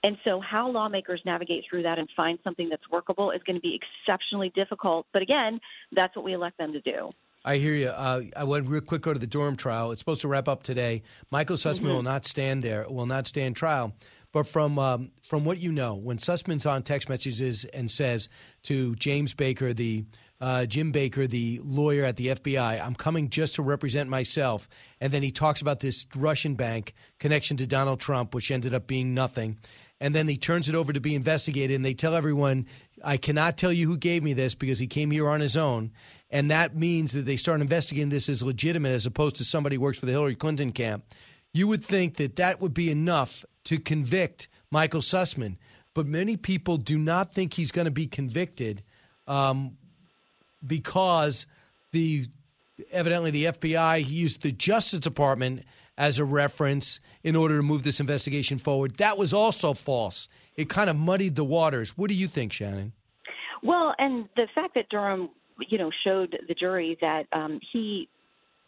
[0.04, 3.60] And so, how lawmakers navigate through that and find something that's workable is going to
[3.60, 5.06] be exceptionally difficult.
[5.12, 5.60] But again,
[5.92, 7.10] that's what we elect them to do.
[7.44, 7.88] I hear you.
[7.88, 9.90] Uh, I went real quick go to the Durham trial.
[9.92, 11.02] It's supposed to wrap up today.
[11.30, 11.94] Michael Sussmann Mhm.
[11.94, 12.86] will not stand there.
[12.88, 13.94] Will not stand trial.
[14.32, 18.28] But from um, from what you know, when Sussmann's on text messages and says
[18.64, 20.04] to James Baker, the
[20.40, 24.68] uh, Jim Baker, the lawyer at the FBI, "I'm coming just to represent myself,"
[25.00, 28.86] and then he talks about this Russian bank connection to Donald Trump, which ended up
[28.86, 29.56] being nothing.
[30.00, 32.66] And then he turns it over to be investigated, and they tell everyone,
[33.04, 35.90] I cannot tell you who gave me this because he came here on his own.
[36.30, 39.82] And that means that they start investigating this as legitimate as opposed to somebody who
[39.82, 41.04] works for the Hillary Clinton camp.
[41.52, 45.56] You would think that that would be enough to convict Michael Sussmann.
[45.94, 48.82] But many people do not think he's going to be convicted
[49.26, 49.76] um,
[50.66, 51.46] because
[51.92, 52.26] the
[52.92, 55.64] evidently the FBI he used the Justice Department
[55.98, 58.96] as a reference in order to move this investigation forward.
[58.96, 60.28] That was also false.
[60.56, 61.98] It kind of muddied the waters.
[61.98, 62.92] What do you think, Shannon?
[63.62, 65.30] Well, and the fact that Durham,
[65.68, 68.08] you know, showed the jury that um, he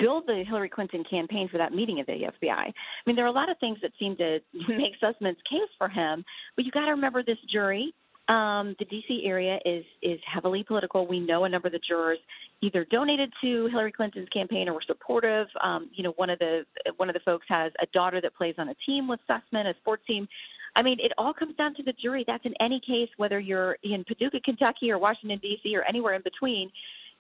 [0.00, 2.50] billed the Hillary Clinton campaign for that meeting at the FBI.
[2.50, 2.72] I
[3.06, 6.24] mean, there are a lot of things that seem to make Sussmann's case for him,
[6.56, 7.94] but you got to remember this jury.
[8.28, 9.22] Um, the D.C.
[9.24, 11.06] area is is heavily political.
[11.06, 12.18] We know a number of the jurors
[12.62, 15.48] either donated to Hillary Clinton's campaign or were supportive.
[15.62, 16.64] Um, you know, one of the
[16.96, 19.74] one of the folks has a daughter that plays on a team with Sussmann, a
[19.80, 20.28] sports team.
[20.76, 22.24] I mean, it all comes down to the jury.
[22.26, 25.74] That's in any case, whether you're in Paducah, Kentucky, or Washington D.C.
[25.74, 26.70] or anywhere in between.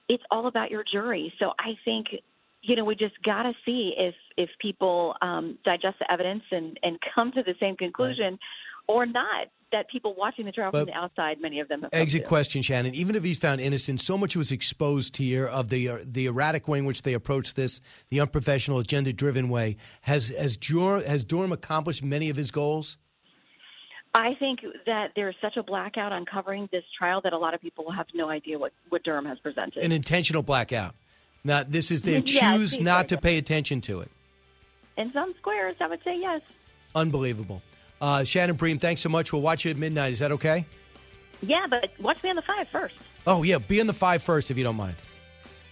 [0.08, 1.32] It's all about your jury.
[1.38, 2.06] So I think,
[2.62, 6.78] you know, we just got to see if if people um, digest the evidence and
[6.82, 8.38] and come to the same conclusion,
[8.90, 9.48] or not.
[9.72, 12.60] That people watching the trial But- from the outside, many of them have Exit question,
[12.60, 12.92] Shannon.
[12.92, 16.66] Even if he's found innocent, so much was exposed here of the uh, the erratic
[16.66, 19.76] way in which they approached this, the unprofessional, agenda-driven way.
[20.00, 22.98] Has has Durham, has Durham accomplished many of his goals?
[24.12, 27.60] I think that there's such a blackout on covering this trial that a lot of
[27.60, 29.84] people will have no idea what, what Durham has presented.
[29.84, 30.96] An intentional blackout.
[31.44, 34.10] Now, this is they choose not to pay attention to it.
[34.96, 36.40] In some squares, I would say yes.
[36.94, 37.62] Unbelievable.
[38.00, 39.32] Uh, Shannon Bream, thanks so much.
[39.32, 40.12] We'll watch you at midnight.
[40.12, 40.66] Is that okay?
[41.42, 42.94] Yeah, but watch me on the five first.
[43.26, 44.96] Oh yeah, be on the five first if you don't mind.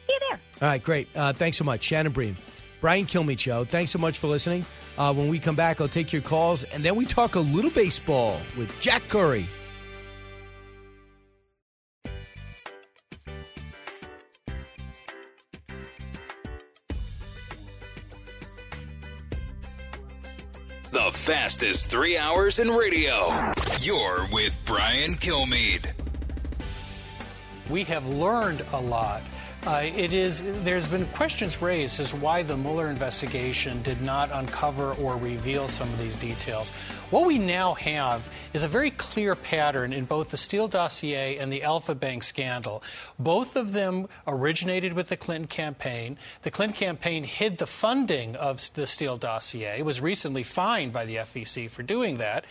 [0.07, 0.41] See you there.
[0.63, 1.09] All right, great.
[1.15, 2.37] Uh, thanks so much, Shannon Bream.
[2.81, 3.65] Brian Kilmeade Show.
[3.65, 4.65] Thanks so much for listening.
[4.97, 7.71] Uh, when we come back, I'll take your calls, and then we talk a little
[7.71, 9.47] baseball with Jack Curry.
[21.29, 23.53] Fastest three hours in radio.
[23.81, 25.93] You're with Brian Kilmeade.
[27.69, 29.23] We have learned a lot.
[29.69, 34.93] Uh, it is there's been questions raised as why the Mueller investigation did not uncover
[34.95, 36.71] or reveal some of these details.
[37.11, 41.53] What we now have is a very clear pattern in both the Steele dossier and
[41.53, 42.83] the Alfa Bank scandal.
[43.19, 46.17] Both of them originated with the Clinton campaign.
[46.45, 49.79] The Clinton campaign hid the funding of the Steele dossier.
[49.79, 52.47] It was recently fined by the FEC for doing that.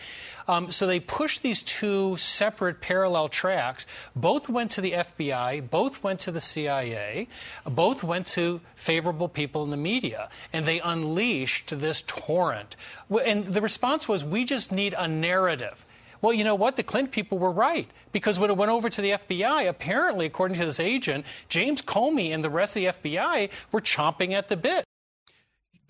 [0.48, 3.86] Um, so they pushed these two separate parallel tracks.
[4.16, 7.28] Both went to the FBI, both went to the CIA,
[7.66, 12.76] both went to favorable people in the media, and they unleashed this torrent.
[13.24, 15.84] And the response was, we just need a narrative.
[16.22, 16.76] Well, you know what?
[16.76, 20.56] The Clinton people were right because when it went over to the FBI, apparently, according
[20.58, 24.56] to this agent, James Comey and the rest of the FBI were chomping at the
[24.56, 24.84] bit.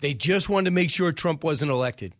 [0.01, 2.13] They just wanted to make sure Trump wasn't elected.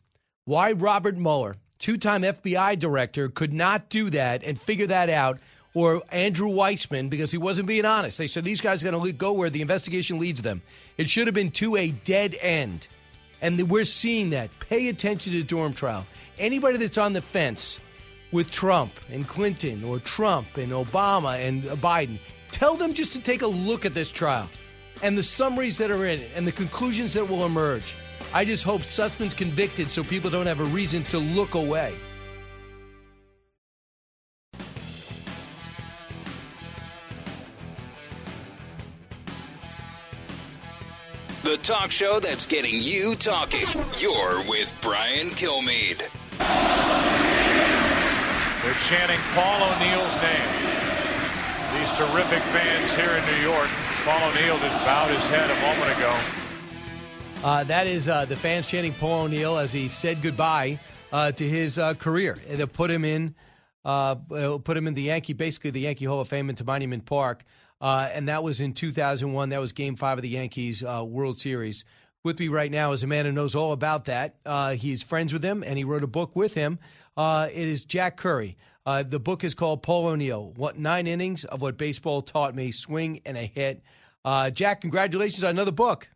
[0.46, 5.40] Why Robert Mueller, two time FBI director, could not do that and figure that out,
[5.74, 8.18] or Andrew Weissman, because he wasn't being honest.
[8.18, 10.62] They said these guys are going to go where the investigation leads them.
[10.98, 12.88] It should have been to a dead end.
[13.42, 14.50] And we're seeing that.
[14.60, 16.06] Pay attention to the Durham trial.
[16.38, 17.80] Anybody that's on the fence
[18.32, 22.20] with Trump and Clinton or Trump and Obama and Biden,
[22.52, 24.50] tell them just to take a look at this trial
[25.02, 27.96] and the summaries that are in it and the conclusions that will emerge.
[28.32, 31.96] I just hope Sussmann's convicted so people don't have a reason to look away.
[41.44, 43.66] The talk show that's getting you talking.
[44.00, 46.06] You're with Brian Kilmeade.
[48.62, 50.50] They're chanting Paul O'Neill's name.
[51.80, 53.70] These terrific fans here in New York.
[54.06, 56.39] Paul O'Neill just bowed his head a moment ago.
[57.42, 60.78] Uh, that is uh, the fans chanting Paul O'Neill as he said goodbye
[61.14, 62.38] uh, to his uh, career.
[62.50, 63.34] It'll put him in,
[63.86, 67.46] uh, put him in the Yankee, basically the Yankee Hall of Fame into Monument Park,
[67.80, 69.50] uh, and that was in 2001.
[69.50, 71.86] That was Game Five of the Yankees World Series.
[72.26, 74.36] With me right now is a man who knows all about that.
[74.76, 76.78] he's friends with him, and he wrote a book with him.
[77.18, 78.58] it is Jack Curry.
[78.86, 83.22] the book is called Paul O'Neill: What Nine Innings of What Baseball Taught Me, Swing
[83.26, 83.82] and a Hit.
[84.54, 86.10] Jack, congratulations on another book.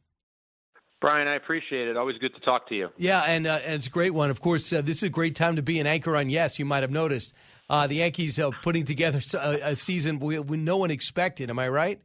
[1.03, 1.97] Brian, I appreciate it.
[1.97, 2.87] Always good to talk to you.
[2.95, 4.29] Yeah, and, uh, and it's a great one.
[4.29, 6.57] Of course, uh, this is a great time to be an anchor on Yes.
[6.57, 7.33] You might have noticed
[7.69, 11.49] uh, the Yankees are putting together a, a season we, we, no one expected.
[11.49, 11.99] Am I right?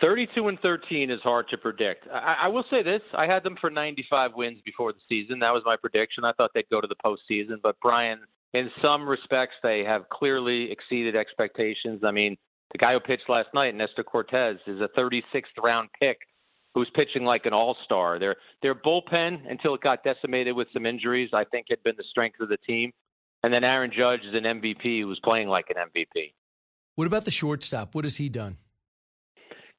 [0.00, 2.08] 32 and 13 is hard to predict.
[2.10, 5.40] I, I will say this: I had them for 95 wins before the season.
[5.40, 6.24] That was my prediction.
[6.24, 8.20] I thought they'd go to the postseason, but Brian,
[8.54, 12.00] in some respects, they have clearly exceeded expectations.
[12.06, 12.38] I mean,
[12.72, 16.16] the guy who pitched last night, Nestor Cortes, is a 36th round pick
[16.76, 18.18] who's pitching like an all-star.
[18.18, 22.04] Their their bullpen until it got decimated with some injuries, I think had been the
[22.10, 22.92] strength of the team.
[23.42, 26.34] And then Aaron Judge is an MVP who was playing like an MVP.
[26.94, 27.94] What about the shortstop?
[27.94, 28.58] What has he done?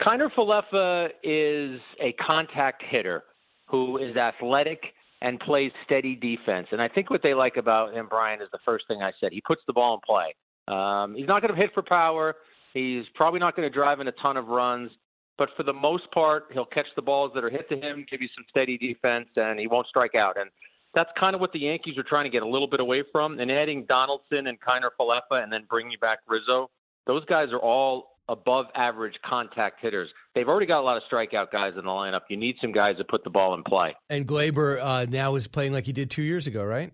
[0.02, 3.24] Kiner Falefa is a contact hitter
[3.68, 4.82] who is athletic
[5.22, 6.68] and plays steady defense.
[6.72, 9.32] And I think what they like about him, Brian, is the first thing I said.
[9.32, 10.36] He puts the ball in play.
[10.68, 12.36] Um, he's not going to hit for power.
[12.74, 14.91] He's probably not going to drive in a ton of runs.
[15.38, 18.22] But for the most part, he'll catch the balls that are hit to him, give
[18.22, 20.38] you some steady defense, and he won't strike out.
[20.40, 20.50] And
[20.96, 23.40] that's kind of what the Yankees are trying to get a little bit away from.
[23.40, 26.70] And adding Donaldson and Kiner Falefa and then bringing back Rizzo,
[27.06, 30.10] those guys are all above average contact hitters.
[30.36, 32.22] They've already got a lot of strikeout guys in the lineup.
[32.30, 33.96] You need some guys that put the ball in play.
[34.10, 36.92] And Gleyber uh, now is playing like he did two years ago, right?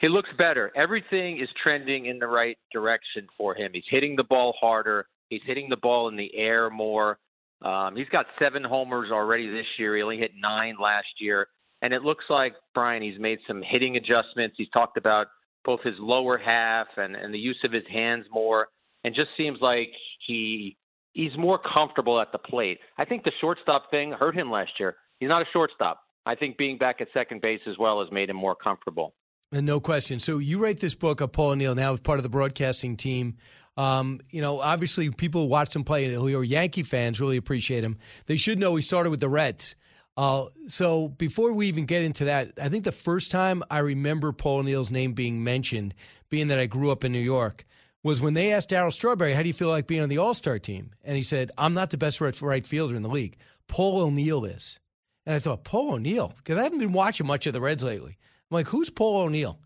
[0.00, 0.70] He looks better.
[0.76, 3.72] Everything is trending in the right direction for him.
[3.74, 5.06] He's hitting the ball harder.
[5.28, 7.18] He's hitting the ball in the air more.
[7.62, 9.96] Um, he's got seven homers already this year.
[9.96, 11.48] He only hit nine last year.
[11.82, 14.56] And it looks like, Brian, he's made some hitting adjustments.
[14.58, 15.28] He's talked about
[15.64, 18.68] both his lower half and, and the use of his hands more,
[19.04, 19.90] and just seems like
[20.26, 20.76] he
[21.12, 22.78] he's more comfortable at the plate.
[22.96, 24.96] I think the shortstop thing hurt him last year.
[25.20, 26.00] He's not a shortstop.
[26.26, 29.14] I think being back at second base as well has made him more comfortable.
[29.50, 30.20] And no question.
[30.20, 33.36] So you write this book of Paul O'Neill now as part of the broadcasting team.
[33.78, 37.84] Um, you know, obviously, people who watch him play who are Yankee fans really appreciate
[37.84, 37.96] him.
[38.26, 39.76] They should know he started with the Reds.
[40.16, 44.32] Uh, so before we even get into that, I think the first time I remember
[44.32, 45.94] Paul O'Neill's name being mentioned,
[46.28, 47.64] being that I grew up in New York,
[48.02, 50.34] was when they asked Darryl Strawberry, "How do you feel like being on the All
[50.34, 53.36] Star team?" And he said, "I'm not the best right fielder in the league.
[53.68, 54.80] Paul O'Neill is."
[55.28, 58.16] And I thought, Paul O'Neill, because I haven't been watching much of the Reds lately.
[58.50, 59.60] I'm like, who's Paul O'Neill?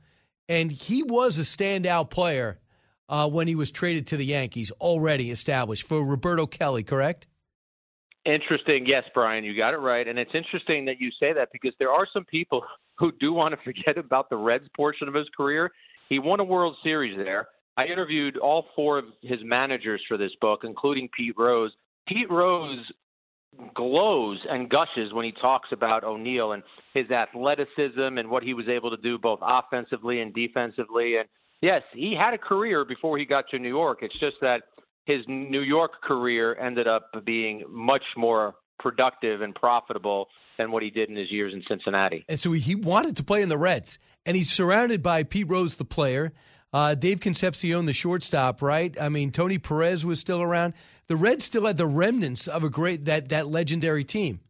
[0.48, 2.58] And he was a standout player
[3.12, 7.26] uh, when he was traded to the Yankees, already established for Roberto Kelly, correct?
[8.24, 8.86] Interesting.
[8.86, 10.08] Yes, Brian, you got it right.
[10.08, 12.64] And it's interesting that you say that because there are some people
[12.98, 15.70] who do want to forget about the Reds portion of his career.
[16.08, 17.48] He won a World Series there.
[17.76, 21.72] I interviewed all four of his managers for this book, including Pete Rose.
[22.08, 22.80] Pete Rose
[23.74, 26.62] glows and gushes when he talks about O'Neill and
[26.94, 31.16] his athleticism and what he was able to do both offensively and defensively.
[31.16, 31.28] And
[31.62, 34.00] yes, he had a career before he got to New York.
[34.02, 34.62] It's just that
[35.06, 40.26] his New York career ended up being much more productive and profitable
[40.58, 42.24] than what he did in his years in Cincinnati.
[42.28, 45.76] And so he wanted to play in the Reds, and he's surrounded by Pete Rose,
[45.76, 46.32] the player,
[46.72, 48.98] uh, Dave Concepcion, the shortstop, right?
[49.00, 50.74] I mean, Tony Perez was still around.
[51.06, 54.40] The Reds still had the remnants of a great that that legendary team.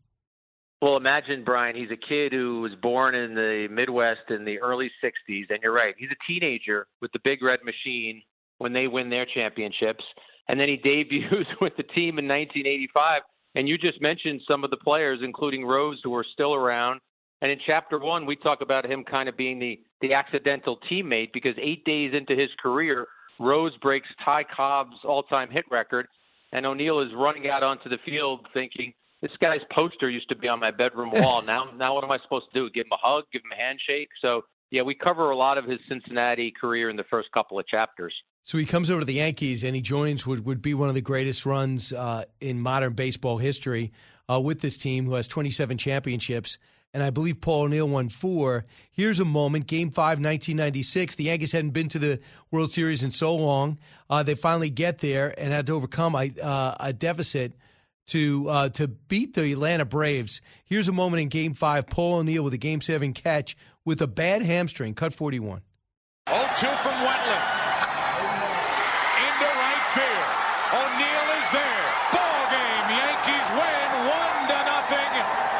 [0.83, 1.77] Well, imagine Brian.
[1.77, 5.73] He's a kid who was born in the Midwest in the early '60s, and you're
[5.73, 5.95] right.
[5.97, 8.21] He's a teenager with the Big Red Machine
[8.59, 10.03] when they win their championships,
[10.49, 13.23] and then he debuts with the team in 1985.
[13.55, 17.01] And you just mentioned some of the players, including Rose, who are still around.
[17.43, 21.33] And in chapter one, we talk about him kind of being the the accidental teammate
[21.33, 23.07] because eight days into his career,
[23.39, 26.09] Rose breaks Ty Cobb's all-time hit record,
[26.51, 28.93] and O'Neill is running out onto the field thinking
[29.23, 31.43] this guy's poster used to be on my bedroom wall.
[31.43, 32.70] now, now what am I supposed to do?
[32.70, 33.24] Give him a hug?
[33.32, 34.09] Give him a handshake?
[34.20, 37.66] So, yeah, we cover a lot of his Cincinnati career in the first couple of
[37.66, 38.12] chapters.
[38.43, 40.94] So he comes over to the Yankees and he joins what would be one of
[40.94, 43.93] the greatest runs uh, in modern baseball history
[44.28, 46.59] uh, with this team, who has 27 championships.
[46.94, 48.65] And I believe Paul O'Neill won four.
[48.90, 51.15] Here's a moment Game 5, 1996.
[51.15, 52.20] The Yankees hadn't been to the
[52.51, 53.78] World Series in so long.
[54.11, 57.55] Uh, they finally get there and had to overcome a, uh, a deficit
[58.09, 60.41] to uh, to beat the Atlanta Braves.
[60.65, 61.87] Here's a moment in Game Five.
[61.87, 65.62] Paul O'Neill with a Game Seven catch with a bad hamstring, cut forty-one.
[66.27, 67.47] Oh two from Wetteland.
[69.23, 70.29] Into right field.
[70.73, 71.85] O'Neill is there.
[72.15, 72.87] Ball game.
[72.95, 75.12] Yankees win one to nothing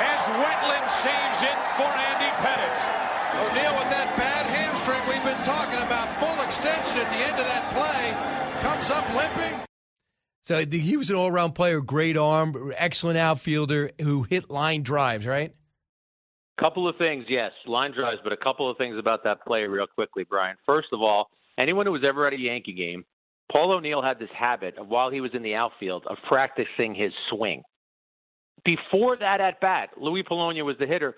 [0.03, 2.85] as Wetteland saves it for Andy Pettitte.
[3.33, 7.47] O'Neill with that bad hamstring we've been talking about, full extension at the end of
[7.49, 8.13] that play,
[8.61, 9.57] comes up limping.
[10.43, 15.55] So he was an all-around player, great arm, excellent outfielder who hit line drives, right?
[16.59, 19.87] Couple of things, yes, line drives, but a couple of things about that play real
[19.87, 20.57] quickly, Brian.
[20.67, 21.29] First of all,
[21.59, 23.05] anyone who was ever at a Yankee game,
[23.51, 27.13] Paul O'Neill had this habit of while he was in the outfield of practicing his
[27.31, 27.63] swing.
[28.65, 31.15] Before that at bat, Luis Polonia was the hitter.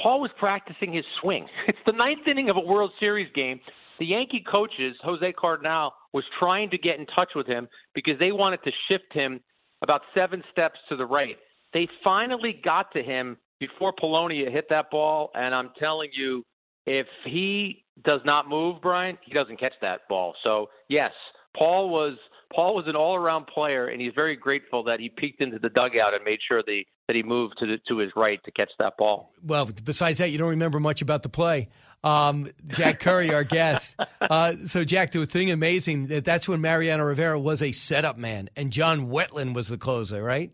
[0.00, 1.46] Paul was practicing his swing.
[1.68, 3.60] It's the ninth inning of a World Series game.
[3.98, 8.32] The Yankee coaches, Jose Cardenal, was trying to get in touch with him because they
[8.32, 9.38] wanted to shift him
[9.82, 11.36] about seven steps to the right.
[11.74, 16.42] They finally got to him before Polonia hit that ball, and I'm telling you,
[16.86, 20.34] if he does not move, Brian, he doesn't catch that ball.
[20.42, 21.12] So yes,
[21.54, 22.16] Paul was
[22.54, 26.14] Paul was an all-around player, and he's very grateful that he peeked into the dugout
[26.14, 28.70] and made sure that he, that he moved to the, to his right to catch
[28.78, 29.32] that ball.
[29.42, 31.68] Well, besides that, you don't remember much about the play.
[32.04, 33.96] Um, Jack Curry, our guest.
[34.20, 38.48] Uh, so, Jack, the thing amazing that that's when Mariano Rivera was a setup man,
[38.56, 40.50] and John Wetteland was the closer, right?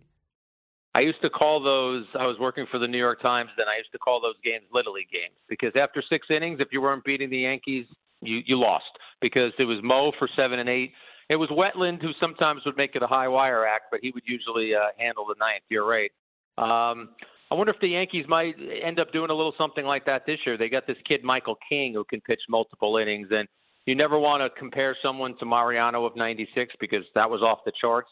[0.94, 2.05] I used to call those.
[2.19, 4.64] I was working for the New York Times, then I used to call those games
[4.73, 7.86] Little League games because after six innings, if you weren't beating the Yankees,
[8.20, 8.85] you you lost
[9.20, 10.93] because it was Mo for seven and eight.
[11.31, 14.24] It was Wetland who sometimes would make it a high wire act, but he would
[14.27, 15.62] usually uh, handle the ninth.
[15.70, 16.10] You're right.
[16.59, 17.10] Um,
[17.53, 20.39] I wonder if the Yankees might end up doing a little something like that this
[20.47, 20.57] year.
[20.57, 23.47] They got this kid Michael King who can pitch multiple innings, and
[23.85, 27.73] you never want to compare someone to Mariano of '96 because that was off the
[27.79, 28.09] charts.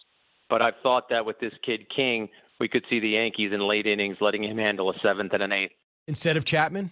[0.50, 3.86] But I've thought that with this kid King, we could see the Yankees in late
[3.86, 5.72] innings letting him handle a seventh and an eighth
[6.06, 6.90] instead of Chapman.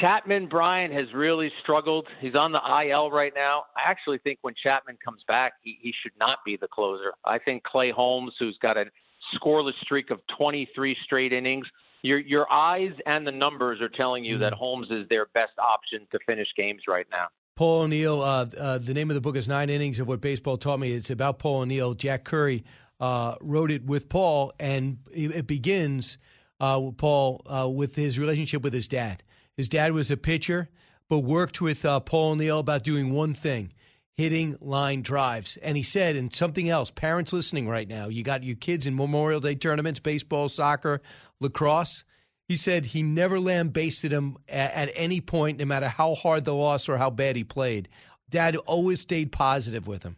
[0.00, 2.06] Chapman Brian has really struggled.
[2.20, 3.64] He's on the IL right now.
[3.76, 7.12] I actually think when Chapman comes back, he, he should not be the closer.
[7.26, 8.86] I think Clay Holmes, who's got a
[9.34, 11.66] scoreless streak of 23 straight innings,
[12.02, 16.06] your your eyes and the numbers are telling you that Holmes is their best option
[16.12, 17.26] to finish games right now.
[17.56, 18.20] Paul O'Neill.
[18.20, 20.92] Uh, uh, the name of the book is Nine Innings of What Baseball Taught Me.
[20.92, 21.94] It's about Paul O'Neill.
[21.94, 22.64] Jack Curry
[23.00, 26.18] uh, wrote it with Paul, and it begins
[26.60, 29.22] uh, Paul uh, with his relationship with his dad.
[29.56, 30.68] His dad was a pitcher,
[31.08, 33.72] but worked with uh, Paul O'Neill about doing one thing
[34.16, 35.56] hitting line drives.
[35.58, 38.94] And he said, and something else, parents listening right now, you got your kids in
[38.94, 41.02] Memorial Day tournaments, baseball, soccer,
[41.40, 42.04] lacrosse.
[42.48, 46.54] He said he never lambasted him at, at any point, no matter how hard the
[46.54, 47.88] loss or how bad he played.
[48.30, 50.16] Dad always stayed positive with him.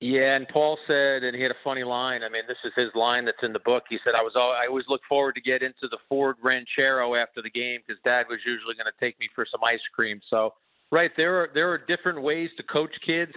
[0.00, 2.22] Yeah, and Paul said, and he had a funny line.
[2.22, 3.84] I mean, this is his line that's in the book.
[3.88, 7.14] He said, "I was all, I always look forward to get into the Ford Ranchero
[7.14, 10.20] after the game because Dad was usually going to take me for some ice cream."
[10.28, 10.52] So,
[10.90, 13.32] right there are there are different ways to coach kids.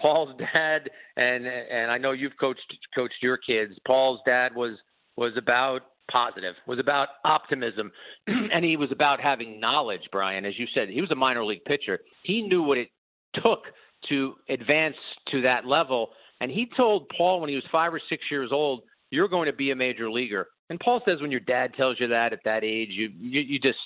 [0.00, 3.72] Paul's dad, and and I know you've coached coached your kids.
[3.86, 4.76] Paul's dad was
[5.16, 7.90] was about positive, was about optimism,
[8.26, 10.02] and he was about having knowledge.
[10.12, 12.00] Brian, as you said, he was a minor league pitcher.
[12.22, 12.88] He knew what it
[13.34, 13.64] took
[14.08, 14.96] to advance
[15.30, 16.10] to that level.
[16.40, 19.56] And he told Paul when he was five or six years old, "You're going to
[19.56, 22.64] be a major leaguer." And Paul says when your dad tells you that at that
[22.64, 23.78] age, you you, you just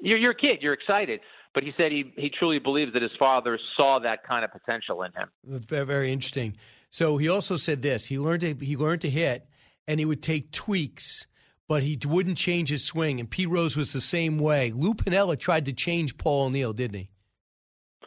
[0.00, 1.20] you're, you're a kid, you're excited.
[1.54, 5.02] But he said he he truly believes that his father saw that kind of potential
[5.02, 5.28] in him.
[5.44, 6.56] Very, interesting.
[6.90, 9.46] So he also said this: he learned to he learned to hit,
[9.86, 11.26] and he would take tweaks
[11.68, 13.20] but he wouldn't change his swing.
[13.20, 14.72] And Pete Rose was the same way.
[14.74, 17.10] Lou Piniella tried to change Paul O'Neill, didn't he?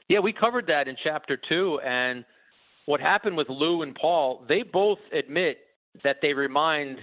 [0.10, 1.80] Yeah, we covered that in chapter two.
[1.86, 2.26] And
[2.88, 5.60] what happened with Lou and Paul, they both admit
[6.04, 6.98] that they remind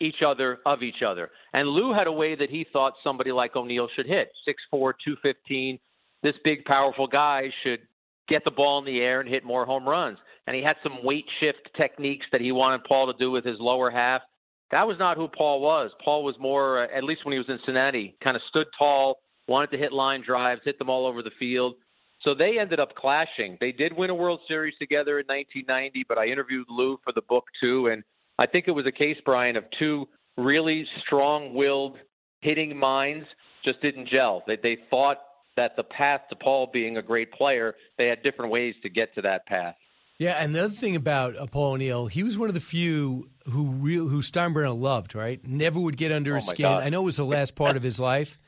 [0.00, 1.30] each other of each other.
[1.52, 5.78] And Lou had a way that he thought somebody like O'Neill should hit 6'4, 215.
[6.22, 7.80] This big, powerful guy should
[8.28, 10.18] get the ball in the air and hit more home runs.
[10.46, 13.56] And he had some weight shift techniques that he wanted Paul to do with his
[13.60, 14.22] lower half.
[14.70, 15.90] That was not who Paul was.
[16.04, 19.18] Paul was more, uh, at least when he was in Cincinnati, kind of stood tall,
[19.48, 21.74] wanted to hit line drives, hit them all over the field.
[22.22, 23.56] So they ended up clashing.
[23.60, 27.22] They did win a World Series together in 1990, but I interviewed Lou for the
[27.22, 28.04] book too, and
[28.40, 30.08] I think it was a case, Brian, of two
[30.38, 31.98] really strong-willed
[32.40, 33.26] hitting minds
[33.62, 34.42] just didn't gel.
[34.46, 35.18] They they thought
[35.56, 39.14] that the path to Paul being a great player, they had different ways to get
[39.16, 39.74] to that path.
[40.18, 43.28] Yeah, and the other thing about uh, Paul O'Neill, he was one of the few
[43.44, 45.14] who real, who Steinbrenner loved.
[45.14, 46.64] Right, never would get under oh his skin.
[46.64, 46.82] God.
[46.82, 48.38] I know it was the last part of his life,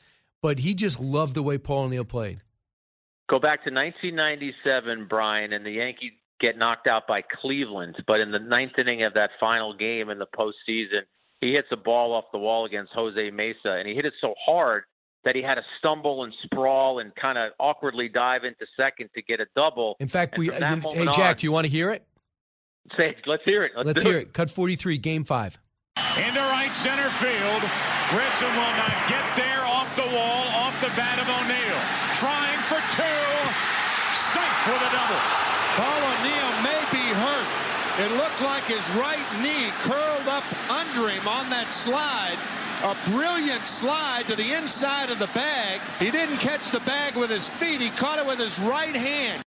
[0.41, 2.41] but he just loved the way Paul O'Neill played.
[3.29, 6.11] Go back to 1997, Brian, and the Yankees
[6.43, 7.95] get knocked out by Cleveland.
[8.05, 11.01] But in the ninth inning of that final game in the postseason,
[11.39, 14.35] he hits a ball off the wall against Jose Mesa, and he hit it so
[14.45, 14.83] hard
[15.23, 19.21] that he had to stumble and sprawl and kind of awkwardly dive into second to
[19.21, 19.95] get a double.
[20.01, 22.05] In fact, And we from that hey Jack, on- do you want to hear it?
[22.97, 23.71] Say, let's hear it.
[23.77, 24.33] Let's, Let's do hear it.
[24.33, 25.57] Cut forty three, game five.
[26.17, 27.63] Into right center field.
[28.11, 31.79] Grissom will not get there off the wall, off the bat of O'Neill.
[32.19, 33.31] Trying for two.
[34.35, 35.52] Safe with a double.
[35.75, 37.63] Paul O'Neill may be hurt.
[37.99, 42.37] It looked like his right knee curled up under him on that slide.
[42.83, 45.81] A brilliant slide to the inside of the bag.
[45.99, 47.81] He didn't catch the bag with his feet.
[47.81, 49.43] He caught it with his right hand.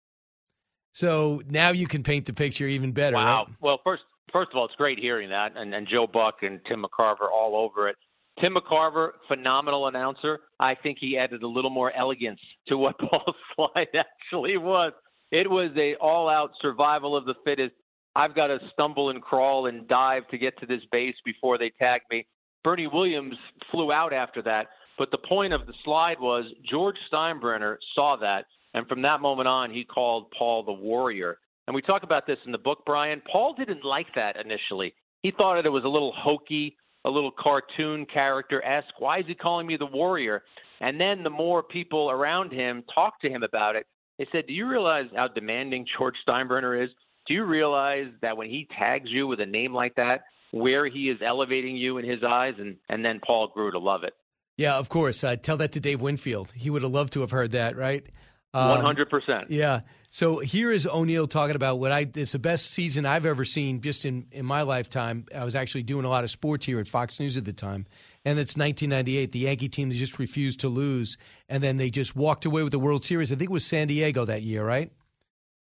[0.93, 3.15] So now you can paint the picture even better.
[3.15, 3.45] Wow.
[3.45, 3.55] right?
[3.59, 6.85] Well, first, first of all, it's great hearing that, and, and Joe Buck and Tim
[6.85, 7.97] McCarver all over it.
[8.39, 10.39] Tim McCarver, phenomenal announcer.
[10.59, 14.93] I think he added a little more elegance to what Paul's slide actually was.
[15.33, 17.73] It was a all-out survival of the fittest.
[18.15, 21.71] I've got to stumble and crawl and dive to get to this base before they
[21.79, 22.27] tag me.
[22.63, 23.33] Bernie Williams
[23.71, 24.67] flew out after that,
[24.99, 28.45] but the point of the slide was George Steinbrenner saw that,
[28.75, 31.39] and from that moment on, he called Paul the Warrior.
[31.65, 33.19] And we talk about this in the book, Brian.
[33.31, 34.93] Paul didn't like that initially.
[35.23, 38.99] He thought it was a little hokey, a little cartoon character esque.
[38.99, 40.43] Why is he calling me the Warrior?
[40.79, 43.87] And then the more people around him talked to him about it,
[44.17, 46.89] they said, Do you realize how demanding George Steinbrenner is?
[47.27, 51.09] Do you realize that when he tags you with a name like that, where he
[51.09, 52.53] is elevating you in his eyes?
[52.59, 54.13] And, and then Paul grew to love it.
[54.57, 55.23] Yeah, of course.
[55.23, 56.51] Uh, tell that to Dave Winfield.
[56.51, 58.05] He would have loved to have heard that, right?
[58.53, 59.49] Um, One hundred percent.
[59.49, 59.81] Yeah.
[60.11, 63.81] So here is O'Neill talking about what I it's the best season I've ever seen
[63.81, 65.25] just in in my lifetime.
[65.33, 67.87] I was actually doing a lot of sports here at Fox News at the time,
[68.25, 69.31] and it's 1998.
[69.31, 71.17] The Yankee team just refused to lose,
[71.49, 73.31] and then they just walked away with the World Series.
[73.31, 74.91] I think it was San Diego that year, right?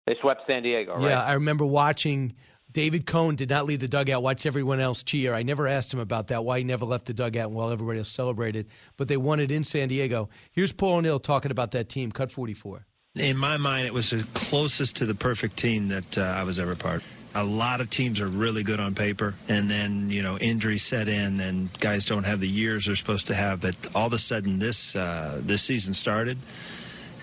[0.06, 1.10] They swept San Diego, right?
[1.10, 2.34] Yeah, I remember watching.
[2.72, 4.24] David Cone did not leave the dugout.
[4.24, 5.36] Watched everyone else cheer.
[5.36, 6.44] I never asked him about that.
[6.44, 8.68] Why he never left the dugout while everybody else celebrated.
[8.98, 10.30] But they won it in San Diego.
[10.52, 12.12] Here's Paul O'Neill talking about that team.
[12.12, 12.86] Cut 44.
[13.16, 16.58] In my mind, it was the closest to the perfect team that uh, I was
[16.58, 17.23] ever part of.
[17.36, 21.08] A lot of teams are really good on paper, and then you know injuries set
[21.08, 23.62] in, and guys don't have the years they're supposed to have.
[23.62, 26.38] But all of a sudden, this uh, this season started,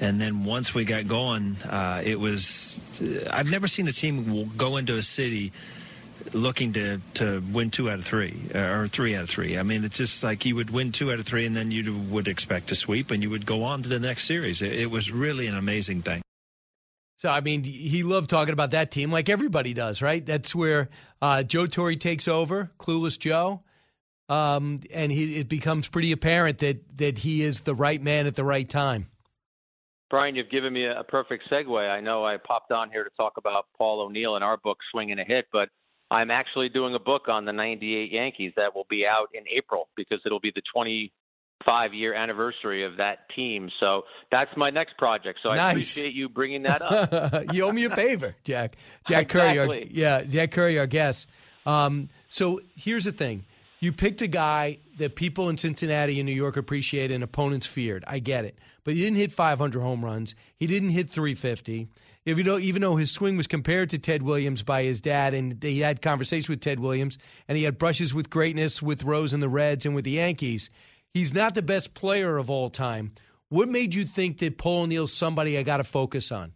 [0.01, 2.81] and then once we got going, uh, it was.
[3.31, 5.53] I've never seen a team go into a city
[6.33, 9.59] looking to, to win two out of three or three out of three.
[9.59, 11.95] I mean, it's just like you would win two out of three, and then you
[12.11, 14.63] would expect to sweep, and you would go on to the next series.
[14.63, 16.23] It, it was really an amazing thing.
[17.21, 20.25] So I mean, he loved talking about that team, like everybody does, right?
[20.25, 20.89] That's where
[21.21, 23.61] uh, Joe Torre takes over, clueless Joe,
[24.31, 28.37] um, and he, it becomes pretty apparent that that he is the right man at
[28.37, 29.09] the right time.
[30.09, 31.91] Brian, you've given me a, perfect segue.
[31.91, 35.11] I know I popped on here to talk about Paul O'Neill in our book, Swing
[35.11, 35.69] and a Hit, but
[36.11, 39.91] I'm actually doing a book on the 98 Yankees that will be out in April
[39.95, 40.63] because it'll be the
[41.65, 43.71] 25 year anniversary of that team.
[43.81, 45.41] So that's my next project.
[45.43, 47.45] So I appreciate you bringing that up.
[47.53, 48.77] you owe me a favor, Jack.
[49.07, 51.29] Jack Curry, our, yeah, Jack Curry, our guest.
[51.67, 53.45] Um, so here's the thing:
[53.81, 58.05] you picked a guy that people in Cincinnati and New York appreciate, and opponents feared.
[58.07, 60.35] I get it, but he didn't hit 500 home runs.
[60.57, 61.89] He didn't hit 350.
[62.27, 65.33] If you know, even though his swing was compared to Ted Williams by his dad,
[65.33, 67.17] and they had conversations with Ted Williams,
[67.49, 70.71] and he had brushes with greatness with Rose and the Reds and with the Yankees,
[71.15, 73.13] he's not the best player of all time.
[73.49, 76.53] What made you think that Paul O'Neill's somebody I got to focus on?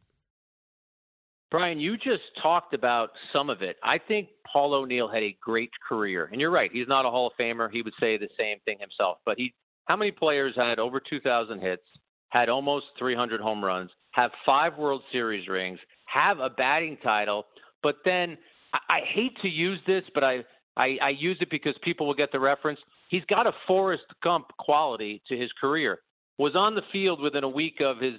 [1.51, 3.77] Brian, you just talked about some of it.
[3.83, 6.71] I think Paul O'Neill had a great career, and you're right.
[6.73, 7.71] He's not a Hall of Famer.
[7.71, 9.19] He would say the same thing himself.
[9.25, 9.55] But he,
[9.85, 11.83] how many players had over 2,000 hits,
[12.31, 17.45] had almost 300 home runs, have five World Series rings, have a batting title?
[17.83, 18.37] But then
[18.73, 20.39] I, I hate to use this, but I,
[20.77, 22.81] I, I use it because people will get the reference.
[23.15, 26.01] He's got a Forrest Gump quality to his career.
[26.37, 28.15] Was on the field within a week of his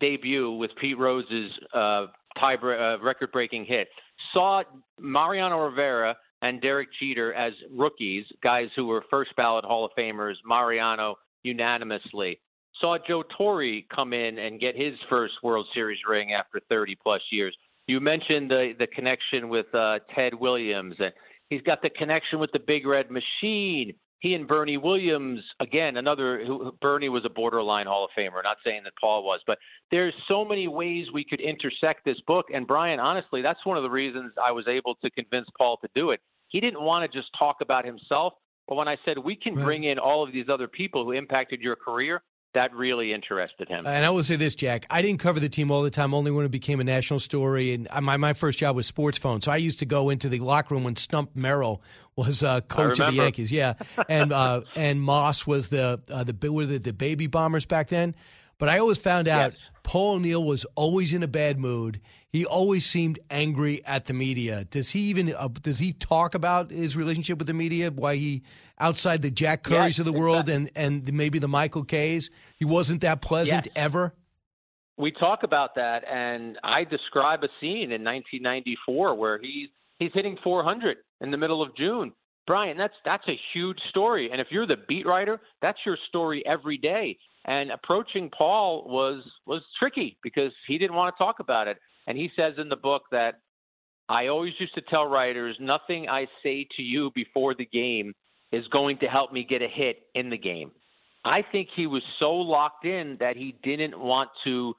[0.00, 2.06] debut with Pete Rose's uh,
[2.36, 3.86] tie uh, record-breaking hit.
[4.34, 4.64] Saw
[4.98, 10.34] Mariano Rivera and Derek Jeter as rookies, guys who were first ballot Hall of Famers.
[10.44, 11.14] Mariano
[11.44, 12.40] unanimously
[12.80, 17.22] saw Joe Torre come in and get his first World Series ring after 30 plus
[17.30, 17.56] years.
[17.86, 21.12] You mentioned the the connection with uh, Ted Williams, and
[21.50, 23.94] he's got the connection with the Big Red Machine.
[24.20, 26.44] He and Bernie Williams, again, another.
[26.44, 28.42] Who, Bernie was a borderline Hall of Famer.
[28.42, 29.58] Not saying that Paul was, but
[29.90, 32.46] there's so many ways we could intersect this book.
[32.52, 35.88] And Brian, honestly, that's one of the reasons I was able to convince Paul to
[35.94, 36.20] do it.
[36.48, 38.34] He didn't want to just talk about himself,
[38.68, 41.60] but when I said we can bring in all of these other people who impacted
[41.60, 42.22] your career,
[42.52, 43.86] that really interested him.
[43.86, 44.86] And I will say this, Jack.
[44.90, 47.74] I didn't cover the team all the time, only when it became a national story.
[47.74, 49.40] And my, my first job was Sports Phone.
[49.40, 51.82] So I used to go into the locker room when Stump Merrill
[52.16, 53.22] was uh, coach of the.
[53.22, 53.52] Yankees.
[53.52, 53.74] Yeah.
[54.08, 58.14] And uh, and Moss was the, uh, the, were the, the baby bombers back then.
[58.60, 62.00] But I always found out Paul O'Neill was always in a bad mood.
[62.28, 64.64] He always seemed angry at the media.
[64.64, 67.90] Does he even uh, does he talk about his relationship with the media?
[67.90, 68.42] Why he
[68.78, 72.64] outside the Jack Currys Yes, of the world and and maybe the Michael Kays, he
[72.64, 73.72] wasn't that pleasant Yes.
[73.74, 74.14] ever.
[74.96, 80.36] we talk about that, and I describe a scene in 1994 where he's he's hitting
[80.44, 82.12] 400 in the middle of June.
[82.46, 86.44] Brian, that's that's a huge story, and if you're the beat writer, that's your story
[86.46, 87.18] every day.
[87.44, 91.78] And approaching Paul was was tricky because he didn't want to talk about it.
[92.06, 93.40] And he says in the book that
[94.08, 98.14] I always used to tell writers, nothing I say to you before the game
[98.52, 100.72] is going to help me get a hit in the game.
[101.24, 104.74] I think he was so locked in that he didn't want to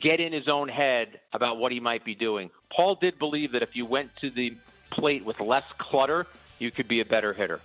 [0.00, 2.50] get in his own head about what he might be doing.
[2.74, 4.56] Paul did believe that if you went to the
[4.90, 6.26] plate with less clutter,
[6.58, 7.60] you could be a better hitter.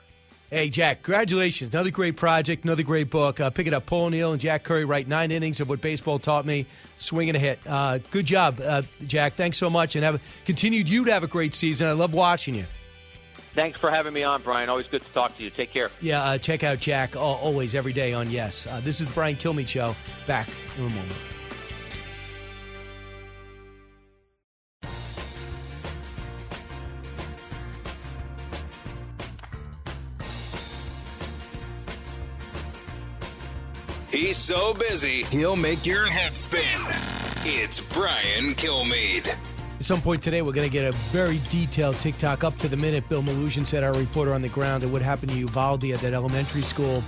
[0.50, 1.76] Hey, Jack, congratulations.
[1.76, 3.40] Another great project, another great book.
[3.40, 3.86] Uh, pick it up.
[3.86, 6.66] Paul O'Neill and Jack Curry write nine innings of what baseball taught me.
[6.98, 7.60] Swinging a hit.
[7.68, 9.36] Uh, good job, uh, Jack.
[9.36, 9.96] Thanks so much.
[9.96, 11.88] And have continued you to have a great season.
[11.88, 12.66] I love watching you.
[13.54, 14.70] Thanks for having me on, Brian.
[14.70, 15.52] Always good to talk to you.
[15.52, 15.92] Take care.
[16.02, 18.66] Yeah, uh, check out Jack always, every day on Yes.
[18.66, 19.96] Uh, this is the Brian Kilmeade Show.
[20.26, 21.39] Back in a moment.
[34.20, 36.62] He's so busy, he'll make your head spin.
[37.46, 39.28] It's Brian Kilmeade.
[39.80, 42.76] At some point today, we're going to get a very detailed TikTok up to the
[42.76, 43.08] minute.
[43.08, 46.14] Bill Melugin said, our reporter on the ground, and what happened to Uvalde at that
[46.14, 47.02] elementary school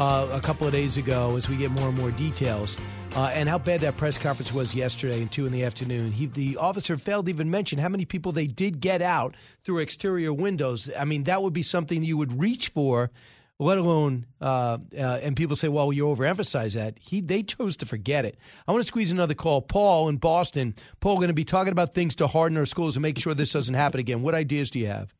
[0.00, 2.76] uh, a couple of days ago as we get more and more details.
[3.14, 6.10] Uh, and how bad that press conference was yesterday and 2 in the afternoon.
[6.10, 9.78] He, the officer failed to even mention how many people they did get out through
[9.78, 10.90] exterior windows.
[10.98, 13.12] I mean, that would be something you would reach for
[13.58, 17.86] let alone uh, uh, and people say, "Well, you overemphasize that." He they chose to
[17.86, 18.36] forget it.
[18.68, 19.62] I want to squeeze another call.
[19.62, 20.74] Paul in Boston.
[21.00, 23.52] Paul, going to be talking about things to harden our schools and make sure this
[23.52, 24.22] doesn't happen again.
[24.22, 25.14] What ideas do you have?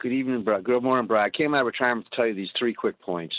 [0.00, 0.64] Good evening, Brad.
[0.64, 1.26] Good morning, Brad.
[1.26, 3.34] I came out of retirement to tell you these three quick points.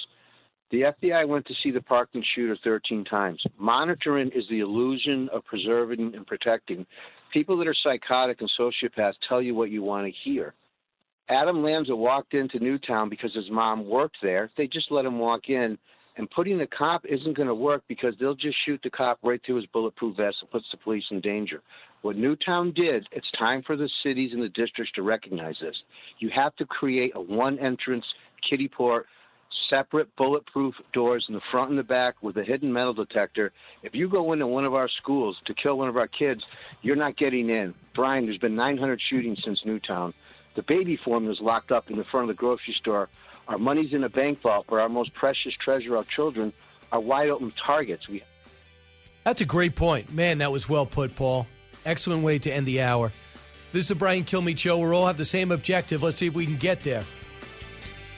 [0.71, 3.41] The FBI went to see the Parkland shooter 13 times.
[3.57, 6.85] Monitoring is the illusion of preserving and protecting.
[7.33, 10.53] People that are psychotic and sociopaths tell you what you want to hear.
[11.29, 14.49] Adam Lanza walked into Newtown because his mom worked there.
[14.57, 15.77] They just let him walk in.
[16.17, 19.39] And putting the cop isn't going to work because they'll just shoot the cop right
[19.45, 21.61] through his bulletproof vest and puts the police in danger.
[22.01, 25.75] What Newtown did, it's time for the cities and the districts to recognize this.
[26.17, 28.03] You have to create a one entrance
[28.49, 29.05] kiddie port,
[29.69, 33.51] separate bulletproof doors in the front and the back with a hidden metal detector.
[33.83, 36.41] If you go into one of our schools to kill one of our kids,
[36.81, 37.73] you're not getting in.
[37.95, 40.13] Brian, there's been 900 shootings since Newtown.
[40.59, 43.07] The baby formula is locked up in the front of the grocery store.
[43.47, 46.51] Our money's in a bank vault, but our most precious treasure, our children,
[46.91, 48.09] are wide open targets.
[48.09, 48.23] We.
[49.23, 50.39] That's a great point, man.
[50.39, 51.47] That was well put, Paul.
[51.85, 53.13] Excellent way to end the hour.
[53.71, 54.77] This is the Brian Kilmeade Show.
[54.79, 56.03] We all have the same objective.
[56.03, 57.05] Let's see if we can get there.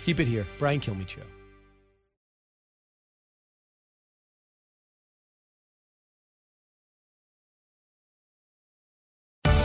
[0.06, 1.22] Keep it here, Brian Kilmeade Show.